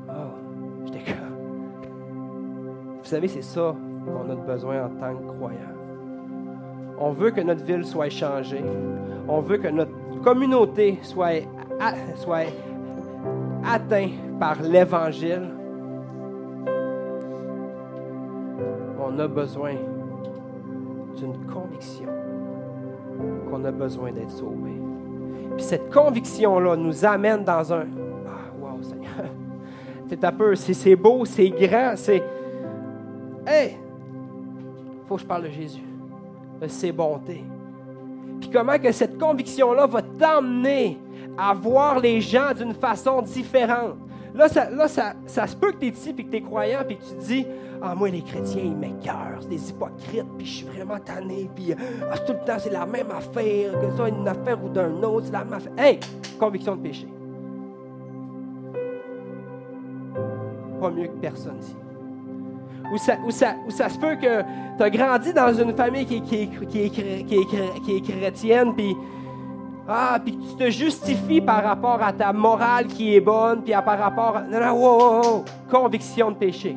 Oh, 0.09 0.13
j'étais 0.85 1.13
comme. 1.13 1.37
Vous 2.99 3.05
savez, 3.05 3.29
c'est 3.29 3.43
ça 3.43 3.77
qu'on 4.05 4.29
a 4.29 4.35
besoin 4.35 4.87
en 4.87 4.91
tant 4.91 5.15
que 5.15 5.23
croyants. 5.23 5.59
On 6.99 7.13
veut 7.13 7.31
que 7.31 7.41
notre 7.41 7.65
ville 7.65 7.85
soit 7.85 8.09
changée. 8.09 8.65
On 9.29 9.41
veut 9.41 9.59
que 9.59 9.69
notre 9.69 9.93
communauté 10.25 10.99
soit, 11.03 11.45
soit 12.17 12.47
atteinte 13.65 14.39
par 14.39 14.61
l'Évangile. 14.63 15.49
On 19.01 19.19
a 19.19 19.27
besoin 19.29 19.75
d'une 21.17 21.47
conviction 21.47 22.09
qu'on 23.51 23.65
a 23.65 23.71
besoin 23.71 24.13
d'être 24.13 24.31
sauvé. 24.31 24.73
Puis 25.57 25.65
cette 25.65 25.93
conviction-là 25.93 26.77
nous 26.77 27.05
amène 27.05 27.45
dans 27.45 27.73
un 27.73 27.87
Ah, 28.27 28.53
wow, 28.61 28.83
Seigneur. 28.83 29.11
C'est 30.07 30.25
un 30.25 30.33
peu, 30.33 30.55
c'est 30.55 30.73
c'est 30.73 30.97
beau, 30.97 31.27
c'est 31.27 31.51
grand, 31.51 31.93
c'est. 31.95 32.23
Hey! 33.47 33.77
Faut 35.07 35.17
que 35.17 35.21
je 35.21 35.27
parle 35.27 35.43
de 35.43 35.51
Jésus, 35.51 35.83
de 36.63 36.67
ses 36.67 36.93
bontés. 36.93 37.45
Puis 38.41 38.51
comment 38.51 38.79
que 38.79 38.93
cette 38.93 39.19
conviction-là 39.19 39.87
va 39.87 40.03
t'emmener 40.03 40.99
à 41.37 41.55
voir 41.55 42.01
les 42.01 42.21
gens 42.21 42.53
d'une 42.57 42.75
façon 42.75 43.23
différente? 43.23 43.97
Là, 44.35 44.49
ça, 44.49 44.71
là, 44.71 44.87
ça, 44.87 45.15
ça 45.27 45.47
se 45.47 45.57
peut 45.57 45.73
que 45.73 45.79
tu 45.79 45.87
es 45.87 45.89
ici, 45.89 46.13
puis 46.13 46.25
que 46.25 46.31
tu 46.31 46.37
es 46.37 46.43
croyant, 46.43 46.81
puis 46.87 46.97
que 46.97 47.03
tu 47.03 47.11
te 47.11 47.25
dis 47.25 47.47
Ah, 47.83 47.95
moi, 47.95 48.09
les 48.09 48.23
chrétiens, 48.23 48.63
ils 48.63 48.77
m'écœurent, 48.77 49.39
c'est 49.41 49.49
des 49.49 49.71
hypocrites, 49.71 50.27
puis 50.37 50.47
je 50.47 50.57
suis 50.59 50.67
vraiment 50.67 50.99
tanné, 50.99 51.51
puis 51.55 51.75
ah, 52.11 52.19
tout 52.19 52.35
le 52.35 52.45
temps, 52.45 52.59
c'est 52.59 52.73
la 52.73 52.87
même 52.87 53.11
affaire, 53.11 53.73
que 53.81 53.97
ça, 53.97 54.09
une 54.09 54.29
affaire 54.29 54.63
ou 54.63 54.69
d'un 54.69 55.03
autre, 55.03 55.27
c'est 55.27 55.33
la 55.33 55.45
même 55.45 55.55
affaire. 55.55 55.73
Hey, 55.77 55.99
conviction 56.39 56.77
de 56.77 56.83
péché. 56.83 57.09
Pas 60.81 60.91
mieux 60.91 61.09
que 61.09 61.21
personne 61.21 61.59
ici. 61.61 61.75
Ou 62.93 62.97
ça, 62.97 63.15
ça, 63.31 63.55
ça 63.69 63.89
se 63.89 63.99
peut 63.99 64.17
que 64.17 64.43
tu 64.77 64.83
as 64.83 64.91
grandi 64.91 65.33
dans 65.33 65.53
une 65.53 65.75
famille 65.75 66.07
qui, 66.07 66.23
qui, 66.23 66.49
qui, 66.49 66.83
est, 66.83 68.01
chrétienne, 68.01 68.75
puis 68.75 68.97
Ah, 69.89 70.19
tu 70.25 70.33
te 70.33 70.71
justifies 70.71 71.41
par 71.41 71.63
rapport 71.63 72.03
à 72.03 72.13
ta 72.13 72.33
morale 72.33 72.87
qui 72.87 73.15
est 73.15 73.21
bonne, 73.21 73.63
puis 73.63 73.73
par 73.73 73.99
rapport 73.99 74.37
à... 74.37 74.43
Non, 74.43 74.61
non, 74.61 74.73
wow, 74.73 75.23
wow. 75.23 75.45
Conviction 75.71 76.31
de 76.31 76.37
péché. 76.37 76.77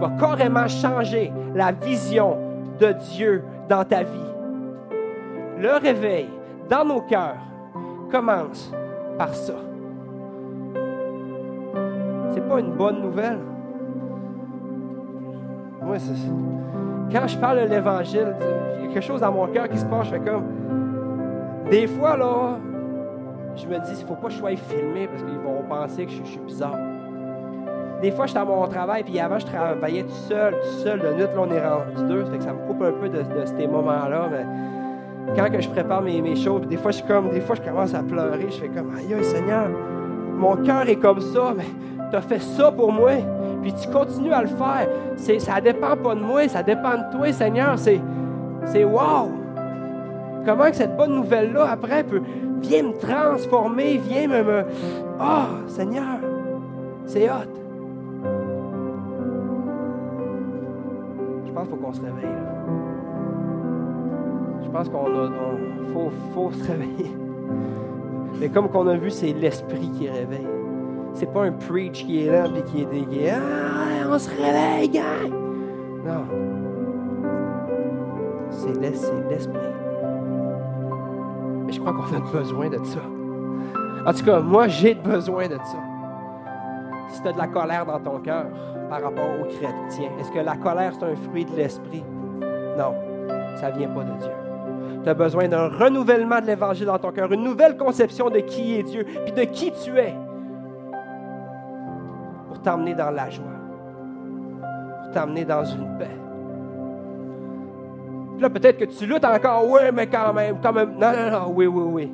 Va 0.00 0.10
carrément 0.20 0.68
changer 0.68 1.32
la 1.54 1.72
vision 1.72 2.36
de 2.78 2.92
Dieu 3.14 3.42
dans 3.68 3.84
ta 3.84 4.02
vie. 4.02 4.28
Le 5.58 5.76
réveil 5.76 6.28
dans 6.68 6.84
nos 6.84 7.00
cœurs 7.00 7.36
commence 8.10 8.70
par 9.16 9.34
ça. 9.34 9.54
C'est 12.32 12.46
pas 12.46 12.60
une 12.60 12.72
bonne 12.72 13.00
nouvelle. 13.02 13.38
Quand 17.10 17.26
je 17.26 17.38
parle 17.38 17.62
de 17.62 17.68
l'Évangile, 17.68 18.34
il 18.78 18.86
y 18.86 18.90
a 18.90 18.92
quelque 18.92 19.04
chose 19.04 19.20
dans 19.22 19.32
mon 19.32 19.46
cœur 19.46 19.68
qui 19.68 19.78
se 19.78 19.86
passe. 19.86 20.06
Je 20.06 20.10
fais 20.10 20.20
comme. 20.20 20.44
Des 21.70 21.86
fois, 21.86 22.16
là, 22.16 22.58
je 23.56 23.66
me 23.66 23.78
dis, 23.78 23.92
il 23.92 24.02
ne 24.02 24.06
faut 24.06 24.14
pas 24.14 24.28
que 24.28 24.32
je 24.32 24.38
sois 24.38 24.56
filmé 24.56 25.06
parce 25.06 25.22
qu'ils 25.22 25.38
vont 25.38 25.62
penser 25.68 26.06
que 26.06 26.12
je, 26.12 26.22
suis 26.24 26.40
bizarre. 26.40 26.76
Des 28.02 28.10
fois, 28.10 28.26
je 28.26 28.30
suis 28.30 28.38
à 28.38 28.44
mon 28.44 28.66
travail, 28.68 29.02
puis 29.02 29.18
avant, 29.18 29.38
je 29.38 29.46
travaillais 29.46 30.02
tout 30.02 30.28
seul, 30.28 30.54
tout 30.54 30.82
seul. 30.82 31.00
De 31.00 31.12
nuit, 31.14 31.22
là, 31.22 31.28
on 31.36 31.50
est 31.50 31.66
rendu 31.66 32.08
deux. 32.08 32.24
Ça 32.26 32.36
que 32.36 32.42
ça 32.42 32.52
me 32.52 32.66
coupe 32.66 32.82
un 32.82 32.92
peu 32.92 33.08
de, 33.08 33.22
ces 33.44 33.66
moments-là. 33.66 34.28
Mais 34.30 35.34
quand 35.36 35.50
que 35.50 35.60
je 35.60 35.68
prépare 35.68 36.02
mes, 36.02 36.36
choses, 36.36 36.66
des 36.68 36.76
fois, 36.76 36.90
je 36.90 37.02
comme, 37.02 37.30
des 37.30 37.40
fois, 37.40 37.56
je 37.56 37.62
commence 37.62 37.94
à 37.94 38.02
pleurer. 38.02 38.46
Je 38.50 38.56
fais 38.56 38.68
comme, 38.68 38.94
aïe, 38.94 39.24
Seigneur, 39.24 39.68
mon 40.36 40.56
cœur 40.56 40.88
est 40.88 40.96
comme 40.96 41.20
ça, 41.20 41.54
mais 41.56 41.66
tu 42.10 42.16
as 42.16 42.22
fait 42.22 42.40
ça 42.40 42.70
pour 42.70 42.92
moi 42.92 43.12
puis 43.62 43.72
tu 43.72 43.88
continues 43.88 44.32
à 44.32 44.42
le 44.42 44.48
faire. 44.48 44.88
Ça 45.16 45.56
ne 45.56 45.60
dépend 45.60 45.96
pas 45.96 46.14
de 46.14 46.20
moi, 46.20 46.48
ça 46.48 46.62
dépend 46.62 46.92
de 46.92 47.16
toi, 47.16 47.32
Seigneur. 47.32 47.78
C'est, 47.78 48.00
c'est 48.66 48.84
wow! 48.84 49.30
Comment 50.44 50.70
que 50.70 50.76
cette 50.76 50.96
bonne 50.96 51.14
nouvelle-là, 51.14 51.68
après, 51.70 52.04
peut, 52.04 52.22
vient 52.60 52.84
me 52.84 52.92
transformer, 52.98 53.98
vient 53.98 54.28
me... 54.28 54.64
Ah, 55.18 55.48
oh, 55.50 55.68
Seigneur, 55.68 56.20
c'est 57.06 57.28
hot. 57.28 57.34
Je 61.46 61.52
pense 61.52 61.68
qu'il 61.68 61.76
faut 61.76 61.84
qu'on 61.84 61.92
se 61.92 62.00
réveille. 62.00 62.36
Je 64.62 64.68
pense 64.70 64.88
qu'on 64.88 65.06
a, 65.06 65.30
faut, 65.92 66.10
faut 66.34 66.52
se 66.52 66.70
réveiller. 66.70 67.10
Mais 68.40 68.48
comme 68.48 68.68
qu'on 68.68 68.86
a 68.86 68.96
vu, 68.96 69.10
c'est 69.10 69.32
l'esprit 69.32 69.90
qui 69.98 70.08
réveille. 70.08 70.57
C'est 71.14 71.32
pas 71.32 71.42
un 71.42 71.52
preach 71.52 72.04
qui 72.04 72.24
est 72.24 72.30
là 72.30 72.46
et 72.56 72.62
qui 72.62 72.82
est 72.82 72.86
dégué. 72.86 73.30
Ah, 73.30 74.08
on 74.10 74.18
se 74.18 74.30
réveille, 74.30 74.88
gang! 74.88 75.32
Non. 76.04 76.24
C'est 78.50 78.80
l'esprit. 78.80 79.58
Mais 81.66 81.72
je 81.72 81.80
crois 81.80 81.92
qu'on 81.92 82.16
a 82.16 82.20
besoin 82.32 82.68
de 82.68 82.78
ça. 82.84 83.00
En 84.06 84.12
tout 84.12 84.24
cas, 84.24 84.40
moi, 84.40 84.68
j'ai 84.68 84.94
besoin 84.94 85.48
de 85.48 85.56
ça. 85.56 85.76
Si 87.10 87.22
tu 87.22 87.28
as 87.28 87.32
de 87.32 87.38
la 87.38 87.48
colère 87.48 87.84
dans 87.84 88.00
ton 88.00 88.18
cœur 88.20 88.46
par 88.88 89.02
rapport 89.02 89.28
aux 89.40 89.44
chrétiens, 89.44 90.10
est-ce 90.18 90.30
que 90.30 90.38
la 90.38 90.56
colère, 90.56 90.92
c'est 90.98 91.04
un 91.04 91.16
fruit 91.28 91.44
de 91.44 91.56
l'esprit? 91.56 92.04
Non, 92.76 92.94
ça 93.56 93.70
ne 93.70 93.78
vient 93.78 93.88
pas 93.88 94.04
de 94.04 94.18
Dieu. 94.18 94.30
Tu 95.02 95.08
as 95.08 95.14
besoin 95.14 95.48
d'un 95.48 95.68
renouvellement 95.68 96.40
de 96.40 96.46
l'Évangile 96.46 96.86
dans 96.86 96.98
ton 96.98 97.12
cœur, 97.12 97.32
une 97.32 97.44
nouvelle 97.44 97.76
conception 97.76 98.30
de 98.30 98.38
qui 98.38 98.78
est 98.78 98.82
Dieu, 98.82 99.04
puis 99.24 99.32
de 99.32 99.42
qui 99.42 99.72
tu 99.72 99.96
es 99.98 100.14
t'emmener 102.68 102.94
dans 102.94 103.10
la 103.10 103.30
joie, 103.30 103.44
pour 105.02 105.10
t'emmener 105.12 105.46
dans 105.46 105.64
une 105.64 105.96
paix. 105.98 106.10
là, 108.38 108.50
peut-être 108.50 108.76
que 108.76 108.84
tu 108.84 109.06
luttes 109.06 109.24
encore, 109.24 109.66
oui, 109.70 109.80
mais 109.94 110.06
quand 110.06 110.34
même, 110.34 110.58
quand 110.62 110.74
même. 110.74 110.90
Non, 110.98 111.12
non, 111.12 111.30
non, 111.30 111.52
oui, 111.54 111.66
oui, 111.66 111.82
oui. 111.86 112.12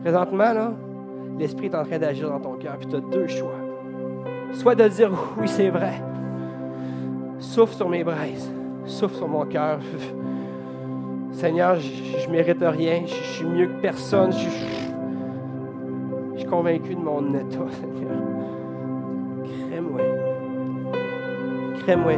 Présentement, 0.00 0.52
là, 0.54 0.72
l'Esprit 1.38 1.66
est 1.66 1.74
en 1.74 1.84
train 1.84 1.98
d'agir 1.98 2.30
dans 2.30 2.40
ton 2.40 2.54
cœur, 2.54 2.78
puis 2.78 2.88
tu 2.88 2.96
as 2.96 3.00
deux 3.00 3.26
choix. 3.26 3.52
Soit 4.52 4.74
de 4.76 4.88
dire, 4.88 5.10
oui, 5.38 5.46
c'est 5.46 5.68
vrai. 5.68 6.02
Souffle 7.38 7.74
sur 7.74 7.90
mes 7.90 8.02
braises, 8.02 8.50
souffle 8.86 9.16
sur 9.16 9.28
mon 9.28 9.44
cœur. 9.44 9.78
Seigneur, 11.32 11.76
je 11.76 12.26
ne 12.26 12.32
mérite 12.32 12.62
rien, 12.62 13.02
je, 13.04 13.12
suis 13.12 13.44
mieux 13.44 13.66
que 13.66 13.82
personne, 13.82 14.32
je 14.32 14.38
suis 16.38 16.48
convaincu 16.48 16.94
de 16.94 17.00
mon 17.00 17.28
état, 17.34 17.66
Seigneur. 17.70 18.33
Crée-moi. 21.80 22.12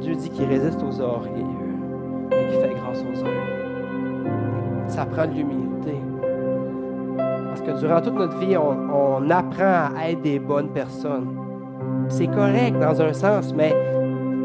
Dieu 0.00 0.14
dit 0.16 0.30
qu'il 0.30 0.46
résiste 0.46 0.82
aux 0.82 1.00
orgueilleux, 1.00 1.76
mais 2.30 2.48
qu'il 2.48 2.60
fait 2.60 2.74
grâce 2.74 3.00
aux 3.00 3.20
hommes. 3.20 4.88
Ça 4.88 5.06
prend 5.06 5.26
de 5.26 5.32
l'humilité. 5.32 6.00
Parce 7.16 7.60
que 7.62 7.78
durant 7.78 8.00
toute 8.00 8.14
notre 8.14 8.36
vie, 8.38 8.56
on 8.56 9.30
apprend 9.30 9.94
à 9.96 10.10
être 10.10 10.22
des 10.22 10.38
bonnes 10.38 10.70
personnes. 10.70 11.28
C'est 12.08 12.28
correct 12.28 12.78
dans 12.78 13.00
un 13.00 13.12
sens, 13.12 13.54
mais 13.54 13.74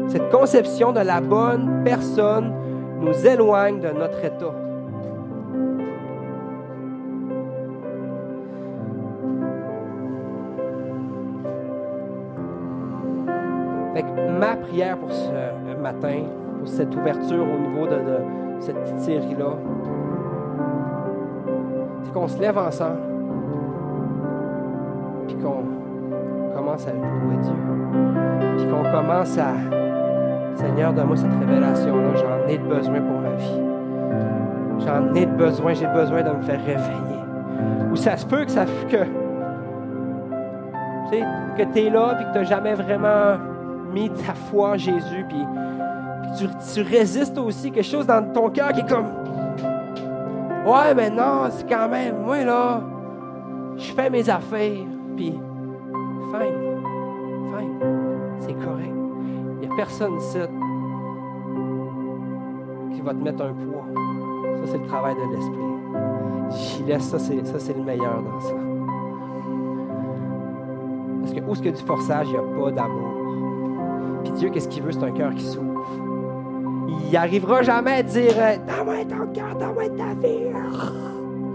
cette 0.08 0.30
conception 0.30 0.92
de 0.92 1.00
la 1.00 1.20
bonne 1.20 1.82
personne 1.84 2.52
nous 3.00 3.26
éloigne 3.26 3.80
de 3.80 3.88
notre 3.88 4.24
état. 4.24 4.61
Ma 14.42 14.56
prière 14.56 14.96
pour 14.98 15.12
ce 15.12 15.80
matin, 15.80 16.24
pour 16.58 16.66
cette 16.66 16.92
ouverture 16.96 17.44
au 17.44 17.58
niveau 17.68 17.86
de, 17.86 18.00
cette 18.58 18.76
petite 18.76 18.98
série-là, 18.98 19.54
c'est 22.02 22.12
qu'on 22.12 22.26
se 22.26 22.40
lève 22.40 22.58
ensemble, 22.58 22.98
puis 25.28 25.36
qu'on 25.36 25.62
commence 26.56 26.88
à 26.88 26.92
louer 26.92 27.36
Dieu, 27.40 27.52
puis 28.56 28.66
qu'on 28.66 28.82
commence 28.90 29.38
à, 29.38 29.52
Seigneur, 30.56 30.92
donne-moi 30.92 31.16
cette 31.16 31.38
révélation-là, 31.38 32.14
j'en 32.16 32.48
ai 32.48 32.58
besoin 32.58 33.00
pour 33.00 33.20
ma 33.20 33.30
vie. 33.36 33.60
J'en 34.80 35.14
ai 35.14 35.26
besoin, 35.26 35.72
j'ai 35.72 35.86
besoin 35.86 36.22
de 36.22 36.30
me 36.30 36.42
faire 36.42 36.60
réveiller. 36.64 37.22
Ou 37.92 37.96
ça 37.96 38.16
se 38.16 38.26
peut 38.26 38.44
que 38.44 38.50
ça 38.50 38.64
que, 38.90 38.96
que 41.56 41.72
tu 41.72 41.78
es 41.78 41.90
là 41.90 42.18
et 42.20 42.24
que 42.24 42.32
tu 42.32 42.38
n'as 42.38 42.44
jamais 42.44 42.74
vraiment 42.74 43.51
mis 43.92 44.10
ta 44.10 44.34
foi 44.34 44.76
Jésus, 44.76 45.24
puis, 45.28 45.44
tu, 46.72 46.80
résistes 46.82 47.36
aussi 47.38 47.70
quelque 47.70 47.84
chose 47.84 48.06
dans 48.06 48.22
ton 48.32 48.50
cœur 48.50 48.72
qui 48.72 48.80
est 48.80 48.88
comme 48.88 49.06
Ouais, 50.66 50.94
mais 50.94 51.10
non, 51.10 51.48
c'est 51.50 51.68
quand 51.68 51.88
même, 51.88 52.22
moi 52.24 52.44
là, 52.44 52.80
je 53.76 53.92
fais 53.92 54.08
mes 54.08 54.28
affaires, 54.30 54.86
puis 55.16 55.32
fine, 56.30 56.60
fine, 57.50 57.80
c'est 58.38 58.54
correct. 58.54 58.94
Il 59.60 59.68
n'y 59.68 59.72
a 59.72 59.76
personne 59.76 60.16
ici 60.16 60.38
qui 62.94 63.00
va 63.00 63.12
te 63.12 63.22
mettre 63.22 63.42
un 63.42 63.52
poids. 63.52 63.86
Ça, 64.58 64.72
c'est 64.72 64.78
le 64.78 64.86
travail 64.86 65.14
de 65.16 65.36
l'esprit. 65.36 65.72
J'y 66.50 66.84
laisse 66.84 67.08
ça, 67.08 67.18
c'est, 67.18 67.76
le 67.76 67.82
meilleur 67.82 68.22
dans 68.22 68.40
ça. 68.40 68.54
Parce 71.20 71.32
que 71.32 71.40
où 71.40 71.52
est-ce 71.52 71.68
a 71.68 71.70
du 71.72 71.82
forçage, 71.82 72.26
il 72.28 72.32
n'y 72.32 72.36
a 72.36 72.60
pas 72.60 72.70
d'amour. 72.70 73.11
Puis 74.24 74.32
Dieu, 74.32 74.50
qu'est-ce 74.50 74.68
qu'il 74.68 74.82
veut? 74.82 74.92
C'est 74.92 75.02
un 75.02 75.12
cœur 75.12 75.34
qui 75.34 75.44
souffre. 75.44 75.90
Il 76.88 77.12
n'arrivera 77.12 77.62
jamais 77.62 77.92
à 77.92 78.02
dire 78.02 78.34
euh, 78.36 78.56
Donne-moi 78.56 79.04
ton 79.04 79.32
cœur, 79.32 79.54
donne-moi 79.56 79.88
ta 79.90 80.14
vie. 80.14 80.44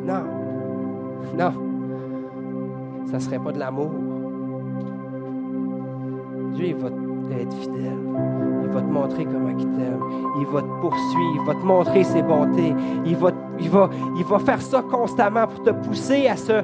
Non. 0.05 0.24
Non. 1.38 1.51
Ça 3.05 3.18
ne 3.18 3.20
serait 3.20 3.39
pas 3.39 3.51
de 3.51 3.59
l'amour. 3.59 3.91
Dieu, 6.53 6.68
il 6.68 6.76
va 6.76 6.88
être 7.39 7.53
fidèle. 7.53 7.97
Il 8.63 8.70
va 8.70 8.82
te 8.82 8.88
montrer 8.88 9.26
comment 9.26 9.49
il 9.49 9.65
t'aime. 9.65 10.01
Il 10.39 10.45
va 10.47 10.61
te 10.61 10.82
poursuivre. 10.82 11.36
Il 11.36 11.45
va 11.45 11.53
te 11.53 11.65
montrer 11.65 12.03
ses 12.03 12.22
bontés. 12.22 12.74
Il 13.05 13.15
va, 13.15 13.32
il 13.59 13.70
va, 13.70 13.89
il 14.18 14.26
va 14.26 14.39
faire 14.39 14.61
ça 14.61 14.82
constamment 14.82 15.47
pour 15.47 15.63
te 15.63 15.70
pousser 15.70 16.28
à 16.28 16.36
ce 16.36 16.63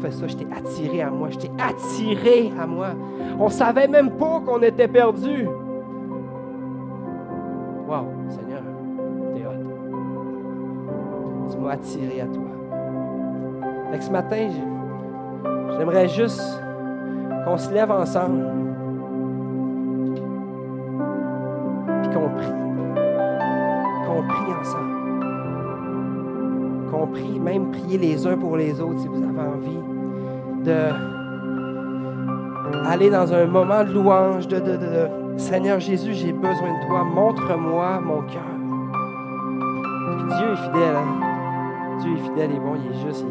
fait 0.00 0.10
ça, 0.12 0.26
je 0.26 0.36
t'ai 0.36 0.46
attiré 0.54 1.02
à 1.02 1.10
moi, 1.10 1.28
je 1.30 1.38
t'ai 1.38 1.50
attiré 1.58 2.52
à 2.58 2.66
moi. 2.66 2.88
On 3.38 3.46
ne 3.46 3.50
savait 3.50 3.88
même 3.88 4.10
pas 4.12 4.40
qu'on 4.44 4.60
était 4.62 4.88
perdu. 4.88 5.46
Wow, 7.88 8.06
Seigneur, 8.28 8.62
t'es 9.34 9.46
hot. 9.46 9.52
Tu 11.50 11.58
m'as 11.58 11.72
attiré 11.72 12.20
à 12.22 12.26
toi. 12.26 12.42
Fait 13.92 14.00
ce 14.00 14.10
matin, 14.10 14.48
j'aimerais 15.76 16.08
juste 16.08 16.42
qu'on 17.44 17.58
se 17.58 17.72
lève 17.72 17.90
ensemble. 17.90 18.46
Puis 22.02 22.10
qu'on 22.14 22.28
prie. 22.30 22.54
Qu'on 24.06 24.22
prie 24.28 24.54
ensemble. 24.60 24.90
Qu'on 26.90 27.06
prie, 27.06 27.38
même 27.38 27.70
prier 27.70 27.98
les 27.98 28.26
uns 28.26 28.36
pour 28.36 28.56
les 28.56 28.80
autres 28.80 29.00
si 29.00 29.08
vous 29.08 29.22
avez 29.22 29.40
envie 29.40 29.89
de 30.64 31.10
aller 32.86 33.10
dans 33.10 33.32
un 33.32 33.46
moment 33.46 33.84
de 33.84 33.92
louange, 33.92 34.48
de, 34.48 34.60
Seigneur 35.36 35.80
Jésus, 35.80 36.12
j'ai 36.14 36.32
besoin 36.32 36.80
de 36.80 36.86
toi. 36.86 37.04
Montre-moi 37.04 38.00
mon 38.00 38.22
cœur. 38.22 38.42
Dieu 40.36 40.52
est 40.52 40.56
fidèle. 40.56 40.96
Hein? 40.96 41.20
Dieu 42.00 42.12
est 42.12 42.22
fidèle 42.24 42.50
et 42.52 42.58
bon. 42.58 42.74
Il 42.76 42.90
est 42.90 43.00
juste. 43.06 43.24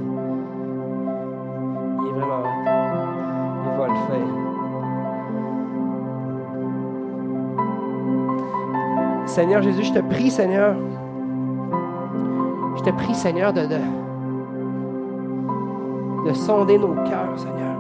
Il, 2.02 2.08
est 2.08 2.12
vraiment. 2.12 2.44
Il 3.64 3.72
va 3.78 3.88
le 3.88 3.94
faire. 4.08 4.28
Seigneur 9.26 9.62
Jésus, 9.62 9.84
je 9.84 9.94
te 9.94 10.00
prie, 10.00 10.32
Seigneur. 10.32 10.76
Je 12.78 12.82
te 12.82 12.90
prie, 12.92 13.14
Seigneur, 13.14 13.54
de, 13.54 13.62
de, 13.68 13.78
de 16.26 16.34
sonder 16.34 16.78
nos 16.78 16.94
cœurs, 16.94 17.38
Seigneur. 17.38 17.78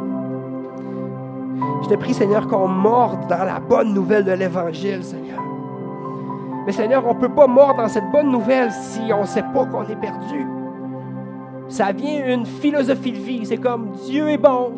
Je 1.83 1.89
te 1.89 1.95
prie, 1.95 2.13
Seigneur, 2.13 2.47
qu'on 2.47 2.67
morde 2.67 3.27
dans 3.27 3.43
la 3.43 3.59
bonne 3.59 3.93
nouvelle 3.93 4.25
de 4.25 4.31
l'Évangile, 4.31 5.03
Seigneur. 5.03 5.41
Mais 6.65 6.71
Seigneur, 6.71 7.03
on 7.05 7.13
ne 7.13 7.19
peut 7.19 7.29
pas 7.29 7.47
mordre 7.47 7.81
dans 7.81 7.87
cette 7.87 8.11
bonne 8.11 8.31
nouvelle 8.31 8.71
si 8.71 9.11
on 9.13 9.21
ne 9.21 9.25
sait 9.25 9.43
pas 9.53 9.65
qu'on 9.65 9.83
est 9.83 9.99
perdu. 9.99 10.45
Ça 11.67 11.91
vient 11.91 12.25
une 12.27 12.45
philosophie 12.45 13.11
de 13.11 13.17
vie. 13.17 13.45
C'est 13.45 13.57
comme 13.57 13.91
Dieu 14.05 14.29
est 14.29 14.37
bon. 14.37 14.71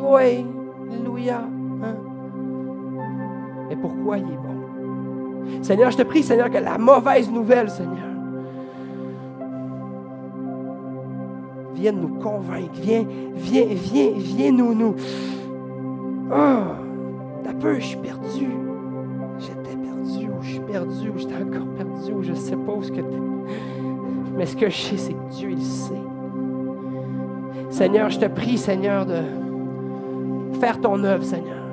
Oui, 0.00 0.46
Alléluia. 0.92 1.42
Hein? 1.82 1.94
Mais 3.68 3.76
pourquoi 3.76 4.18
il 4.18 4.24
est 4.24 4.36
bon? 4.36 5.62
Seigneur, 5.62 5.90
je 5.90 5.96
te 5.96 6.02
prie, 6.02 6.22
Seigneur, 6.22 6.50
que 6.50 6.58
la 6.58 6.78
mauvaise 6.78 7.30
nouvelle, 7.30 7.70
Seigneur, 7.70 8.11
vienne 11.82 12.00
nous 12.00 12.20
convaincre. 12.20 12.70
Viens, 12.74 13.04
viens, 13.34 13.66
viens, 13.68 14.12
viens 14.16 14.52
nous, 14.52 14.72
nous, 14.72 14.94
ah, 16.30 16.76
t'as 17.42 17.54
peu, 17.54 17.74
je 17.74 17.86
suis 17.86 17.96
perdu. 17.96 18.46
J'étais 19.40 19.76
perdu, 19.76 20.28
ou 20.28 20.42
je 20.42 20.48
suis 20.48 20.60
perdu, 20.60 21.10
ou 21.10 21.18
j'étais 21.18 21.34
encore 21.34 21.66
perdu, 21.76 22.12
ou 22.12 22.22
je 22.22 22.34
sais 22.34 22.56
pas 22.56 22.72
où 22.72 22.82
ce 22.84 22.92
que 22.92 23.00
Mais 24.36 24.46
ce 24.46 24.56
que 24.56 24.70
je 24.70 24.76
sais, 24.76 24.96
c'est 24.96 25.12
que 25.12 25.30
Dieu, 25.32 25.50
il 25.50 25.62
sait. 25.62 25.94
Seigneur, 27.70 28.10
je 28.10 28.20
te 28.20 28.26
prie, 28.26 28.58
Seigneur, 28.58 29.04
de 29.04 29.20
faire 30.60 30.80
ton 30.80 31.02
œuvre, 31.02 31.24
Seigneur. 31.24 31.64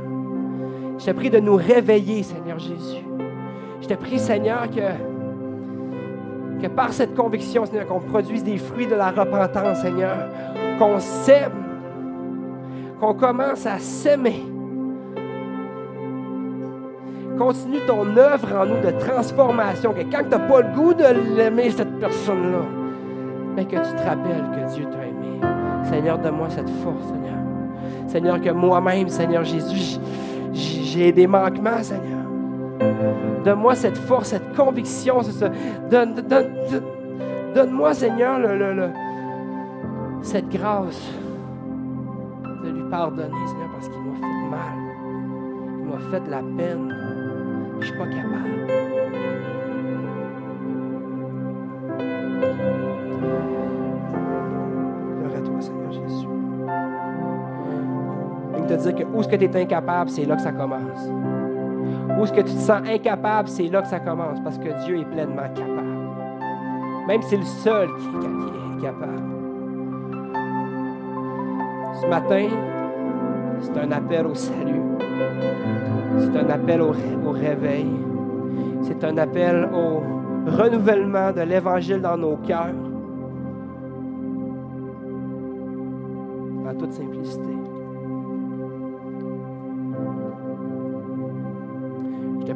Je 0.97 1.05
te 1.05 1.11
prie 1.11 1.29
de 1.29 1.39
nous 1.39 1.55
réveiller, 1.55 2.23
Seigneur 2.23 2.57
Jésus. 2.57 3.05
Je 3.81 3.87
te 3.87 3.93
prie, 3.93 4.17
Seigneur, 4.17 4.69
que, 4.71 5.08
que 6.61 6.67
par 6.67 6.93
cette 6.93 7.15
conviction, 7.15 7.65
Seigneur, 7.65 7.87
qu'on 7.87 7.99
produise 7.99 8.43
des 8.43 8.57
fruits 8.57 8.87
de 8.87 8.95
la 8.95 9.11
repentance, 9.11 9.81
Seigneur, 9.81 10.17
qu'on 10.77 10.99
sème 10.99 11.69
qu'on 12.99 13.13
commence 13.13 13.65
à 13.65 13.79
s'aimer. 13.79 14.43
Continue 17.37 17.79
ton 17.87 18.17
œuvre 18.17 18.49
en 18.53 18.65
nous 18.65 18.81
de 18.81 18.91
transformation, 18.99 19.93
que 19.93 20.01
quand 20.01 20.23
tu 20.23 20.29
n'as 20.29 20.39
pas 20.39 20.61
le 20.61 20.75
goût 20.75 20.93
de 20.93 21.05
l'aimer, 21.37 21.71
cette 21.71 21.97
personne-là, 21.99 22.65
mais 23.55 23.63
que 23.63 23.77
tu 23.77 23.95
te 23.95 24.03
rappelles 24.03 24.43
que 24.53 24.73
Dieu 24.73 24.85
t'a 24.91 25.05
aimé. 25.05 25.39
Seigneur, 25.85 26.17
donne-moi 26.17 26.49
cette 26.49 26.69
force, 26.69 27.05
Seigneur. 27.05 27.37
Seigneur, 28.07 28.41
que 28.41 28.49
moi-même, 28.49 29.07
Seigneur 29.07 29.45
Jésus, 29.45 29.99
j'ai 30.51 31.13
des 31.13 31.27
manquements, 31.27 31.81
Seigneur. 31.81 32.19
Donne-moi 33.43 33.75
cette 33.75 33.97
force, 33.97 34.29
cette 34.29 34.55
conviction. 34.55 35.21
Donne, 35.89 37.71
moi 37.71 37.93
Seigneur, 37.93 38.39
cette 40.21 40.49
grâce 40.49 41.01
de 42.63 42.69
lui 42.69 42.83
pardonner, 42.89 43.47
Seigneur, 43.47 43.69
parce 43.71 43.87
qu'il 43.87 44.01
m'a 44.01 44.15
fait 44.15 44.49
mal. 44.49 44.77
Il 45.79 45.85
m'a 45.85 45.99
fait 46.11 46.19
de 46.25 46.29
la 46.29 46.41
peine. 46.57 46.95
Je 47.73 47.77
ne 47.77 47.83
suis 47.83 47.97
pas 47.97 48.07
capable. 48.07 48.67
Gloire 55.17 55.35
à 55.37 55.41
toi, 55.41 55.61
Seigneur 55.61 55.91
Jésus. 55.91 56.27
Je 58.53 58.75
te 58.75 58.81
dire 58.81 58.95
que 58.95 59.03
où 59.03 59.19
est-ce 59.21 59.29
que 59.29 59.35
tu 59.37 59.45
es 59.45 59.61
incapable, 59.61 60.09
c'est 60.09 60.25
là 60.25 60.35
que 60.35 60.41
ça 60.41 60.51
commence. 60.51 61.09
Où 62.17 62.23
est-ce 62.23 62.33
que 62.33 62.41
tu 62.41 62.53
te 62.53 62.59
sens 62.59 62.81
incapable, 62.87 63.47
c'est 63.47 63.67
là 63.67 63.81
que 63.81 63.87
ça 63.87 63.99
commence, 63.99 64.39
parce 64.43 64.57
que 64.57 64.85
Dieu 64.85 64.99
est 64.99 65.05
pleinement 65.05 65.47
capable. 65.55 65.99
Même 67.07 67.21
si 67.21 67.29
c'est 67.29 67.37
le 67.37 67.45
seul 67.45 67.89
qui 67.97 68.27
est 68.27 68.81
capable. 68.81 69.23
Ce 72.01 72.07
matin, 72.07 72.47
c'est 73.61 73.77
un 73.77 73.91
appel 73.91 74.27
au 74.27 74.35
salut. 74.35 74.81
C'est 76.19 76.37
un 76.37 76.49
appel 76.49 76.81
au, 76.81 76.91
réveil. 77.31 77.87
C'est 78.81 79.03
un 79.03 79.17
appel 79.17 79.69
au 79.73 80.01
renouvellement 80.49 81.31
de 81.31 81.41
l'Évangile 81.41 82.01
dans 82.01 82.17
nos 82.17 82.37
cœurs. 82.37 82.73
En 86.67 86.73
toute 86.75 86.93
simplicité. 86.93 87.53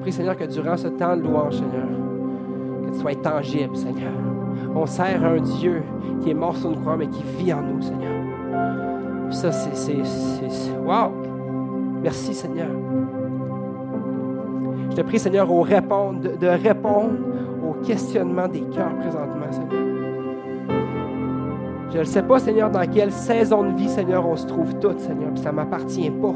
Prie, 0.03 0.11
Seigneur, 0.11 0.37
que 0.37 0.43
durant 0.43 0.77
ce 0.77 0.87
temps 0.87 1.17
de 1.17 1.21
louange, 1.21 1.55
Seigneur, 1.55 1.87
que 2.85 2.91
tu 2.91 2.99
sois 2.99 3.15
tangible, 3.15 3.75
Seigneur. 3.75 4.11
On 4.75 4.85
sert 4.85 5.23
un 5.23 5.39
Dieu 5.39 5.81
qui 6.21 6.29
est 6.29 6.35
mort 6.35 6.55
sur 6.55 6.71
une 6.71 6.81
croix, 6.81 6.97
mais 6.97 7.07
qui 7.07 7.23
vit 7.37 7.53
en 7.53 7.61
nous, 7.61 7.81
Seigneur 7.81 8.13
ça, 9.33 9.51
c'est. 9.51 9.97
Wow! 10.85 11.11
Merci, 12.01 12.33
Seigneur. 12.33 12.69
Je 14.89 14.95
te 14.95 15.01
prie, 15.01 15.19
Seigneur, 15.19 15.47
de 15.47 15.53
répondre, 15.53 16.37
de, 16.37 16.47
répondre 16.47 17.13
aux 17.67 17.73
questionnements 17.83 18.47
des 18.47 18.61
cœurs 18.61 18.95
présentement, 18.99 19.51
Seigneur. 19.51 19.83
Je 21.91 21.99
ne 21.99 22.03
sais 22.03 22.23
pas, 22.23 22.39
Seigneur, 22.39 22.69
dans 22.69 22.87
quelle 22.89 23.11
saison 23.11 23.63
de 23.63 23.75
vie, 23.75 23.89
Seigneur, 23.89 24.27
on 24.27 24.35
se 24.35 24.47
trouve 24.47 24.73
toutes, 24.79 24.99
Seigneur, 24.99 25.31
puis 25.33 25.43
ça 25.43 25.51
ne 25.51 25.55
m'appartient 25.55 26.11
pas. 26.11 26.35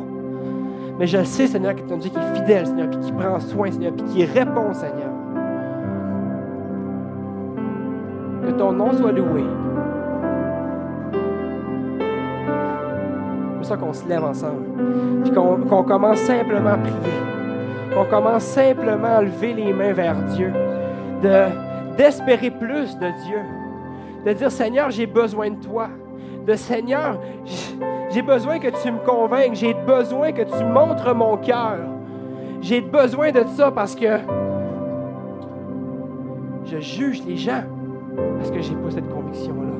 Mais 0.99 1.07
je 1.07 1.23
sais, 1.23 1.47
Seigneur, 1.47 1.75
que 1.75 1.81
tu 1.81 1.93
un 1.93 1.97
Dieu 1.97 2.09
qui 2.09 2.17
est 2.17 2.35
fidèle, 2.35 2.65
Seigneur, 2.65 2.89
puis 2.89 2.99
qui 2.99 3.11
prend 3.11 3.39
soin, 3.39 3.71
Seigneur, 3.71 3.93
puis 3.93 4.05
qui 4.05 4.25
répond, 4.25 4.73
Seigneur. 4.73 5.11
Que 8.45 8.51
ton 8.51 8.71
nom 8.71 8.93
soit 8.93 9.11
loué. 9.11 9.43
ça 13.67 13.75
qu'on 13.75 13.93
se 13.93 14.07
lève 14.07 14.23
ensemble. 14.23 14.63
Puis 15.23 15.31
qu'on 15.31 15.83
commence 15.83 16.19
simplement 16.19 16.71
à 16.71 16.77
prier. 16.77 16.93
Qu'on 17.93 18.05
commence 18.05 18.43
simplement 18.43 19.17
à 19.17 19.21
lever 19.21 19.53
les 19.53 19.73
mains 19.73 19.93
vers 19.93 20.15
Dieu. 20.35 20.51
D'espérer 21.97 22.51
plus 22.51 22.97
de 22.97 23.25
Dieu. 23.25 23.39
De 24.25 24.33
dire, 24.33 24.51
Seigneur, 24.51 24.89
j'ai 24.89 25.05
besoin 25.05 25.51
de 25.51 25.61
toi. 25.63 25.89
De 26.45 26.53
Seigneur, 26.53 27.19
j'ai 28.17 28.23
besoin 28.23 28.57
que 28.57 28.69
tu 28.81 28.91
me 28.91 28.97
convainques. 28.97 29.53
J'ai 29.53 29.75
besoin 29.75 30.31
que 30.31 30.41
tu 30.41 30.65
montres 30.65 31.13
mon 31.13 31.37
cœur. 31.37 31.77
J'ai 32.61 32.81
besoin 32.81 33.31
de 33.31 33.43
ça 33.55 33.69
parce 33.69 33.93
que 33.93 34.07
je 36.65 36.79
juge 36.79 37.21
les 37.27 37.37
gens 37.37 37.61
parce 38.39 38.49
que 38.49 38.59
j'ai 38.59 38.73
pas 38.73 38.89
cette 38.89 39.07
conviction-là. 39.07 39.73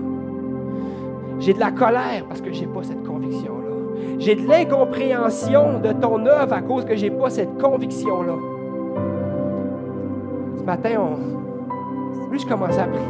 J'ai 1.39 1.55
de 1.55 1.59
la 1.59 1.71
colère 1.71 2.25
parce 2.27 2.41
que 2.41 2.51
j'ai 2.53 2.67
pas 2.67 2.83
cette 2.83 3.03
conviction-là. 3.03 3.71
J'ai 4.19 4.35
de 4.35 4.47
l'incompréhension 4.47 5.79
de 5.79 5.91
ton 5.93 6.23
œuvre 6.27 6.53
à 6.53 6.61
cause 6.61 6.85
que 6.85 6.95
je 6.95 7.05
n'ai 7.05 7.11
pas 7.11 7.31
cette 7.31 7.59
conviction-là. 7.59 8.35
Ce 10.59 10.63
matin, 10.63 10.91
on... 10.99 12.29
lui, 12.29 12.37
je 12.37 12.45
commençais 12.45 12.81
à 12.81 12.87
prier. 12.87 13.01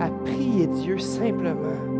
À 0.00 0.08
prier 0.24 0.66
Dieu 0.68 0.98
simplement. 0.98 1.91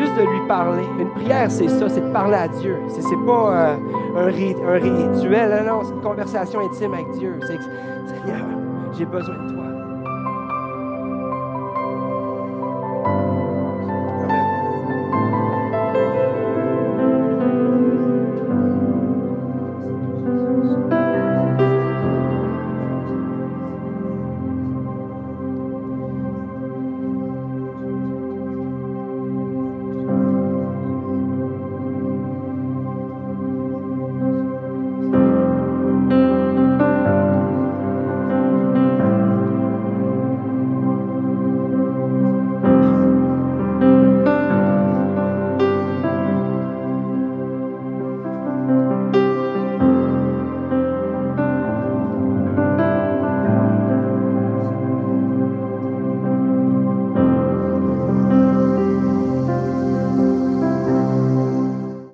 Juste 0.00 0.16
de 0.16 0.22
lui 0.22 0.46
parler. 0.48 0.84
Une 0.98 1.10
prière, 1.10 1.50
c'est 1.50 1.68
ça, 1.68 1.88
c'est 1.88 2.00
de 2.00 2.10
parler 2.10 2.36
à 2.36 2.48
Dieu. 2.48 2.78
C'est, 2.88 3.02
n'est 3.02 3.26
pas 3.26 3.52
euh, 3.52 3.76
un, 4.16 4.26
rituel, 4.26 5.64
non, 5.66 5.82
c'est 5.84 5.92
une 5.92 6.00
conversation 6.00 6.60
intime 6.60 6.94
avec 6.94 7.10
Dieu. 7.10 7.38
C'est 7.42 7.58
Seigneur, 7.58 8.46
j'ai 8.96 9.04
besoin 9.04 9.34
de 9.34 9.52
toi. 9.52 9.59